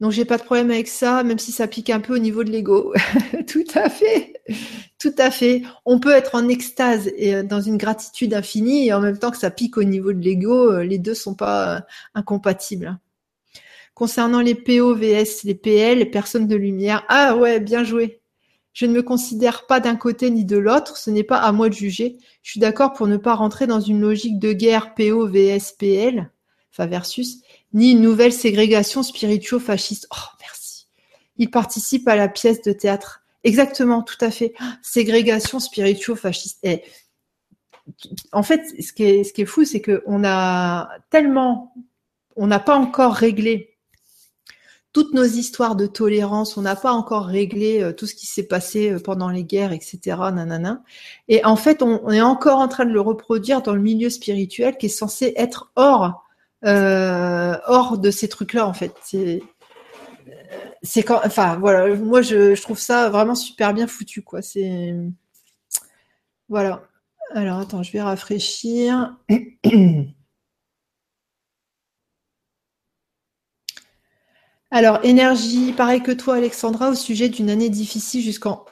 [0.00, 2.42] Donc j'ai pas de problème avec ça, même si ça pique un peu au niveau
[2.42, 2.92] de l'ego.
[3.46, 4.34] Tout à fait,
[4.98, 5.62] tout à fait.
[5.84, 9.30] On peut être en extase et euh, dans une gratitude infinie et en même temps
[9.30, 12.98] que ça pique au niveau de l'ego, euh, les deux sont pas incompatibles.
[13.94, 18.20] Concernant les PO vs les PL, les personnes de lumière, ah ouais, bien joué.
[18.72, 21.68] Je ne me considère pas d'un côté ni de l'autre, ce n'est pas à moi
[21.68, 22.16] de juger.
[22.42, 26.32] Je suis d'accord pour ne pas rentrer dans une logique de guerre PO vs PL,
[26.72, 27.38] enfin versus,
[27.72, 30.08] ni une nouvelle ségrégation spirituo-fasciste.
[30.10, 30.88] Oh, merci.
[31.36, 33.22] Il participe à la pièce de théâtre.
[33.44, 34.54] Exactement, tout à fait.
[34.82, 36.58] Ségrégation spirituo-fasciste.
[36.64, 36.82] Et
[38.32, 41.74] en fait, ce qui est, ce qui est fou, c'est qu'on a tellement,
[42.34, 43.73] on n'a pas encore réglé
[44.94, 48.46] toutes nos histoires de tolérance, on n'a pas encore réglé euh, tout ce qui s'est
[48.46, 50.16] passé euh, pendant les guerres, etc.
[51.26, 54.78] Et en fait, on, est encore en train de le reproduire dans le milieu spirituel
[54.78, 56.24] qui est censé être hors
[56.64, 57.56] euh,
[57.96, 58.94] de ces trucs-là, en fait.
[59.02, 59.42] C'est,
[60.84, 64.42] c'est quand, enfin, voilà, moi, je, trouve ça vraiment super bien foutu, quoi.
[64.42, 64.94] C'est,
[66.48, 66.84] voilà.
[67.34, 69.16] Alors, attends, je vais rafraîchir.
[74.76, 78.64] Alors, énergie, pareil que toi, Alexandra, au sujet d'une année difficile jusqu'en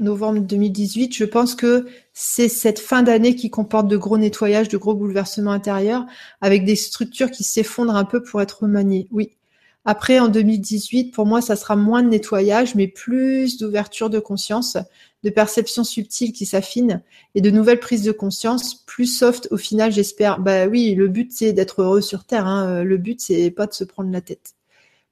[0.00, 1.84] novembre 2018, je pense que
[2.14, 6.06] c'est cette fin d'année qui comporte de gros nettoyages, de gros bouleversements intérieurs,
[6.40, 9.08] avec des structures qui s'effondrent un peu pour être remaniées.
[9.10, 9.36] Oui.
[9.84, 14.78] Après, en 2018, pour moi, ça sera moins de nettoyage, mais plus d'ouverture de conscience,
[15.22, 17.02] de perception subtile qui s'affine
[17.34, 20.40] et de nouvelles prises de conscience, plus soft au final, j'espère.
[20.40, 22.46] Bah oui, le but, c'est d'être heureux sur Terre.
[22.46, 22.84] Hein.
[22.84, 24.54] Le but, c'est pas de se prendre la tête.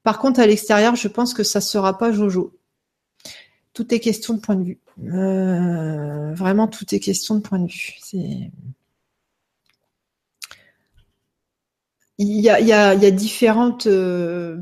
[0.03, 2.57] Par contre, à l'extérieur, je pense que ça sera pas Jojo.
[3.73, 4.79] Tout est question de point de vue.
[5.05, 7.99] Euh, vraiment, tout est question de point de vue.
[12.17, 13.87] Il y a, différentes.
[13.87, 14.57] Euh,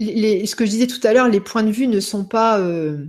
[0.00, 3.06] ce que je disais tout à l'heure, les points de vue ne sont pas euh,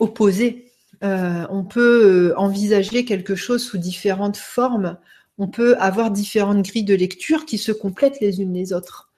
[0.00, 0.70] opposés.
[1.00, 4.98] on peut envisager quelque chose sous différentes formes.
[5.38, 9.11] On peut avoir différentes grilles de lecture qui se complètent les unes les autres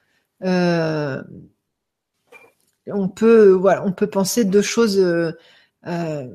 [2.87, 4.99] on peut, voilà, on peut penser deux choses.
[4.99, 5.31] Euh,
[5.87, 6.27] euh,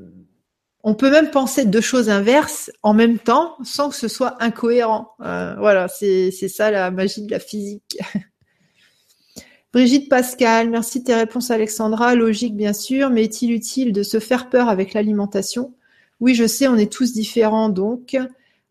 [0.83, 5.13] on peut même penser deux choses inverses en même temps sans que ce soit incohérent.
[5.21, 7.99] Euh, voilà, c'est ça la magie de la physique.
[9.73, 12.15] Brigitte Pascal, merci de tes réponses Alexandra.
[12.15, 15.75] Logique bien sûr, mais est-il utile de se faire peur avec l'alimentation?
[16.19, 18.17] Oui, je sais, on est tous différents donc.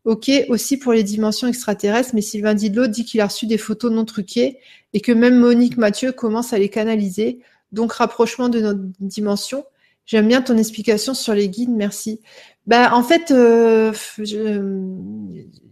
[0.05, 3.91] Ok, aussi pour les dimensions extraterrestres, mais Sylvain Didlot dit qu'il a reçu des photos
[3.91, 4.59] non truquées
[4.93, 7.39] et que même Monique Mathieu commence à les canaliser.
[7.71, 9.65] Donc, rapprochement de notre dimension.
[10.05, 12.21] J'aime bien ton explication sur les guides, merci.
[12.65, 14.63] Ben, en fait, euh, je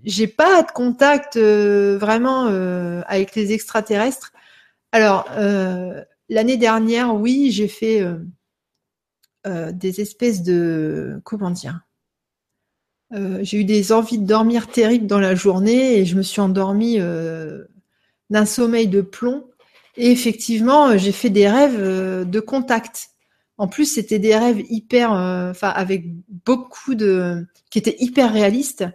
[0.04, 4.34] j'ai pas de contact euh, vraiment euh, avec les extraterrestres.
[4.92, 5.28] Alors,
[6.30, 8.04] l'année dernière, oui, j'ai fait
[9.46, 11.87] des espèces de comment dire
[13.12, 17.00] j'ai eu des envies de dormir terribles dans la journée et je me suis endormie
[18.30, 19.46] d'un sommeil de plomb.
[19.96, 23.10] Et effectivement, j'ai fait des rêves de contact.
[23.58, 26.06] En plus, c'était des rêves hyper, enfin, avec
[26.46, 28.86] beaucoup de, qui étaient hyper réalistes,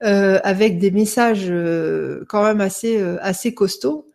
[0.00, 1.52] avec des messages
[2.28, 4.08] quand même assez, assez costauds.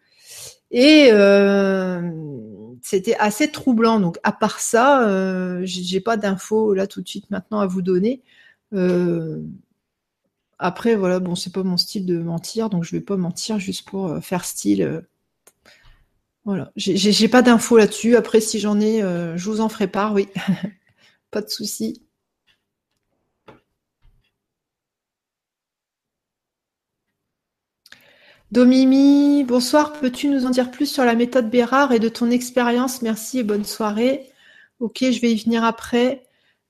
[0.71, 1.11] Et
[2.81, 3.99] c'était assez troublant.
[3.99, 7.81] Donc, à part ça, euh, j'ai pas d'infos là tout de suite maintenant à vous
[7.81, 8.21] donner.
[8.73, 9.41] Euh,
[10.60, 13.88] après, voilà, bon, c'est pas mon style de mentir, donc je vais pas mentir juste
[13.89, 14.81] pour euh, faire style.
[14.84, 15.02] Euh,
[16.45, 18.15] voilà, j'ai pas d'infos là-dessus.
[18.15, 20.27] Après, si j'en ai, je vous en ferai part, oui.
[21.31, 22.02] pas de souci.
[28.52, 29.93] Domimi, bonsoir.
[29.93, 33.02] Peux-tu nous en dire plus sur la méthode Bérard et de ton expérience?
[33.02, 34.30] Merci et bonne soirée.
[34.80, 36.23] Ok, je vais y venir après.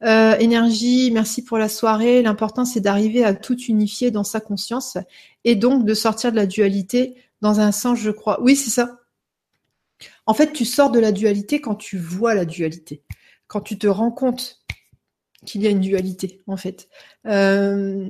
[0.03, 2.21] Euh, énergie, merci pour la soirée.
[2.21, 4.97] L'important, c'est d'arriver à tout unifier dans sa conscience
[5.43, 8.41] et donc de sortir de la dualité dans un sens, je crois.
[8.41, 8.99] Oui, c'est ça.
[10.25, 13.03] En fait, tu sors de la dualité quand tu vois la dualité,
[13.47, 14.63] quand tu te rends compte
[15.45, 16.87] qu'il y a une dualité, en fait.
[17.27, 18.09] Euh,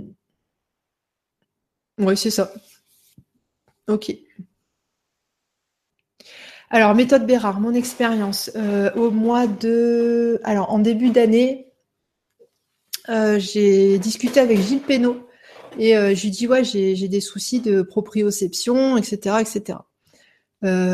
[1.98, 2.54] oui, c'est ça.
[3.88, 4.14] Ok.
[6.70, 8.50] Alors, méthode Bérard, mon expérience.
[8.56, 10.40] Euh, au mois de.
[10.44, 11.70] Alors, en début d'année,
[13.10, 15.28] euh, j'ai discuté avec Gilles Pénaud
[15.78, 19.38] et euh, je lui dis Ouais, j'ai des soucis de proprioception, etc.
[19.41, 19.80] etc.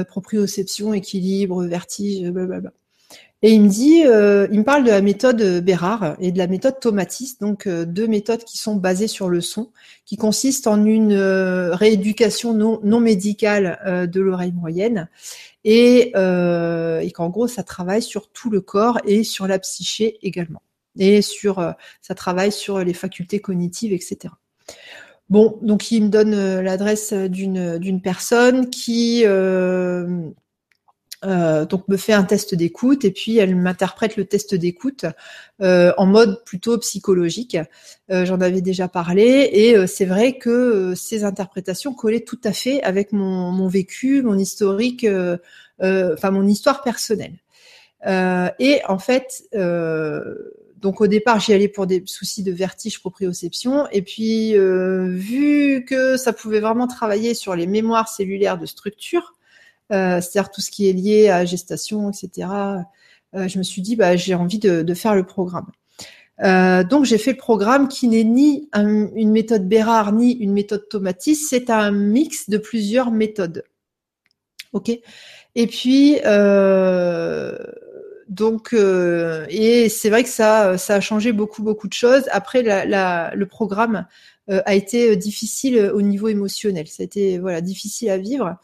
[0.07, 2.71] proprioception, équilibre, vertige, blablabla.
[3.43, 6.47] Et il me dit, euh, il me parle de la méthode Bérard et de la
[6.47, 9.71] méthode Tomatis, donc euh, deux méthodes qui sont basées sur le son,
[10.05, 15.07] qui consistent en une euh, rééducation non, non médicale de l'oreille moyenne,
[15.63, 20.61] et, et qu'en gros ça travaille sur tout le corps et sur la psyché également,
[20.97, 24.33] et sur ça travaille sur les facultés cognitives, etc.
[25.29, 29.25] Bon, donc il me donne l'adresse d'une personne qui
[31.25, 35.05] euh, donc me fait un test d'écoute et puis elle m'interprète le test d'écoute
[35.61, 37.57] euh, en mode plutôt psychologique.
[38.11, 42.83] Euh, j'en avais déjà parlé et c'est vrai que ces interprétations collaient tout à fait
[42.83, 45.07] avec mon, mon vécu, mon historique,
[45.79, 47.39] enfin mon histoire personnelle.
[48.05, 49.43] et en fait,
[50.77, 56.17] donc au départ j'y allais pour des soucis de vertige proprioception et puis vu que
[56.17, 59.33] ça pouvait vraiment travailler sur les mémoires cellulaires de structure,
[59.93, 62.49] euh, c'est-à-dire tout ce qui est lié à gestation, etc.
[63.35, 65.67] Euh, je me suis dit, bah, j'ai envie de, faire le programme.
[66.43, 70.87] Euh, donc j'ai fait le programme qui n'est ni une méthode Bérard ni une méthode
[70.87, 73.63] Tomatis, c'est un mix de plusieurs méthodes.
[74.73, 74.91] Ok?
[75.55, 76.17] Et puis
[78.29, 82.23] donc et c'est vrai que ça ça a changé beaucoup beaucoup de choses.
[82.31, 84.05] Après le programme
[84.47, 86.87] a été difficile au niveau émotionnel.
[86.87, 88.57] Ça a été voilà difficile à vivre.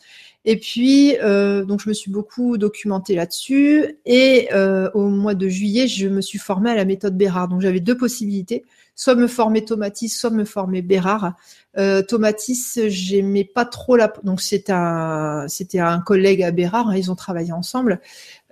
[0.45, 3.97] Et puis, euh, donc je me suis beaucoup documentée là-dessus.
[4.05, 7.47] Et euh, au mois de juillet, je me suis formée à la méthode Bérard.
[7.47, 8.65] Donc j'avais deux possibilités,
[8.95, 11.33] soit me former Tomatis, soit me former Bérard.
[11.77, 14.13] Euh, Tomatis, j'aimais pas trop la.
[14.23, 16.89] Donc c'était un, c'était un collègue à Bérard.
[16.89, 18.01] Hein, ils ont travaillé ensemble.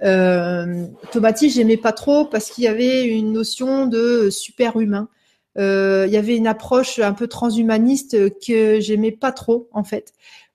[0.03, 5.09] Euh, Tomatis, j'aimais pas trop parce qu'il y avait une notion de super humain.
[5.57, 10.13] Euh, il y avait une approche un peu transhumaniste que j'aimais pas trop en fait.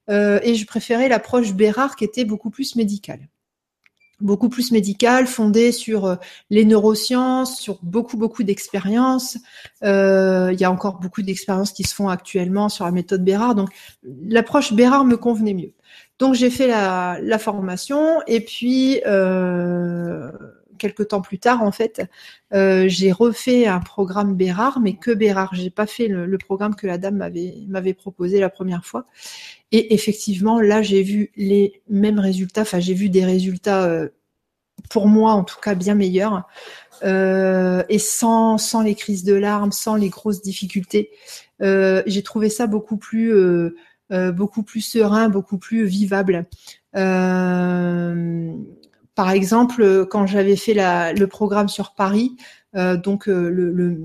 [0.09, 3.27] Euh, et je préférais l'approche Bérard qui était beaucoup plus médicale
[4.19, 6.15] beaucoup plus médicale, fondée sur euh,
[6.49, 9.37] les neurosciences, sur beaucoup beaucoup d'expériences.
[9.83, 13.55] Euh, il y a encore beaucoup d'expériences qui se font actuellement sur la méthode Bérard.
[13.55, 13.69] Donc
[14.27, 15.71] l'approche Bérard me convenait mieux.
[16.19, 20.31] Donc j'ai fait la, la, formation et puis euh,
[20.77, 22.01] quelques temps plus tard, en fait,
[22.53, 25.53] euh, j'ai refait un programme Bérard, mais que Bérard.
[25.53, 27.17] J'ai pas fait le, programme que la dame
[27.67, 29.05] m'avait proposé la première fois.
[29.71, 32.61] Et effectivement, là, j'ai vu les mêmes résultats.
[32.61, 34.09] Enfin, j'ai vu des résultats, euh,
[34.89, 36.47] pour moi, en tout cas, bien meilleurs.
[37.03, 41.11] Euh, et sans, sans les crises de larmes, sans les grosses difficultés.
[41.59, 43.33] j'ai trouvé ça beaucoup plus,
[44.09, 46.45] beaucoup plus serein, beaucoup plus vivable.
[49.17, 52.37] Par exemple, quand j'avais fait le programme sur Paris,
[52.75, 53.97] euh, donc euh, le,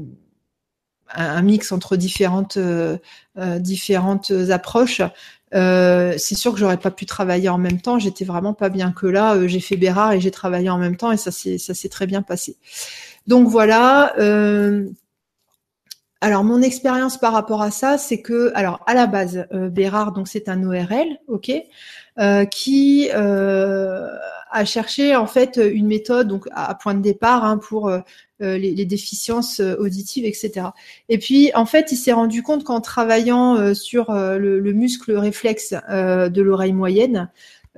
[1.14, 2.96] un mix entre différentes, euh,
[3.58, 5.02] différentes approches,
[5.52, 7.98] c'est sûr que j'aurais pas pu travailler en même temps.
[7.98, 9.36] J'étais vraiment pas bien que là.
[9.46, 12.06] j'ai fait Bérard et j'ai travaillé en même temps et ça s'est ça s'est très
[12.06, 12.56] bien passé.
[13.26, 14.14] Donc voilà.
[16.22, 20.26] alors mon expérience par rapport à ça, c'est que alors à la base Bérard donc
[20.26, 21.52] c'est un ORL, ok,
[22.50, 23.10] qui
[24.52, 27.90] à, chercher en fait une méthode donc à, point de départ hein, pour
[28.40, 30.68] les, déficiences auditives, etc.
[31.08, 35.74] Et puis en fait, il s'est rendu compte qu'en travaillant sur le, le, muscle réflexe
[35.88, 37.28] de l'oreille moyenne,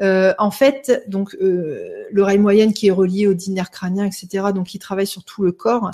[0.00, 4.46] euh, en fait, donc euh, l'oreille moyenne qui est reliée au dîner crânien, etc.
[4.54, 5.90] Donc, il travaille sur tout le corps.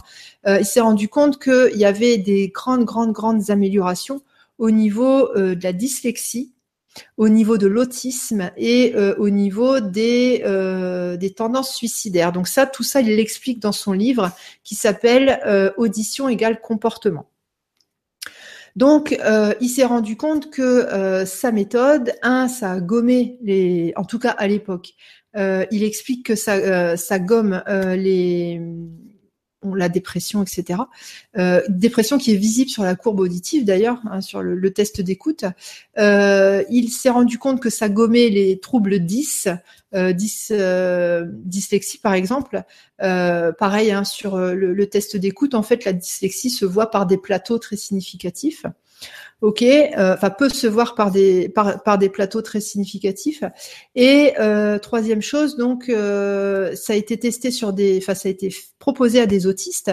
[0.46, 4.22] Euh, il s'est rendu compte qu'il y avait des grandes, grandes, grandes améliorations
[4.58, 6.52] au niveau de la dyslexie,
[7.16, 10.42] au niveau de l'autisme et au niveau des,
[11.18, 12.32] des tendances suicidaires.
[12.32, 14.30] Donc ça, tout ça, il l'explique dans son livre
[14.64, 17.30] qui s'appelle Audition égale comportement.
[18.76, 23.92] Donc, euh, il s'est rendu compte que euh, sa méthode, un, ça a gommé les,
[23.96, 24.90] en tout cas à l'époque,
[25.36, 28.60] euh, il explique que ça, ça gomme les
[29.64, 30.80] la dépression, etc.
[31.36, 35.44] Euh, dépression qui est visible sur la courbe auditive d'ailleurs, hein, sur le, test d'écoute.
[35.98, 39.48] Euh, il s'est rendu compte que ça gommait les troubles 10,
[39.94, 42.62] euh, 10 euh, dyslexie par exemple.
[42.98, 47.58] Pareil hein, sur le test d'écoute, en fait la dyslexie se voit par des plateaux
[47.58, 48.64] très significatifs
[49.42, 53.42] ok, euh, enfin peut se voir par des par, par, des plateaux très significatifs.
[53.94, 58.32] Et euh, troisième chose, donc euh, ça a été testé sur des, enfin ça a
[58.32, 59.92] été proposé à des autistes.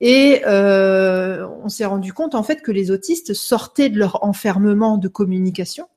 [0.00, 4.98] Et euh, on s'est rendu compte en fait que les autistes sortaient de leur enfermement
[4.98, 5.88] de communication,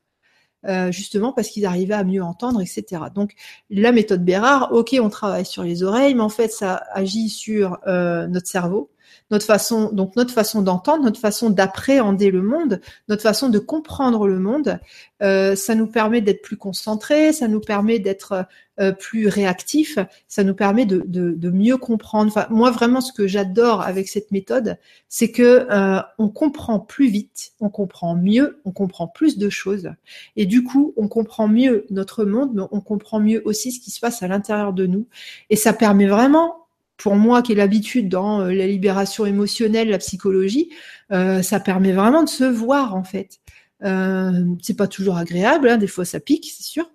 [0.67, 3.03] euh, justement parce qu'ils arrivaient à mieux entendre, etc.
[3.13, 3.33] Donc
[3.69, 7.77] la méthode Bérard, ok, on travaille sur les oreilles, mais en fait ça agit sur
[7.85, 8.89] notre cerveau
[9.31, 14.27] notre façon, donc notre façon d'entendre, notre façon d'appréhender le monde, notre façon de comprendre
[14.27, 14.79] le monde.
[15.21, 18.45] Euh, ça nous permet d'être plus concentrés, ça nous permet d'être
[18.79, 19.99] euh, plus réactifs,
[20.29, 22.31] ça nous permet de, de, de, mieux comprendre.
[22.31, 24.77] Enfin, moi, vraiment, ce que j'adore avec cette méthode,
[25.09, 29.91] c'est que euh, on comprend plus vite, on comprend mieux, on comprend plus de choses,
[30.37, 33.91] et du coup, on comprend mieux notre monde, mais on comprend mieux aussi ce qui
[33.91, 35.07] se passe à l'intérieur de nous,
[35.49, 36.68] et ça permet vraiment
[36.99, 40.69] pour moi qui ai l'habitude dans euh, la libération émotionnelle, la psychologie,
[41.11, 43.39] euh, ça permet vraiment de se voir en fait.
[43.83, 46.91] Euh, c'est pas toujours agréable, hein, des fois ça pique, c'est sûr,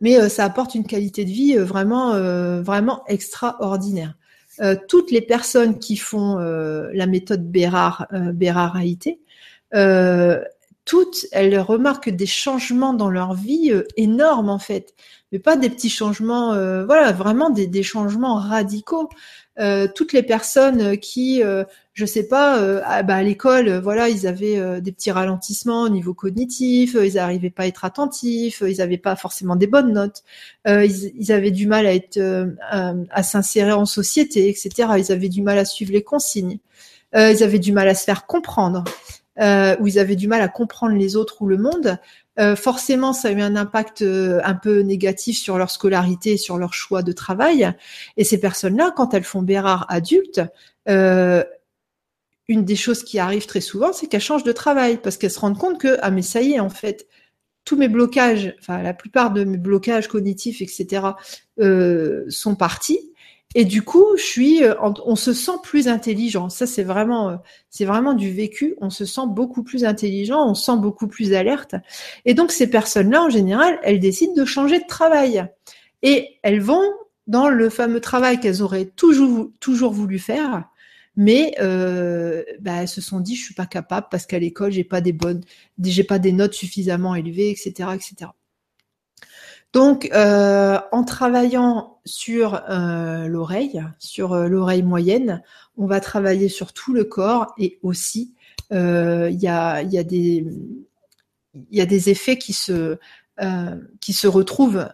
[0.00, 4.14] mais ça apporte une qualité de vie vraiment, extraordinaire.
[4.88, 8.78] toutes les personnes qui font la méthode Bérard, Bérard
[10.86, 14.94] toutes, elles remarquent des changements dans leur vie énormes en fait,
[15.32, 19.08] mais pas des petits changements, euh, voilà, vraiment des, changements radicaux.
[19.58, 21.42] Euh, toutes les personnes qui,
[21.92, 22.54] je sais pas,
[22.84, 27.50] à, bah, à l'école, voilà, ils avaient des petits ralentissements au niveau cognitif, ils n'arrivaient
[27.50, 30.22] pas à être attentifs, ils n'avaient pas forcément des bonnes notes,
[30.66, 32.18] ils, ils, avaient du mal à être,
[32.70, 34.88] à s'insérer en société, etc.
[34.98, 36.58] Ils avaient du mal à suivre les consignes,
[37.14, 38.84] ils avaient du mal à se faire comprendre
[39.40, 41.98] euh, où ils avaient du mal à comprendre les autres ou le monde,
[42.40, 46.56] euh, forcément, ça a eu un impact euh, un peu négatif sur leur scolarité, sur
[46.56, 47.70] leur choix de travail.
[48.16, 50.40] Et ces personnes-là, quand elles font Bérard adulte,
[50.88, 51.44] euh,
[52.48, 55.38] une des choses qui arrive très souvent, c'est qu'elles changent de travail parce qu'elles se
[55.38, 57.06] rendent compte que ah mais ça y est en fait,
[57.64, 61.02] tous mes blocages, enfin la plupart de mes blocages cognitifs, etc.,
[62.28, 63.12] sont partis.
[63.54, 66.48] Et du coup, je suis, euh, on se sent plus intelligent.
[66.48, 67.36] Ça, c'est vraiment, euh,
[67.68, 68.76] c'est vraiment du vécu.
[68.80, 71.74] On se sent beaucoup plus intelligent, on se sent beaucoup plus alerte.
[72.24, 75.44] Et donc, ces personnes-là, en général, elles décident de changer de travail.
[76.02, 76.88] Et elles vont
[77.26, 80.64] dans le fameux travail qu'elles auraient toujours, toujours voulu faire,
[81.16, 84.84] mais euh, bah, elles se sont dit, je suis pas capable parce qu'à l'école, j'ai
[84.84, 85.42] pas des bonnes,
[85.82, 88.30] j'ai pas des notes suffisamment élevées, etc., etc.
[89.72, 95.42] Donc, euh, en travaillant sur euh, l'oreille, sur euh, l'oreille moyenne,
[95.76, 98.34] on va travailler sur tout le corps et aussi
[98.72, 100.46] il y a, y, a des,
[101.72, 102.98] y a des effets qui se,
[104.00, 104.88] qui se retrouvent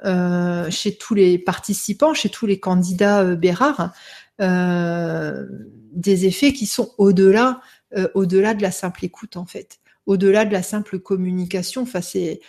[0.71, 3.93] chez tous les participants, chez tous les candidats Bérard,
[4.39, 7.61] des effets qui sont au-delà
[8.15, 11.83] au-delà de la simple écoute en fait, au-delà de la simple communication.
[11.83, 12.41] Enfin, c'est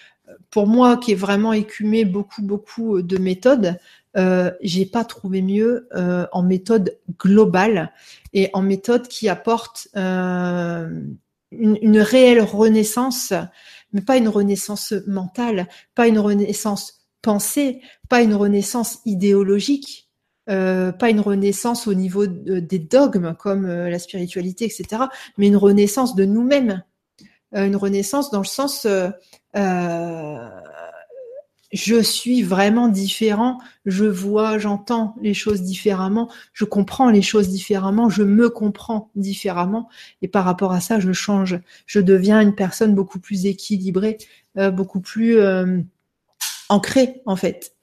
[0.50, 3.78] pour moi, qui est vraiment écumé beaucoup, beaucoup de méthodes,
[4.18, 7.92] euh, j'ai pas trouvé mieux euh, en méthode globale
[8.34, 10.90] et en méthode qui apporte euh,
[11.52, 13.34] une, réelle renaissance,
[13.94, 20.10] mais pas une renaissance mentale, pas une renaissance pensée, pas une renaissance idéologique,
[20.50, 25.04] euh, pas une renaissance au niveau des dogmes comme euh, la spiritualité, etc.,
[25.38, 26.84] mais une renaissance de nous-mêmes,
[27.56, 29.12] euh, une renaissance dans le sens euh, euh,
[31.74, 38.10] je suis vraiment différent, je vois, j'entends les choses différemment, je comprends les choses différemment,
[38.10, 39.90] je me comprends différemment,
[40.22, 44.18] et par rapport à ça, je change, je deviens une personne beaucoup plus équilibrée,
[44.56, 45.40] beaucoup plus
[46.70, 47.74] ancrée en fait.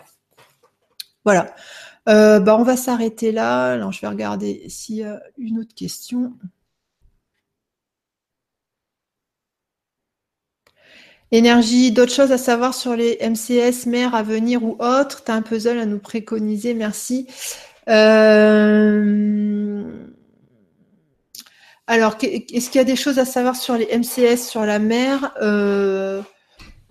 [1.24, 1.54] Voilà.
[2.06, 3.72] Euh, bah, on va s'arrêter là.
[3.72, 6.34] Alors, je vais regarder s'il y a une autre question.
[11.32, 15.24] Énergie, d'autres choses à savoir sur les MCS, mères à venir ou autres?
[15.24, 17.26] Tu as un puzzle à nous préconiser, merci.
[17.88, 19.02] Euh,
[21.86, 25.34] alors, est-ce qu'il y a des choses à savoir sur les MCS sur la mer?
[25.42, 26.22] Euh...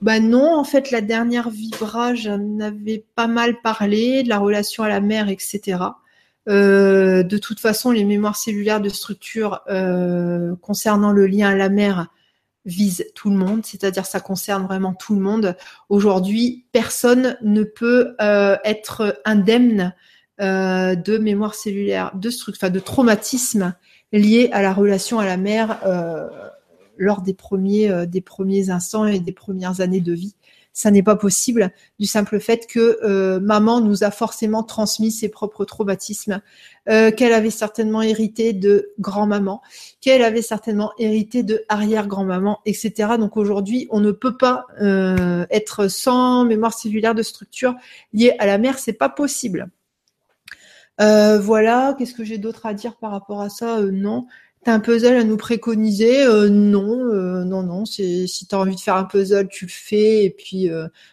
[0.02, 4.84] Bah non, en fait, la dernière Vibra, j'en avais pas mal parlé de la relation
[4.84, 5.78] à la mer, etc.
[6.50, 9.62] Euh, de toute façon, les mémoires cellulaires de structure
[10.62, 12.08] concernant le lien à la mer
[12.66, 15.56] visent tout le monde, c'est-à-dire ça concerne vraiment tout le monde.
[15.90, 19.94] Aujourd'hui, personne ne peut euh, être indemne
[20.42, 23.76] euh, de mémoire cellulaire, de, enfin, de traumatisme
[24.12, 26.28] lié à la relation à la mère euh,
[26.98, 30.36] lors des premiers instants et des premières années de vie.
[30.74, 35.66] Ça n'est pas possible du simple fait que maman nous a forcément transmis ses propres
[35.66, 36.42] traumatismes,
[36.88, 39.62] qu'elle avait certainement hérité de grand-maman,
[40.02, 43.18] qu'elle avait certainement hérité de arrière-grand-maman, etc.
[43.20, 44.66] Donc aujourd'hui, on ne peut pas
[45.52, 47.76] être sans mémoire cellulaire de structure
[48.12, 49.70] liée à la mère, c'est pas possible.
[51.02, 53.80] Euh, voilà, qu'est-ce que j'ai d'autre à dire par rapport à ça?
[53.80, 54.28] Euh, Non.
[54.64, 56.24] T'as un puzzle à nous préconiser?
[56.24, 56.98] Euh, Non,
[57.46, 57.86] non, non.
[57.86, 60.26] Si tu as envie de faire un puzzle, tu le fais.
[60.26, 60.70] Et puis,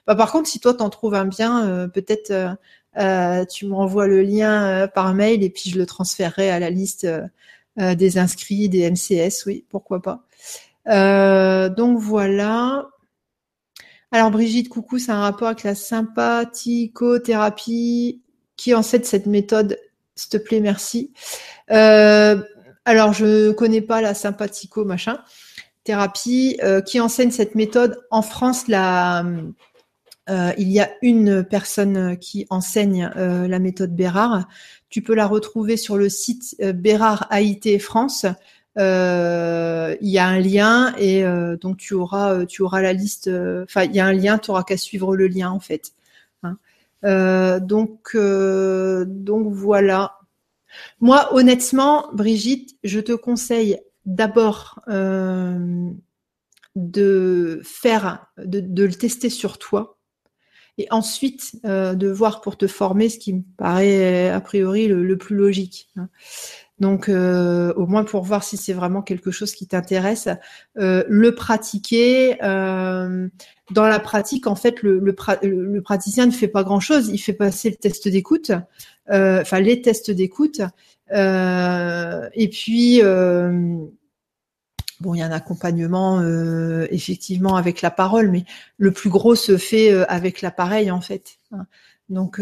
[0.06, 2.32] bah, par contre, si toi t'en trouves un bien, peut-être
[3.51, 7.06] tu m'envoies le lien par mail et puis je le transférerai à la liste
[7.77, 9.44] des inscrits, des MCS.
[9.47, 10.24] Oui, pourquoi pas.
[11.70, 12.89] donc voilà.
[14.12, 18.20] Alors Brigitte, coucou, c'est un rapport avec la sympathicothérapie
[18.56, 19.78] qui enseigne cette méthode,
[20.16, 21.12] s'il te plaît, merci.
[21.70, 22.43] Euh,
[22.85, 25.20] alors, je ne connais pas la sympathico machin
[25.82, 28.69] thérapie euh, qui enseigne cette méthode en France.
[28.69, 29.24] La,
[30.28, 34.47] euh, il y a une personne qui enseigne la méthode Bérard.
[34.90, 38.27] Tu peux la retrouver sur le site Bérard AIT France.
[38.77, 41.24] il y a un lien et
[41.61, 43.31] donc tu auras tu auras la liste.
[43.65, 45.93] Enfin, il y a un lien, tu auras qu'à suivre le lien en fait.
[47.05, 47.61] Euh,
[48.15, 50.19] euh, donc voilà.
[51.01, 55.90] Moi, honnêtement, Brigitte, je te conseille d'abord euh,
[56.74, 59.98] de faire, de, le tester sur toi,
[60.78, 65.36] et ensuite de voir pour te former, ce qui me paraît a priori le, plus
[65.36, 65.90] logique.
[65.97, 66.09] Hein.
[66.78, 70.28] Donc, au moins pour voir si c'est vraiment quelque chose qui t'intéresse,
[70.76, 72.38] le pratiquer
[73.70, 77.09] dans la pratique, en fait, le, praticien ne fait pas grand-chose.
[77.09, 78.60] Il fait passer le test d'écoute, euh,
[79.11, 80.61] enfin les tests d'écoute,
[81.12, 83.51] euh, et puis euh,
[85.01, 86.23] bon, il y a un accompagnement
[86.91, 88.45] effectivement avec la parole, mais
[88.78, 91.39] le plus gros se fait avec l'appareil en fait.
[91.53, 91.66] Hein.
[92.09, 92.41] Donc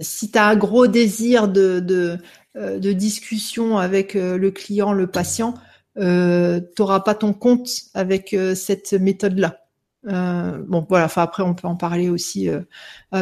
[0.00, 2.18] si tu as un gros désir de, de,
[2.54, 5.54] de discussion avec le client, le patient,
[5.98, 9.67] euh, tu n'auras pas ton compte avec euh, cette méthode-là.
[10.08, 11.06] Euh, bon, voilà.
[11.06, 12.48] Enfin, après, on peut en parler aussi.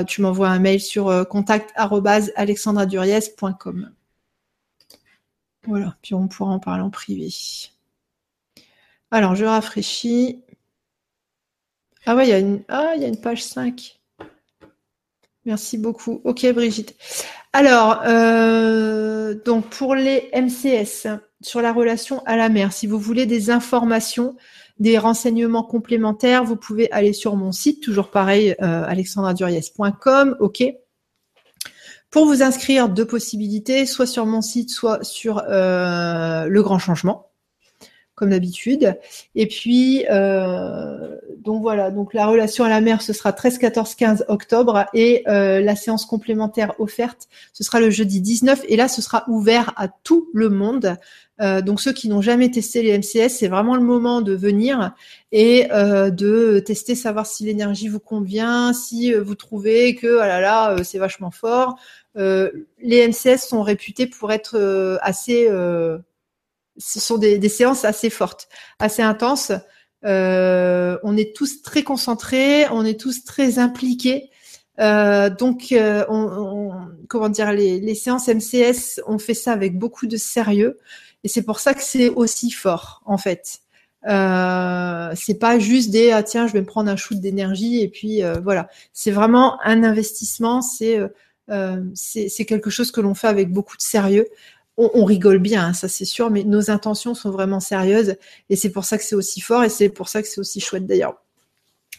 [0.06, 3.90] tu m'envoies un mail sur contact@alexandraduriez.com.
[5.66, 5.96] Voilà.
[6.02, 7.28] Puis on pourra en parler en privé.
[9.10, 10.42] Alors, je rafraîchis.
[12.06, 14.00] Ah ouais, il y a une, ah, il y a une page 5.
[15.44, 16.20] Merci beaucoup.
[16.24, 16.96] Ok, Brigitte.
[17.52, 18.02] Alors,
[19.44, 21.08] donc pour les MCS,
[21.40, 22.72] sur la relation à la mer.
[22.72, 24.36] Si vous voulez des informations,
[24.78, 28.84] des renseignements complémentaires, vous pouvez aller sur mon site, toujours pareil, euh.
[30.40, 30.64] OK.
[32.10, 37.26] Pour vous inscrire, deux possibilités, soit sur mon site, soit sur euh, le grand changement
[38.16, 38.98] comme d'habitude.
[39.34, 43.94] Et puis, euh, donc voilà, donc la relation à la mer, ce sera 13, 14,
[43.94, 48.88] 15 octobre et euh, la séance complémentaire offerte, ce sera le jeudi 19 et là,
[48.88, 50.96] ce sera ouvert à tout le monde.
[51.40, 54.94] Euh, donc ceux qui n'ont jamais testé les MCS, c'est vraiment le moment de venir
[55.32, 60.84] et de tester, savoir si l'énergie vous convient, si vous trouvez que ah là là,
[60.84, 61.78] c'est vachement fort.
[62.14, 65.48] les MCS sont réputés pour être assez
[66.78, 68.48] ce sont des, séances assez fortes,
[68.78, 69.52] assez intenses.
[70.04, 74.30] Euh, on est tous très concentrés, on est tous très impliqués.
[74.78, 75.74] donc,
[76.08, 76.72] on,
[77.08, 80.78] comment dire, les, les, séances MCS, on fait ça avec beaucoup de sérieux,
[81.24, 83.60] et c'est pour ça que c'est aussi fort, en fait.
[84.06, 87.88] Euh, c'est pas juste des ah tiens je vais me prendre un shoot d'énergie et
[87.88, 91.00] puis voilà c'est vraiment un investissement c'est
[91.50, 94.26] euh, c'est quelque chose que l'on fait avec beaucoup de sérieux.
[94.78, 98.16] On, rigole bien, hein, ça c'est sûr, mais nos intentions sont vraiment sérieuses
[98.50, 100.60] et c'est pour ça que c'est aussi fort et c'est pour ça que c'est aussi
[100.60, 101.14] chouette d'ailleurs.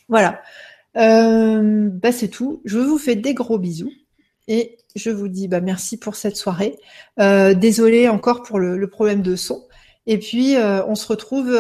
[0.10, 0.44] Voilà.
[0.96, 2.62] Euh, bah c'est tout.
[2.66, 3.92] Je vous fais des gros bisous
[4.48, 6.78] et je vous dis bah merci pour cette soirée.
[7.20, 9.68] Euh, désolé encore pour le, le, problème de son.
[10.06, 11.54] Et puis on se retrouve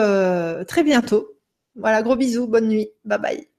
[0.67, 1.37] très bientôt.
[1.75, 3.56] Voilà, gros bisous, bonne nuit, bye bye.